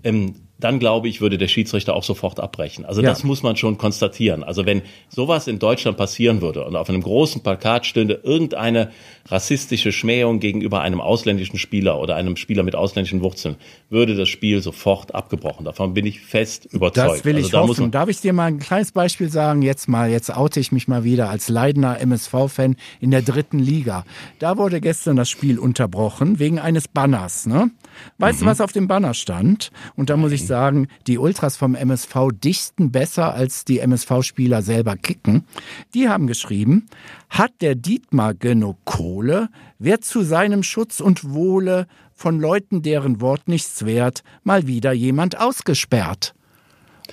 ähm, 0.06 0.45
dann 0.58 0.80
glaube 0.80 1.10
ich, 1.10 1.20
würde 1.20 1.38
der 1.38 1.48
Schiedsrichter 1.48 1.96
auch 1.96 2.04
sofort 2.04 2.40
abbrechen. 2.40 2.86
Also 2.86 3.02
ja. 3.02 3.10
das 3.10 3.24
muss 3.24 3.44
man 3.44 3.58
schon 3.58 3.78
konstatieren. 3.78 4.44
Also 4.44 4.66
wenn 4.66 4.84
sowas 5.10 5.48
in 5.48 5.60
Deutschland 5.60 5.98
passieren 5.98 6.42
würde 6.42 6.64
und 6.64 6.76
auf 6.76 6.90
einem 6.90 7.02
großen 7.02 7.44
Plakat 7.44 7.86
stünde 7.86 8.22
irgendeine 8.24 8.92
rassistische 9.28 9.92
Schmähung 9.92 10.40
gegenüber 10.40 10.82
einem 10.82 11.02
ausländischen 11.02 11.58
Spieler 11.58 12.00
oder 12.00 12.16
einem 12.16 12.38
Spieler 12.38 12.64
mit 12.64 12.76
ausländischen 12.76 13.22
Wurzeln, 13.22 13.58
würde 13.90 14.16
das 14.16 14.30
Spiel 14.30 14.62
sofort 14.62 15.14
abgebrochen. 15.14 15.66
Davon 15.66 15.94
bin 15.94 16.06
ich 16.06 16.22
fest 16.22 16.66
überzeugt. 16.72 17.18
Das 17.18 17.26
will 17.26 17.38
ich 17.38 17.54
also 17.54 17.70
hoffen. 17.70 17.92
Darf 17.92 18.08
ich 18.08 18.22
dir 18.22 18.32
mal 18.32 18.46
ein 18.46 18.60
kleines 18.60 18.92
Beispiel 18.92 19.30
sagen? 19.30 19.62
Jetzt 19.62 19.90
mal, 19.90 20.10
jetzt 20.10 20.36
oute 20.36 20.60
ich 20.60 20.72
mich 20.72 20.88
mal 20.88 21.04
wieder 21.04 21.30
als 21.30 21.50
leidender 21.50 22.00
MSV-Fan 22.00 22.76
in 23.02 23.12
der 23.12 23.24
dritten 23.24 23.60
Liga. 23.60 24.06
Da 24.40 24.58
wurde 24.58 24.80
gestern 24.80 25.18
das 25.18 25.30
Spiel 25.30 25.60
unterbrochen 25.60 26.40
wegen 26.40 26.60
eines 26.60 26.88
Banners. 26.88 27.46
Ne? 27.46 27.72
Weißt 28.20 28.42
mhm. 28.42 28.46
du, 28.46 28.52
was 28.52 28.62
auf 28.62 28.72
dem 28.72 28.88
Banner 28.88 29.14
stand? 29.14 29.72
Und 29.96 30.10
da 30.10 30.18
muss 30.18 30.32
ich 30.32 30.45
sagen, 30.46 30.88
die 31.08 31.18
Ultras 31.18 31.58
vom 31.58 31.76
MSV 31.76 32.30
dichten 32.34 32.92
besser 32.92 33.34
als 33.34 33.66
die 33.66 33.80
MSV-Spieler 33.80 34.62
selber 34.62 34.96
kicken. 34.96 35.46
Die 35.94 36.10
haben 36.10 36.28
geschrieben, 36.28 36.88
hat 37.30 37.54
der 37.62 37.76
Dietmar 37.76 38.34
genug 38.34 38.78
Kohle, 38.86 39.50
wird 39.80 40.04
zu 40.04 40.24
seinem 40.24 40.64
Schutz 40.64 41.00
und 41.00 41.34
Wohle 41.34 41.88
von 42.14 42.40
Leuten, 42.40 42.82
deren 42.82 43.22
Wort 43.22 43.48
nichts 43.48 43.86
wert, 43.86 44.24
mal 44.44 44.68
wieder 44.68 44.94
jemand 44.94 45.40
ausgesperrt. 45.40 46.34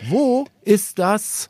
Wo 0.08 0.46
ist 0.62 0.98
das 0.98 1.48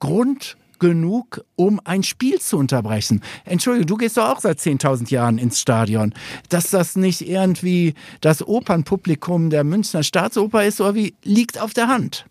Grund 0.00 0.56
genug, 0.78 1.44
um 1.56 1.80
ein 1.84 2.02
Spiel 2.02 2.40
zu 2.40 2.58
unterbrechen. 2.58 3.22
Entschuldigung, 3.44 3.86
du 3.86 3.96
gehst 3.96 4.16
doch 4.16 4.28
auch 4.28 4.40
seit 4.40 4.58
10.000 4.58 5.10
Jahren 5.10 5.38
ins 5.38 5.60
Stadion. 5.60 6.14
Dass 6.48 6.70
das 6.70 6.96
nicht 6.96 7.20
irgendwie 7.20 7.94
das 8.20 8.46
Opernpublikum 8.46 9.50
der 9.50 9.64
Münchner 9.64 10.02
Staatsoper 10.02 10.64
ist, 10.64 10.80
oder 10.80 10.94
wie, 10.94 11.14
liegt 11.24 11.60
auf 11.60 11.74
der 11.74 11.88
Hand. 11.88 12.26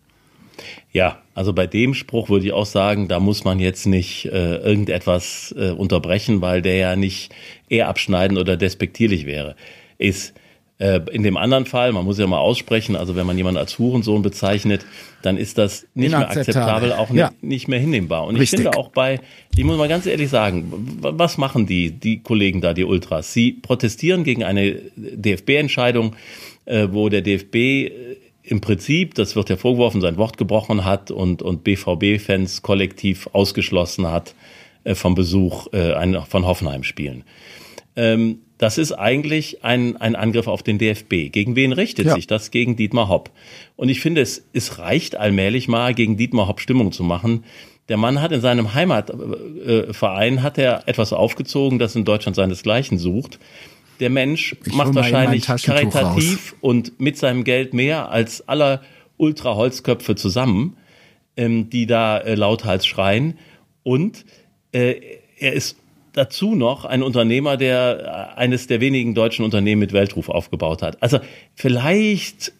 Ja, 0.92 1.22
also 1.34 1.52
bei 1.52 1.66
dem 1.66 1.94
Spruch 1.94 2.28
würde 2.28 2.46
ich 2.46 2.52
auch 2.52 2.66
sagen, 2.66 3.08
da 3.08 3.20
muss 3.20 3.44
man 3.44 3.60
jetzt 3.60 3.86
nicht 3.86 4.26
äh, 4.26 4.56
irgendetwas 4.56 5.54
äh, 5.56 5.70
unterbrechen, 5.70 6.40
weil 6.40 6.62
der 6.62 6.76
ja 6.76 6.96
nicht 6.96 7.32
eher 7.68 7.88
abschneiden 7.88 8.38
oder 8.38 8.56
despektierlich 8.56 9.26
wäre. 9.26 9.54
Ist 9.98 10.34
in 10.78 11.24
dem 11.24 11.36
anderen 11.36 11.66
Fall, 11.66 11.92
man 11.92 12.04
muss 12.04 12.18
ja 12.18 12.26
mal 12.28 12.38
aussprechen, 12.38 12.94
also 12.94 13.16
wenn 13.16 13.26
man 13.26 13.36
jemanden 13.36 13.58
als 13.58 13.80
Hurensohn 13.80 14.22
bezeichnet, 14.22 14.86
dann 15.22 15.36
ist 15.36 15.58
das 15.58 15.86
nicht 15.94 16.12
mehr 16.12 16.30
akzeptabel, 16.30 16.92
auch 16.92 17.10
ja. 17.10 17.30
nicht, 17.30 17.42
nicht 17.42 17.68
mehr 17.68 17.80
hinnehmbar. 17.80 18.24
Und 18.26 18.36
Richtig. 18.36 18.60
ich 18.60 18.64
finde 18.64 18.78
auch 18.78 18.90
bei, 18.90 19.20
ich 19.56 19.64
muss 19.64 19.76
mal 19.76 19.88
ganz 19.88 20.06
ehrlich 20.06 20.30
sagen, 20.30 20.98
was 21.00 21.36
machen 21.36 21.66
die, 21.66 21.90
die 21.90 22.22
Kollegen 22.22 22.60
da, 22.60 22.74
die 22.74 22.84
Ultras? 22.84 23.32
Sie 23.32 23.52
protestieren 23.52 24.22
gegen 24.22 24.44
eine 24.44 24.80
DFB-Entscheidung, 24.96 26.14
äh, 26.64 26.86
wo 26.92 27.08
der 27.08 27.22
DFB 27.22 27.54
äh, 27.56 27.90
im 28.44 28.60
Prinzip, 28.60 29.14
das 29.14 29.34
wird 29.34 29.50
ja 29.50 29.56
vorgeworfen, 29.56 30.00
sein 30.00 30.16
Wort 30.16 30.38
gebrochen 30.38 30.84
hat 30.84 31.10
und, 31.10 31.42
und 31.42 31.64
BVB-Fans 31.64 32.62
kollektiv 32.62 33.28
ausgeschlossen 33.32 34.06
hat 34.06 34.34
vom 34.94 35.14
Besuch 35.14 35.66
von 35.70 36.46
Hoffenheim-Spielen. 36.46 37.24
Ähm, 37.94 38.38
das 38.58 38.76
ist 38.76 38.92
eigentlich 38.92 39.64
ein, 39.64 39.96
ein 39.96 40.16
Angriff 40.16 40.48
auf 40.48 40.64
den 40.64 40.78
DFB. 40.78 41.30
Gegen 41.30 41.54
wen 41.54 41.72
richtet 41.72 42.06
ja. 42.06 42.14
sich 42.14 42.26
das? 42.26 42.50
Gegen 42.50 42.74
Dietmar 42.74 43.08
Hopp. 43.08 43.30
Und 43.76 43.88
ich 43.88 44.00
finde, 44.00 44.20
es, 44.20 44.44
es 44.52 44.78
reicht 44.78 45.16
allmählich 45.16 45.68
mal, 45.68 45.94
gegen 45.94 46.16
Dietmar 46.16 46.48
Hopp 46.48 46.60
Stimmung 46.60 46.90
zu 46.90 47.04
machen. 47.04 47.44
Der 47.88 47.96
Mann 47.96 48.20
hat 48.20 48.32
in 48.32 48.40
seinem 48.40 48.74
Heimatverein 48.74 50.42
hat 50.42 50.58
er 50.58 50.86
etwas 50.86 51.12
aufgezogen, 51.12 51.78
das 51.78 51.96
in 51.96 52.04
Deutschland 52.04 52.36
seinesgleichen 52.36 52.98
sucht. 52.98 53.38
Der 54.00 54.10
Mensch 54.10 54.56
ich 54.64 54.74
macht 54.74 54.94
wahrscheinlich 54.94 55.46
karitativ 55.46 56.52
raus. 56.52 56.58
und 56.60 57.00
mit 57.00 57.16
seinem 57.16 57.44
Geld 57.44 57.74
mehr 57.74 58.10
als 58.10 58.46
aller 58.48 58.82
Ultra-Holzköpfe 59.16 60.16
zusammen, 60.16 60.76
ähm, 61.36 61.70
die 61.70 61.86
da 61.86 62.18
äh, 62.18 62.34
lauthals 62.34 62.86
schreien. 62.86 63.38
Und 63.82 64.24
äh, 64.72 64.96
er 65.38 65.52
ist 65.54 65.76
dazu 66.18 66.54
noch 66.54 66.84
ein 66.84 67.02
Unternehmer, 67.02 67.56
der 67.56 68.34
äh, 68.36 68.38
eines 68.38 68.66
der 68.66 68.80
wenigen 68.80 69.14
deutschen 69.14 69.44
Unternehmen 69.44 69.80
mit 69.80 69.92
Weltruf 69.92 70.28
aufgebaut 70.28 70.82
hat. 70.82 71.02
Also 71.02 71.20
vielleicht 71.54 72.52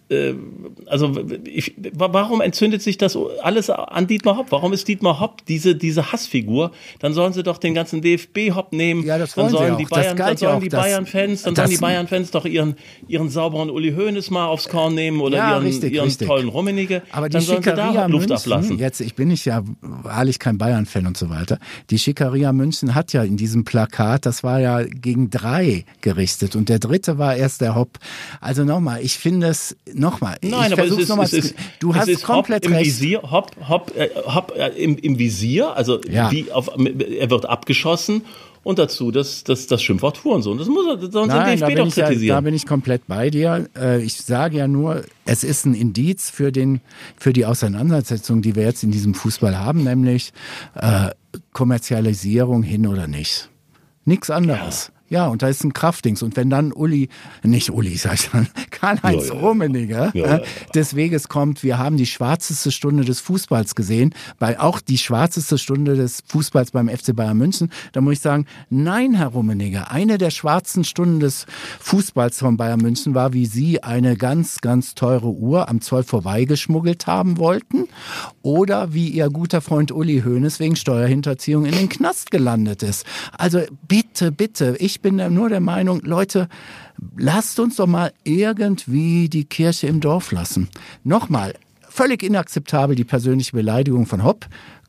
also 0.86 1.12
ich, 1.44 1.74
warum 1.92 2.40
entzündet 2.40 2.80
sich 2.80 2.96
das 2.96 3.16
alles 3.42 3.68
an 3.68 4.06
Dietmar 4.06 4.38
Hopp? 4.38 4.46
Warum 4.50 4.72
ist 4.72 4.88
Dietmar 4.88 5.20
Hopp 5.20 5.44
diese, 5.46 5.74
diese 5.74 6.12
Hassfigur? 6.12 6.72
Dann 6.98 7.12
sollen 7.12 7.34
sie 7.34 7.42
doch 7.42 7.58
den 7.58 7.74
ganzen 7.74 8.00
DFB 8.00 8.54
Hopp 8.54 8.72
nehmen. 8.72 9.04
Ja, 9.04 9.18
das 9.18 9.36
wollen 9.36 9.48
dann 9.48 9.56
sollen 9.56 9.76
sie 9.76 9.84
die 9.84 9.90
Bayern, 9.90 10.16
dann 10.16 10.36
sollen 10.38 10.54
ja 10.54 10.60
die 10.60 10.68
Bayern-Fans, 10.70 11.42
dann 11.42 11.54
sollen 11.54 11.70
die 11.70 11.76
Bayern-Fans 11.76 12.30
doch 12.30 12.46
ihren, 12.46 12.76
ihren 13.06 13.28
sauberen 13.28 13.68
Uli 13.68 13.92
Hoeneß 13.92 14.30
mal 14.30 14.46
aufs 14.46 14.70
Korn 14.70 14.94
nehmen 14.94 15.20
oder 15.20 15.36
ja, 15.36 15.54
ihren, 15.56 15.64
richtig, 15.64 15.92
ihren 15.92 16.06
richtig. 16.06 16.26
tollen 16.26 16.48
Rummenigge. 16.48 17.02
Aber 17.12 17.28
die 17.28 17.34
dann 17.34 17.42
sollen 17.42 17.62
sie 17.62 17.70
da 17.74 18.06
Luft 18.06 18.28
München, 18.28 18.52
ablassen. 18.52 18.78
Jetzt, 18.78 19.00
ich 19.00 19.14
bin 19.14 19.28
nicht 19.28 19.44
ja 19.44 19.62
wahrlich 19.82 20.38
kein 20.38 20.56
Bayern-Fan 20.56 21.06
und 21.06 21.18
so 21.18 21.28
weiter. 21.28 21.58
Die 21.90 21.98
Schickeria 21.98 22.54
München 22.54 22.94
hat 22.94 23.12
ja 23.12 23.24
in 23.24 23.36
diesem 23.36 23.64
Plakat, 23.64 24.24
das 24.24 24.42
war 24.42 24.58
ja 24.58 24.84
gegen 24.84 25.28
drei 25.28 25.84
gerichtet 26.00 26.56
und 26.56 26.70
der 26.70 26.78
dritte 26.78 27.18
war 27.18 27.36
erst 27.36 27.60
der 27.60 27.74
Hopp. 27.74 27.98
Also 28.40 28.64
nochmal, 28.64 29.02
ich 29.02 29.18
finde 29.18 29.48
es, 29.48 29.76
nochmal, 29.98 30.36
Nein, 30.42 30.72
aber 30.72 30.84
es 30.84 30.96
ist, 30.96 31.10
es 31.10 31.32
ist, 31.32 31.54
du 31.80 31.94
hast 31.94 32.08
ist 32.08 32.24
komplett 32.24 32.64
Hop 32.66 32.72
recht. 32.72 32.86
Im 32.86 32.86
Visier, 32.86 33.22
Hop, 33.22 33.50
Hop, 33.68 33.92
äh, 33.96 34.08
Hop 34.26 34.52
äh, 34.56 34.68
im, 34.82 34.96
im 34.96 35.18
Visier, 35.18 35.76
also 35.76 36.00
ja. 36.08 36.30
wie 36.30 36.50
auf, 36.52 36.68
er 36.68 37.30
wird 37.30 37.46
abgeschossen 37.46 38.22
und 38.68 38.78
dazu 38.78 39.10
das, 39.10 39.44
das, 39.44 39.66
das 39.66 39.82
Schimpfwort 39.82 40.22
Hurensohn. 40.24 40.58
Das 40.58 40.68
muss 40.68 40.84
das 41.00 41.12
soll 41.12 41.26
Nein, 41.26 41.58
DFB 41.58 41.76
doch 41.76 41.90
kritisieren. 41.90 42.22
Ja, 42.22 42.34
da 42.34 42.40
bin 42.42 42.54
ich 42.54 42.66
komplett 42.66 43.06
bei 43.06 43.30
dir. 43.30 43.68
Äh, 43.76 44.02
ich 44.02 44.20
sage 44.20 44.58
ja 44.58 44.68
nur, 44.68 45.04
es 45.24 45.44
ist 45.44 45.64
ein 45.64 45.74
Indiz 45.74 46.30
für, 46.30 46.52
den, 46.52 46.80
für 47.16 47.32
die 47.32 47.46
Auseinandersetzung, 47.46 48.42
die 48.42 48.56
wir 48.56 48.64
jetzt 48.64 48.82
in 48.82 48.90
diesem 48.90 49.14
Fußball 49.14 49.58
haben, 49.58 49.84
nämlich 49.84 50.32
äh, 50.74 51.10
Kommerzialisierung 51.52 52.62
hin 52.62 52.86
oder 52.86 53.06
nicht. 53.06 53.48
Nichts 54.04 54.30
anderes. 54.30 54.88
Ja. 54.88 54.98
Ja, 55.10 55.28
und 55.28 55.40
da 55.40 55.48
ist 55.48 55.64
ein 55.64 55.72
Kraftdings. 55.72 56.22
Und 56.22 56.36
wenn 56.36 56.50
dann 56.50 56.70
Uli, 56.70 57.08
nicht 57.42 57.70
Uli, 57.70 57.96
sag 57.96 58.14
ich 58.14 58.28
dann, 58.30 58.46
Karl-Heinz 58.80 59.28
ja, 59.28 59.34
ja. 59.34 59.40
Rummenigge 59.40 60.10
ja, 60.14 60.36
äh, 60.36 60.42
des 60.74 60.94
Weges 60.96 61.28
kommt, 61.28 61.62
wir 61.62 61.78
haben 61.78 61.96
die 61.96 62.06
schwarzeste 62.06 62.70
Stunde 62.70 63.04
des 63.04 63.20
Fußballs 63.20 63.74
gesehen, 63.74 64.14
bei 64.38 64.60
auch 64.60 64.80
die 64.80 64.98
schwarzeste 64.98 65.58
Stunde 65.58 65.96
des 65.96 66.22
Fußballs 66.26 66.70
beim 66.70 66.88
FC 66.88 67.14
Bayern 67.14 67.36
München, 67.36 67.70
da 67.92 68.00
muss 68.00 68.14
ich 68.14 68.20
sagen, 68.20 68.46
nein, 68.70 69.14
Herr 69.14 69.28
Rummenigge, 69.28 69.90
eine 69.90 70.18
der 70.18 70.30
schwarzen 70.30 70.84
Stunden 70.84 71.20
des 71.20 71.46
Fußballs 71.80 72.38
von 72.38 72.56
Bayern 72.56 72.80
München 72.80 73.14
war, 73.14 73.32
wie 73.32 73.46
Sie 73.46 73.82
eine 73.82 74.16
ganz, 74.16 74.58
ganz 74.60 74.94
teure 74.94 75.28
Uhr 75.28 75.68
am 75.68 75.80
Zoll 75.80 76.02
vorbeigeschmuggelt 76.02 77.06
haben 77.06 77.38
wollten 77.38 77.88
oder 78.42 78.92
wie 78.92 79.08
Ihr 79.08 79.28
guter 79.30 79.60
Freund 79.60 79.92
Uli 79.92 80.22
Hoeneß 80.24 80.60
wegen 80.60 80.76
Steuerhinterziehung 80.76 81.66
in 81.66 81.72
den 81.72 81.88
Knast 81.88 82.30
gelandet 82.30 82.82
ist. 82.82 83.04
Also 83.36 83.60
bitte, 83.86 84.32
bitte, 84.32 84.76
ich 84.78 85.00
bin 85.00 85.16
nur 85.34 85.48
der 85.48 85.60
Meinung, 85.60 86.00
Leute, 86.02 86.48
lasst 87.16 87.60
uns 87.60 87.76
doch 87.76 87.86
mal 87.86 88.12
irgendwie 88.24 89.28
die 89.28 89.44
Kirche 89.44 89.86
im 89.86 90.00
Dorf 90.00 90.32
lassen. 90.32 90.68
Nochmal, 91.04 91.54
völlig 91.88 92.22
inakzeptabel 92.22 92.96
die 92.96 93.04
persönliche 93.04 93.52
Beleidigung 93.52 94.06
von 94.06 94.24
Hopp. 94.24 94.46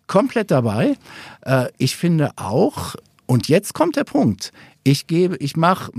Komplett 0.07 0.51
dabei. 0.51 0.97
Äh, 1.41 1.67
ich 1.77 1.95
finde 1.95 2.31
auch, 2.35 2.95
und 3.25 3.47
jetzt 3.47 3.73
kommt 3.73 3.95
der 3.95 4.03
Punkt. 4.03 4.51
Ich 4.83 5.07
gebe, 5.07 5.37
ich 5.37 5.55
mache 5.55 5.91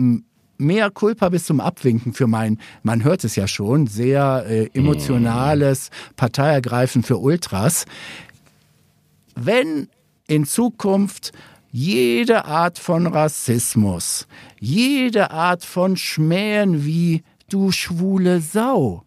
mehr 0.59 0.91
Culpa 0.91 1.29
bis 1.31 1.45
zum 1.45 1.61
Abwinken 1.61 2.13
für 2.13 2.27
mein, 2.27 2.59
man 2.83 3.03
hört 3.03 3.25
es 3.25 3.35
ja 3.37 3.49
schon, 3.49 3.87
sehr 3.87 4.45
äh, 4.47 4.69
emotionales 4.75 5.91
Parteiergreifen 6.17 7.03
für 7.03 7.19
Ultras. 7.19 7.87
Wenn 9.35 9.89
in 10.27 10.45
Zukunft 10.45 11.33
jede 11.73 12.45
Art 12.45 12.79
von 12.79 13.07
Rassismus, 13.07 14.27
jede 14.59 15.31
Art 15.31 15.65
von 15.65 15.97
Schmähen 15.97 16.85
wie 16.85 17.23
du 17.49 17.73
schwule 17.73 18.41
Sau 18.41 19.05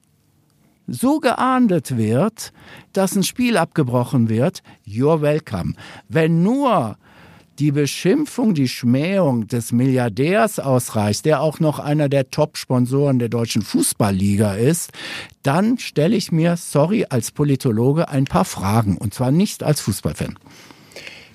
so 0.87 1.19
geahndet 1.19 1.97
wird, 1.97 2.51
dass 2.91 3.15
ein 3.15 3.23
Spiel 3.23 3.57
abgebrochen 3.57 4.29
wird, 4.29 4.61
you're 4.85 5.21
welcome. 5.21 5.73
Wenn 6.09 6.43
nur 6.43 6.97
die 7.59 7.71
Beschimpfung, 7.71 8.53
die 8.53 8.67
Schmähung 8.67 9.47
des 9.47 9.71
Milliardärs 9.71 10.59
ausreicht, 10.59 11.25
der 11.25 11.41
auch 11.41 11.59
noch 11.59 11.79
einer 11.79 12.09
der 12.09 12.31
Top-Sponsoren 12.31 13.19
der 13.19 13.29
deutschen 13.29 13.61
Fußballliga 13.61 14.55
ist, 14.55 14.91
dann 15.43 15.77
stelle 15.77 16.15
ich 16.15 16.31
mir, 16.31 16.57
sorry, 16.57 17.05
als 17.09 17.31
Politologe 17.31 18.09
ein 18.09 18.25
paar 18.25 18.45
Fragen 18.45 18.97
und 18.97 19.13
zwar 19.13 19.31
nicht 19.31 19.61
als 19.63 19.81
Fußballfan. 19.81 20.35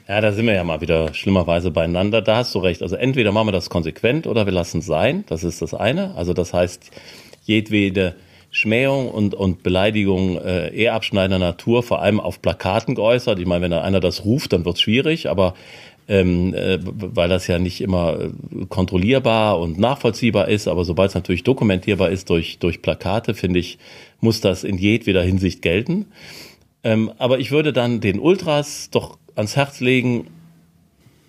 Ja, 0.09 0.23
da 0.23 0.33
sind 0.33 0.47
wir 0.47 0.55
ja 0.55 0.65
mal 0.65 0.81
wieder 0.81 1.13
schlimmerweise 1.13 1.71
beieinander. 1.71 2.23
Da 2.23 2.37
hast 2.37 2.55
du 2.55 2.61
recht. 2.61 2.83
Also 2.83 2.97
entweder 2.97 3.31
machen 3.31 3.49
wir 3.49 3.53
das 3.53 3.69
konsequent 3.69 4.27
oder 4.27 4.47
wir 4.47 4.55
lassen 4.55 4.79
es 4.79 4.87
sein. 4.87 5.25
Das 5.29 5.45
ist 5.45 5.61
das 5.61 5.75
eine. 5.75 6.15
Also 6.15 6.33
das 6.33 6.55
heißt, 6.55 6.91
jedwede 7.43 8.15
Schmähung 8.51 9.11
und, 9.11 9.35
und 9.35 9.63
Beleidigung 9.63 10.39
äh, 10.39 10.75
eher 10.75 10.95
abschneidender 10.95 11.39
Natur, 11.39 11.83
vor 11.83 12.01
allem 12.01 12.21
auf 12.21 12.41
Plakaten 12.41 12.95
geäußert. 12.95 13.39
Ich 13.39 13.45
meine, 13.45 13.65
wenn 13.65 13.71
da 13.71 13.83
einer 13.83 14.01
das 14.01 14.25
ruft, 14.25 14.55
dann 14.55 14.65
wird 14.65 14.77
es 14.77 14.81
schwierig, 14.81 15.29
aber 15.29 15.53
ähm, 16.09 16.55
äh, 16.55 16.79
weil 16.81 17.29
das 17.29 17.47
ja 17.47 17.59
nicht 17.59 17.83
immer 17.83 18.19
äh, 18.19 18.31
kontrollierbar 18.71 19.61
und 19.61 19.79
nachvollziehbar 19.79 20.49
ist, 20.49 20.69
aber 20.69 20.87
sobald 20.87 21.11
es 21.11 21.17
natürlich 21.17 21.43
dokumentierbar 21.45 22.09
ist 22.09 22.31
durch, 22.31 22.59
durch 22.59 22.81
Plakate, 22.81 23.35
finde 23.35 23.59
ich, 23.59 23.77
muss 24.21 24.41
das 24.41 24.65
in 24.65 24.79
jedweder 24.79 25.23
Hinsicht 25.23 25.61
gelten. 25.61 26.07
Ähm, 26.83 27.13
aber 27.19 27.41
ich 27.41 27.51
würde 27.51 27.75
dann 27.75 28.01
den 28.01 28.19
Ultras 28.19 28.89
doch 28.91 29.19
ans 29.39 29.57
Herz 29.57 29.81
legen, 29.81 30.27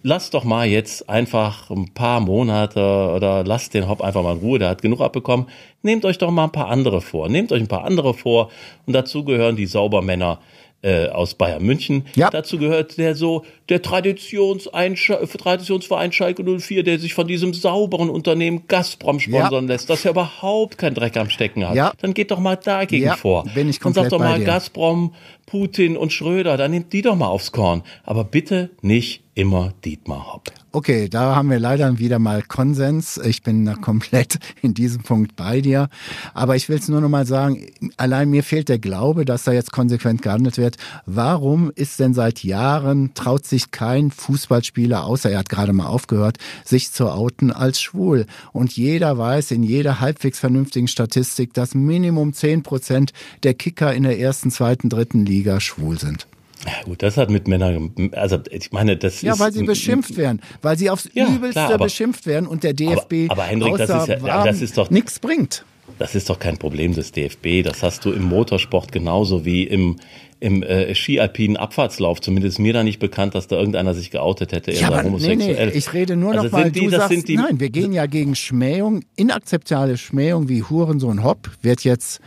lasst 0.04 0.34
doch 0.34 0.44
mal 0.44 0.68
jetzt 0.68 1.10
einfach 1.10 1.70
ein 1.70 1.94
paar 1.94 2.20
Monate 2.20 2.80
oder 3.16 3.44
lasst 3.44 3.74
den 3.74 3.88
Hopp 3.88 4.02
einfach 4.02 4.24
mal 4.24 4.34
in 4.34 4.40
Ruhe, 4.40 4.60
der 4.60 4.70
hat 4.70 4.82
genug 4.82 5.00
abbekommen. 5.02 5.48
Nehmt 5.84 6.04
euch 6.06 6.18
doch 6.18 6.32
mal 6.32 6.46
ein 6.46 6.52
paar 6.52 6.70
andere 6.70 7.02
vor. 7.02 7.30
Nehmt 7.30 7.52
euch 7.52 7.62
ein 7.62 7.68
paar 7.68 7.86
andere 7.86 8.14
vor 8.14 8.50
und 8.86 8.94
dazu 8.94 9.24
gehören 9.24 9.56
die 9.56 9.68
Saubermänner 9.68 10.40
äh, 10.82 11.08
aus 11.08 11.34
Bayern 11.34 11.64
München. 11.64 12.06
Ja. 12.16 12.30
Dazu 12.30 12.58
gehört 12.58 12.98
der 12.98 13.16
so 13.16 13.44
der 13.68 13.82
Traditionsverein 13.82 14.96
Schalke 14.96 16.44
04, 16.60 16.84
der 16.84 17.00
sich 17.00 17.14
von 17.14 17.28
diesem 17.28 17.54
sauberen 17.54 18.10
Unternehmen 18.10 18.64
Gazprom 18.68 19.20
sponsern 19.20 19.66
ja. 19.66 19.74
lässt, 19.74 19.90
das 19.90 20.04
ja 20.04 20.12
überhaupt 20.12 20.78
keinen 20.78 20.96
Dreck 20.96 21.18
am 21.18 21.30
Stecken 21.30 21.68
hat. 21.68 21.76
Ja. 21.76 21.92
Dann 22.00 22.14
geht 22.14 22.32
doch 22.32 22.40
mal 22.40 22.56
dagegen 22.56 23.12
vor. 23.12 23.44
Bin 23.54 23.70
ich 23.70 23.80
komplett 23.82 24.06
und 24.06 24.12
sagt 24.12 24.14
doch 24.14 24.20
mal. 24.20 24.40
Gazprom, 24.42 25.14
Putin 25.50 25.98
und 25.98 26.14
Schröder, 26.14 26.58
dann 26.58 26.70
nehmt 26.70 26.94
die 26.94 27.02
doch 27.02 27.16
mal 27.16 27.26
aufs 27.26 27.52
Korn. 27.52 27.82
Aber 28.04 28.24
bitte 28.24 28.70
nicht 28.84 29.24
immer 29.40 29.74
Dietmar 29.86 30.34
Hopp. 30.34 30.52
Okay, 30.72 31.10
da 31.10 31.36
haben 31.36 31.50
wir 31.50 31.60
leider 31.60 31.98
wieder 31.98 32.20
mal 32.20 32.44
Konsens. 32.44 33.18
Ich 33.18 33.42
bin 33.42 33.74
komplett 33.82 34.38
in 34.62 34.76
diesem 34.76 35.02
Punkt 35.02 35.36
bei 35.36 35.62
dir. 35.62 35.90
Aber 36.36 36.56
ich 36.56 36.70
will 36.70 36.78
es 36.78 36.90
nur 36.90 37.02
noch 37.02 37.10
mal 37.10 37.26
sagen, 37.26 37.66
allein 37.98 38.30
mir 38.30 38.44
fehlt 38.44 38.70
der 38.70 38.78
Glaube, 38.78 39.26
dass 39.26 39.46
da 39.46 39.52
jetzt 39.52 39.72
konsequent 39.72 40.22
gehandelt 40.22 40.58
wird. 40.58 40.76
Warum 41.08 41.72
ist 41.74 42.00
denn 42.00 42.14
seit 42.14 42.44
Jahren, 42.44 43.16
traut 43.16 43.48
sich 43.48 43.72
kein 43.72 44.12
Fußballspieler, 44.12 45.06
außer 45.06 45.32
er 45.32 45.40
hat 45.40 45.50
gerade 45.50 45.74
mal 45.74 45.88
aufgehört, 45.88 46.38
sich 46.66 46.92
zu 46.92 47.10
outen 47.10 47.52
als 47.52 47.82
schwul? 47.82 48.28
Und 48.52 48.76
jeder 48.76 49.18
weiß 49.18 49.50
in 49.52 49.64
jeder 49.64 50.02
halbwegs 50.02 50.38
vernünftigen 50.38 50.88
Statistik, 50.88 51.54
dass 51.54 51.74
Minimum 51.74 52.34
zehn 52.34 52.62
Prozent 52.62 53.14
der 53.42 53.56
Kicker 53.56 53.92
in 53.96 54.04
der 54.04 54.20
ersten, 54.20 54.52
zweiten, 54.52 54.90
dritten 54.90 55.26
Liga 55.26 55.39
schwul 55.60 56.00
sind. 56.00 56.28
Ja, 56.66 56.84
gut, 56.84 57.02
das 57.02 57.16
hat 57.16 57.30
mit 57.30 57.48
Männern, 57.48 58.12
also 58.12 58.38
ich 58.50 58.72
meine, 58.72 58.98
das 58.98 59.22
ja, 59.22 59.32
ist. 59.32 59.40
Ja, 59.40 59.46
weil 59.46 59.54
sie 59.54 59.64
beschimpft 59.64 60.18
werden, 60.18 60.42
weil 60.62 60.78
sie 60.78 60.90
aufs 60.90 61.10
ja, 61.14 61.26
Übelste 61.28 61.52
klar, 61.52 61.74
aber, 61.74 61.86
beschimpft 61.86 62.26
werden 62.26 62.48
und 62.48 62.64
der 62.64 62.74
DFB 62.74 63.30
aber, 63.30 63.32
aber 63.32 63.44
Hendrik, 63.44 63.78
das 63.78 63.90
ist 63.90 64.08
ja, 64.08 64.44
das 64.44 64.62
ist 64.62 64.78
doch 64.78 64.90
nichts 64.90 65.20
bringt. 65.20 65.64
Das 65.98 66.16
ist 66.16 66.30
doch 66.30 66.38
kein 66.38 66.58
Problem 66.58 66.94
des 66.94 67.12
DFB. 67.12 67.64
Das 67.64 67.82
hast 67.82 68.06
du 68.06 68.12
im 68.12 68.24
Motorsport 68.24 68.92
genauso 68.92 69.46
wie 69.46 69.64
im 69.64 69.96
im 70.42 70.64
äh, 70.64 70.94
skialpinen 70.96 71.58
Abfahrtslauf. 71.58 72.22
Zumindest 72.22 72.60
mir 72.60 72.74
da 72.74 72.84
nicht 72.84 73.00
bekannt, 73.00 73.36
dass 73.36 73.48
da 73.48 73.58
irgendeiner 73.58 73.94
sich 73.94 74.10
geoutet 74.10 74.52
hätte, 74.52 74.72
ja, 74.72 74.90
sei 74.90 75.04
homosexuell. 75.04 75.38
Nee, 75.38 75.66
nee, 75.66 75.78
ich 75.78 75.94
rede 75.94 76.16
nur 76.16 76.32
also 76.32 76.46
noch 76.46 76.52
mal, 76.52 76.72
die, 76.72 76.86
du 76.86 76.92
sagst, 76.92 77.28
nein, 77.28 77.60
wir 77.60 77.70
gehen 77.70 77.92
ja 77.92 78.06
gegen 78.06 78.36
Schmähung, 78.36 79.02
inakzeptable 79.16 79.98
Schmähung 79.98 80.48
wie 80.48 80.64
Hurensohn 80.64 81.24
Hopp 81.24 81.50
wird 81.62 81.84
jetzt 81.84 82.22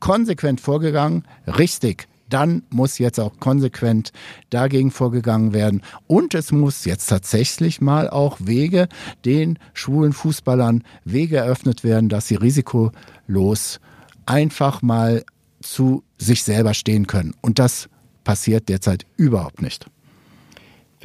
konsequent 0.00 0.60
vorgegangen. 0.60 1.24
Richtig 1.46 2.08
dann 2.28 2.62
muss 2.70 2.98
jetzt 2.98 3.20
auch 3.20 3.38
konsequent 3.38 4.12
dagegen 4.50 4.90
vorgegangen 4.90 5.52
werden. 5.52 5.82
Und 6.06 6.34
es 6.34 6.52
muss 6.52 6.84
jetzt 6.84 7.06
tatsächlich 7.06 7.80
mal 7.80 8.10
auch 8.10 8.38
Wege 8.40 8.88
den 9.24 9.58
schwulen 9.74 10.12
Fußballern 10.12 10.82
Wege 11.04 11.36
eröffnet 11.36 11.84
werden, 11.84 12.08
dass 12.08 12.28
sie 12.28 12.36
risikolos 12.36 13.80
einfach 14.26 14.82
mal 14.82 15.24
zu 15.62 16.02
sich 16.18 16.42
selber 16.42 16.74
stehen 16.74 17.06
können. 17.06 17.34
Und 17.42 17.58
das 17.58 17.88
passiert 18.24 18.68
derzeit 18.68 19.06
überhaupt 19.16 19.62
nicht 19.62 19.86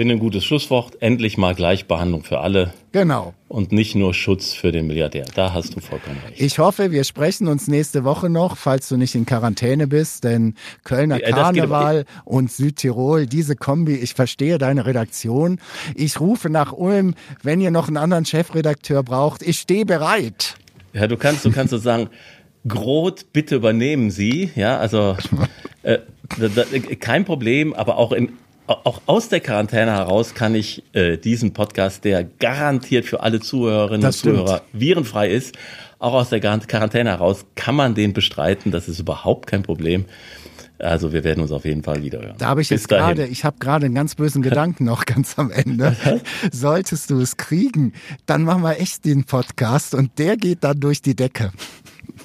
finde 0.02 0.16
ein 0.16 0.20
gutes 0.20 0.44
Schlusswort. 0.44 1.00
Endlich 1.00 1.38
mal 1.38 1.54
Gleichbehandlung 1.54 2.24
für 2.24 2.40
alle. 2.40 2.74
Genau. 2.92 3.36
Und 3.48 3.72
nicht 3.72 3.94
nur 3.94 4.16
Schutz 4.16 4.52
für 4.52 4.72
den 4.72 4.88
Milliardär. 4.88 5.26
Da 5.36 5.54
hast 5.54 5.76
du 5.76 5.80
vollkommen 5.80 6.18
recht. 6.26 6.42
Ich 6.42 6.58
hoffe, 6.58 6.90
wir 6.90 7.04
sprechen 7.04 7.48
uns 7.48 7.68
nächste 7.68 8.04
Woche 8.04 8.28
noch, 8.28 8.58
falls 8.58 8.90
du 8.90 8.98
nicht 8.98 9.14
in 9.14 9.28
Quarantäne 9.28 9.86
bist, 9.86 10.24
denn 10.24 10.56
Kölner 10.86 11.22
ja, 11.22 11.30
Karneval 11.30 12.06
und 12.26 12.52
Südtirol, 12.52 13.28
diese 13.28 13.56
Kombi, 13.56 13.94
ich 13.94 14.16
verstehe 14.16 14.58
deine 14.58 14.88
Redaktion. 14.88 15.60
Ich 15.94 16.20
rufe 16.20 16.50
nach 16.50 16.74
Ulm, 16.74 17.14
wenn 17.44 17.62
ihr 17.62 17.70
noch 17.70 17.88
einen 17.88 17.98
anderen 17.98 18.26
Chefredakteur 18.26 19.04
braucht. 19.04 19.44
Ich 19.44 19.60
stehe 19.60 19.86
bereit. 19.86 20.56
Ja, 20.94 21.06
du 21.06 21.16
kannst, 21.16 21.46
du 21.46 21.52
kannst 21.52 21.70
so 21.70 21.78
sagen, 21.78 22.10
Groth, 22.68 23.34
bitte 23.34 23.54
übernehmen 23.54 24.10
Sie. 24.10 24.50
Ja, 24.56 24.80
also 24.80 25.16
äh, 25.84 26.00
kein 27.00 27.24
Problem, 27.24 27.74
aber 27.74 27.98
auch 27.98 28.14
in 28.14 28.32
auch 28.84 29.02
aus 29.06 29.30
der 29.30 29.40
Quarantäne 29.40 29.92
heraus 29.92 30.34
kann 30.34 30.56
ich 30.56 30.84
äh, 30.94 31.18
diesen 31.18 31.54
Podcast, 31.54 32.04
der 32.04 32.24
garantiert 32.24 33.06
für 33.06 33.22
alle 33.22 33.40
Zuhörerinnen 33.40 34.06
und 34.06 34.14
Zuhörer 34.14 34.62
virenfrei 34.74 35.30
ist, 35.30 35.58
auch 36.00 36.14
aus 36.14 36.30
der 36.30 36.40
Quarantäne 36.40 37.12
heraus 37.12 37.46
kann 37.56 37.76
man 37.76 37.94
den 37.94 38.14
bestreiten. 38.14 38.72
Das 38.72 38.88
ist 38.88 39.00
überhaupt 39.00 39.48
kein 39.48 39.64
Problem. 39.64 40.06
Also 40.80 41.14
wir 41.14 41.24
werden 41.24 41.42
uns 41.42 41.52
auf 41.52 41.66
jeden 41.66 41.84
Fall 41.84 42.02
wieder 42.02 42.22
hören. 42.22 42.36
Da 42.40 42.48
habe 42.48 42.62
ich 42.62 42.70
Bis 42.70 42.82
jetzt 42.82 42.88
gerade, 42.88 43.28
ich 43.28 43.46
habe 43.46 43.58
gerade 43.60 43.86
einen 43.86 43.96
ganz 43.96 44.16
bösen 44.16 44.42
Gedanken 44.42 44.86
noch 44.86 45.06
ganz 45.06 45.38
am 45.38 45.52
Ende. 45.52 45.96
Solltest 46.52 47.12
du 47.12 47.20
es 47.20 47.38
kriegen, 47.38 47.94
dann 48.26 48.44
machen 48.44 48.64
wir 48.64 48.80
echt 48.80 49.06
den 49.06 49.26
Podcast 49.26 49.94
und 49.94 50.18
der 50.18 50.38
geht 50.38 50.64
dann 50.64 50.80
durch 50.80 51.02
die 51.02 51.16
Decke. 51.16 51.52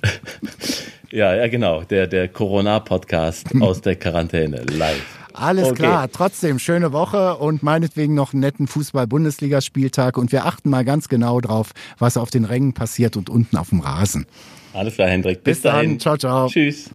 ja, 1.11 1.34
ja, 1.34 1.49
genau. 1.49 1.82
Der, 1.82 2.07
der 2.07 2.28
Corona-Podcast 2.28 3.49
aus 3.61 3.82
der 3.82 3.97
Quarantäne 3.97 4.62
live. 4.62 5.26
Alles 5.37 5.68
okay. 5.68 5.74
klar. 5.74 6.11
Trotzdem 6.11 6.59
schöne 6.59 6.93
Woche 6.93 7.37
und 7.37 7.62
meinetwegen 7.62 8.14
noch 8.14 8.32
einen 8.32 8.41
netten 8.41 8.66
Fußball-Bundesligaspieltag. 8.66 10.18
Und 10.18 10.32
wir 10.32 10.47
achten 10.47 10.70
mal 10.70 10.84
ganz 10.84 11.09
genau 11.09 11.41
drauf, 11.41 11.72
was 11.99 12.16
auf 12.16 12.30
den 12.30 12.45
Rängen 12.45 12.72
passiert 12.72 13.16
und 13.16 13.30
unten 13.30 13.57
auf 13.57 13.70
dem 13.70 13.80
Rasen. 13.80 14.26
Alles 14.72 14.95
klar, 14.95 15.09
Hendrik. 15.09 15.43
Bis, 15.45 15.59
Bis 15.59 15.62
dahin. 15.62 15.99
Ciao, 16.01 16.16
ciao. 16.16 16.49
Tschüss. 16.49 16.91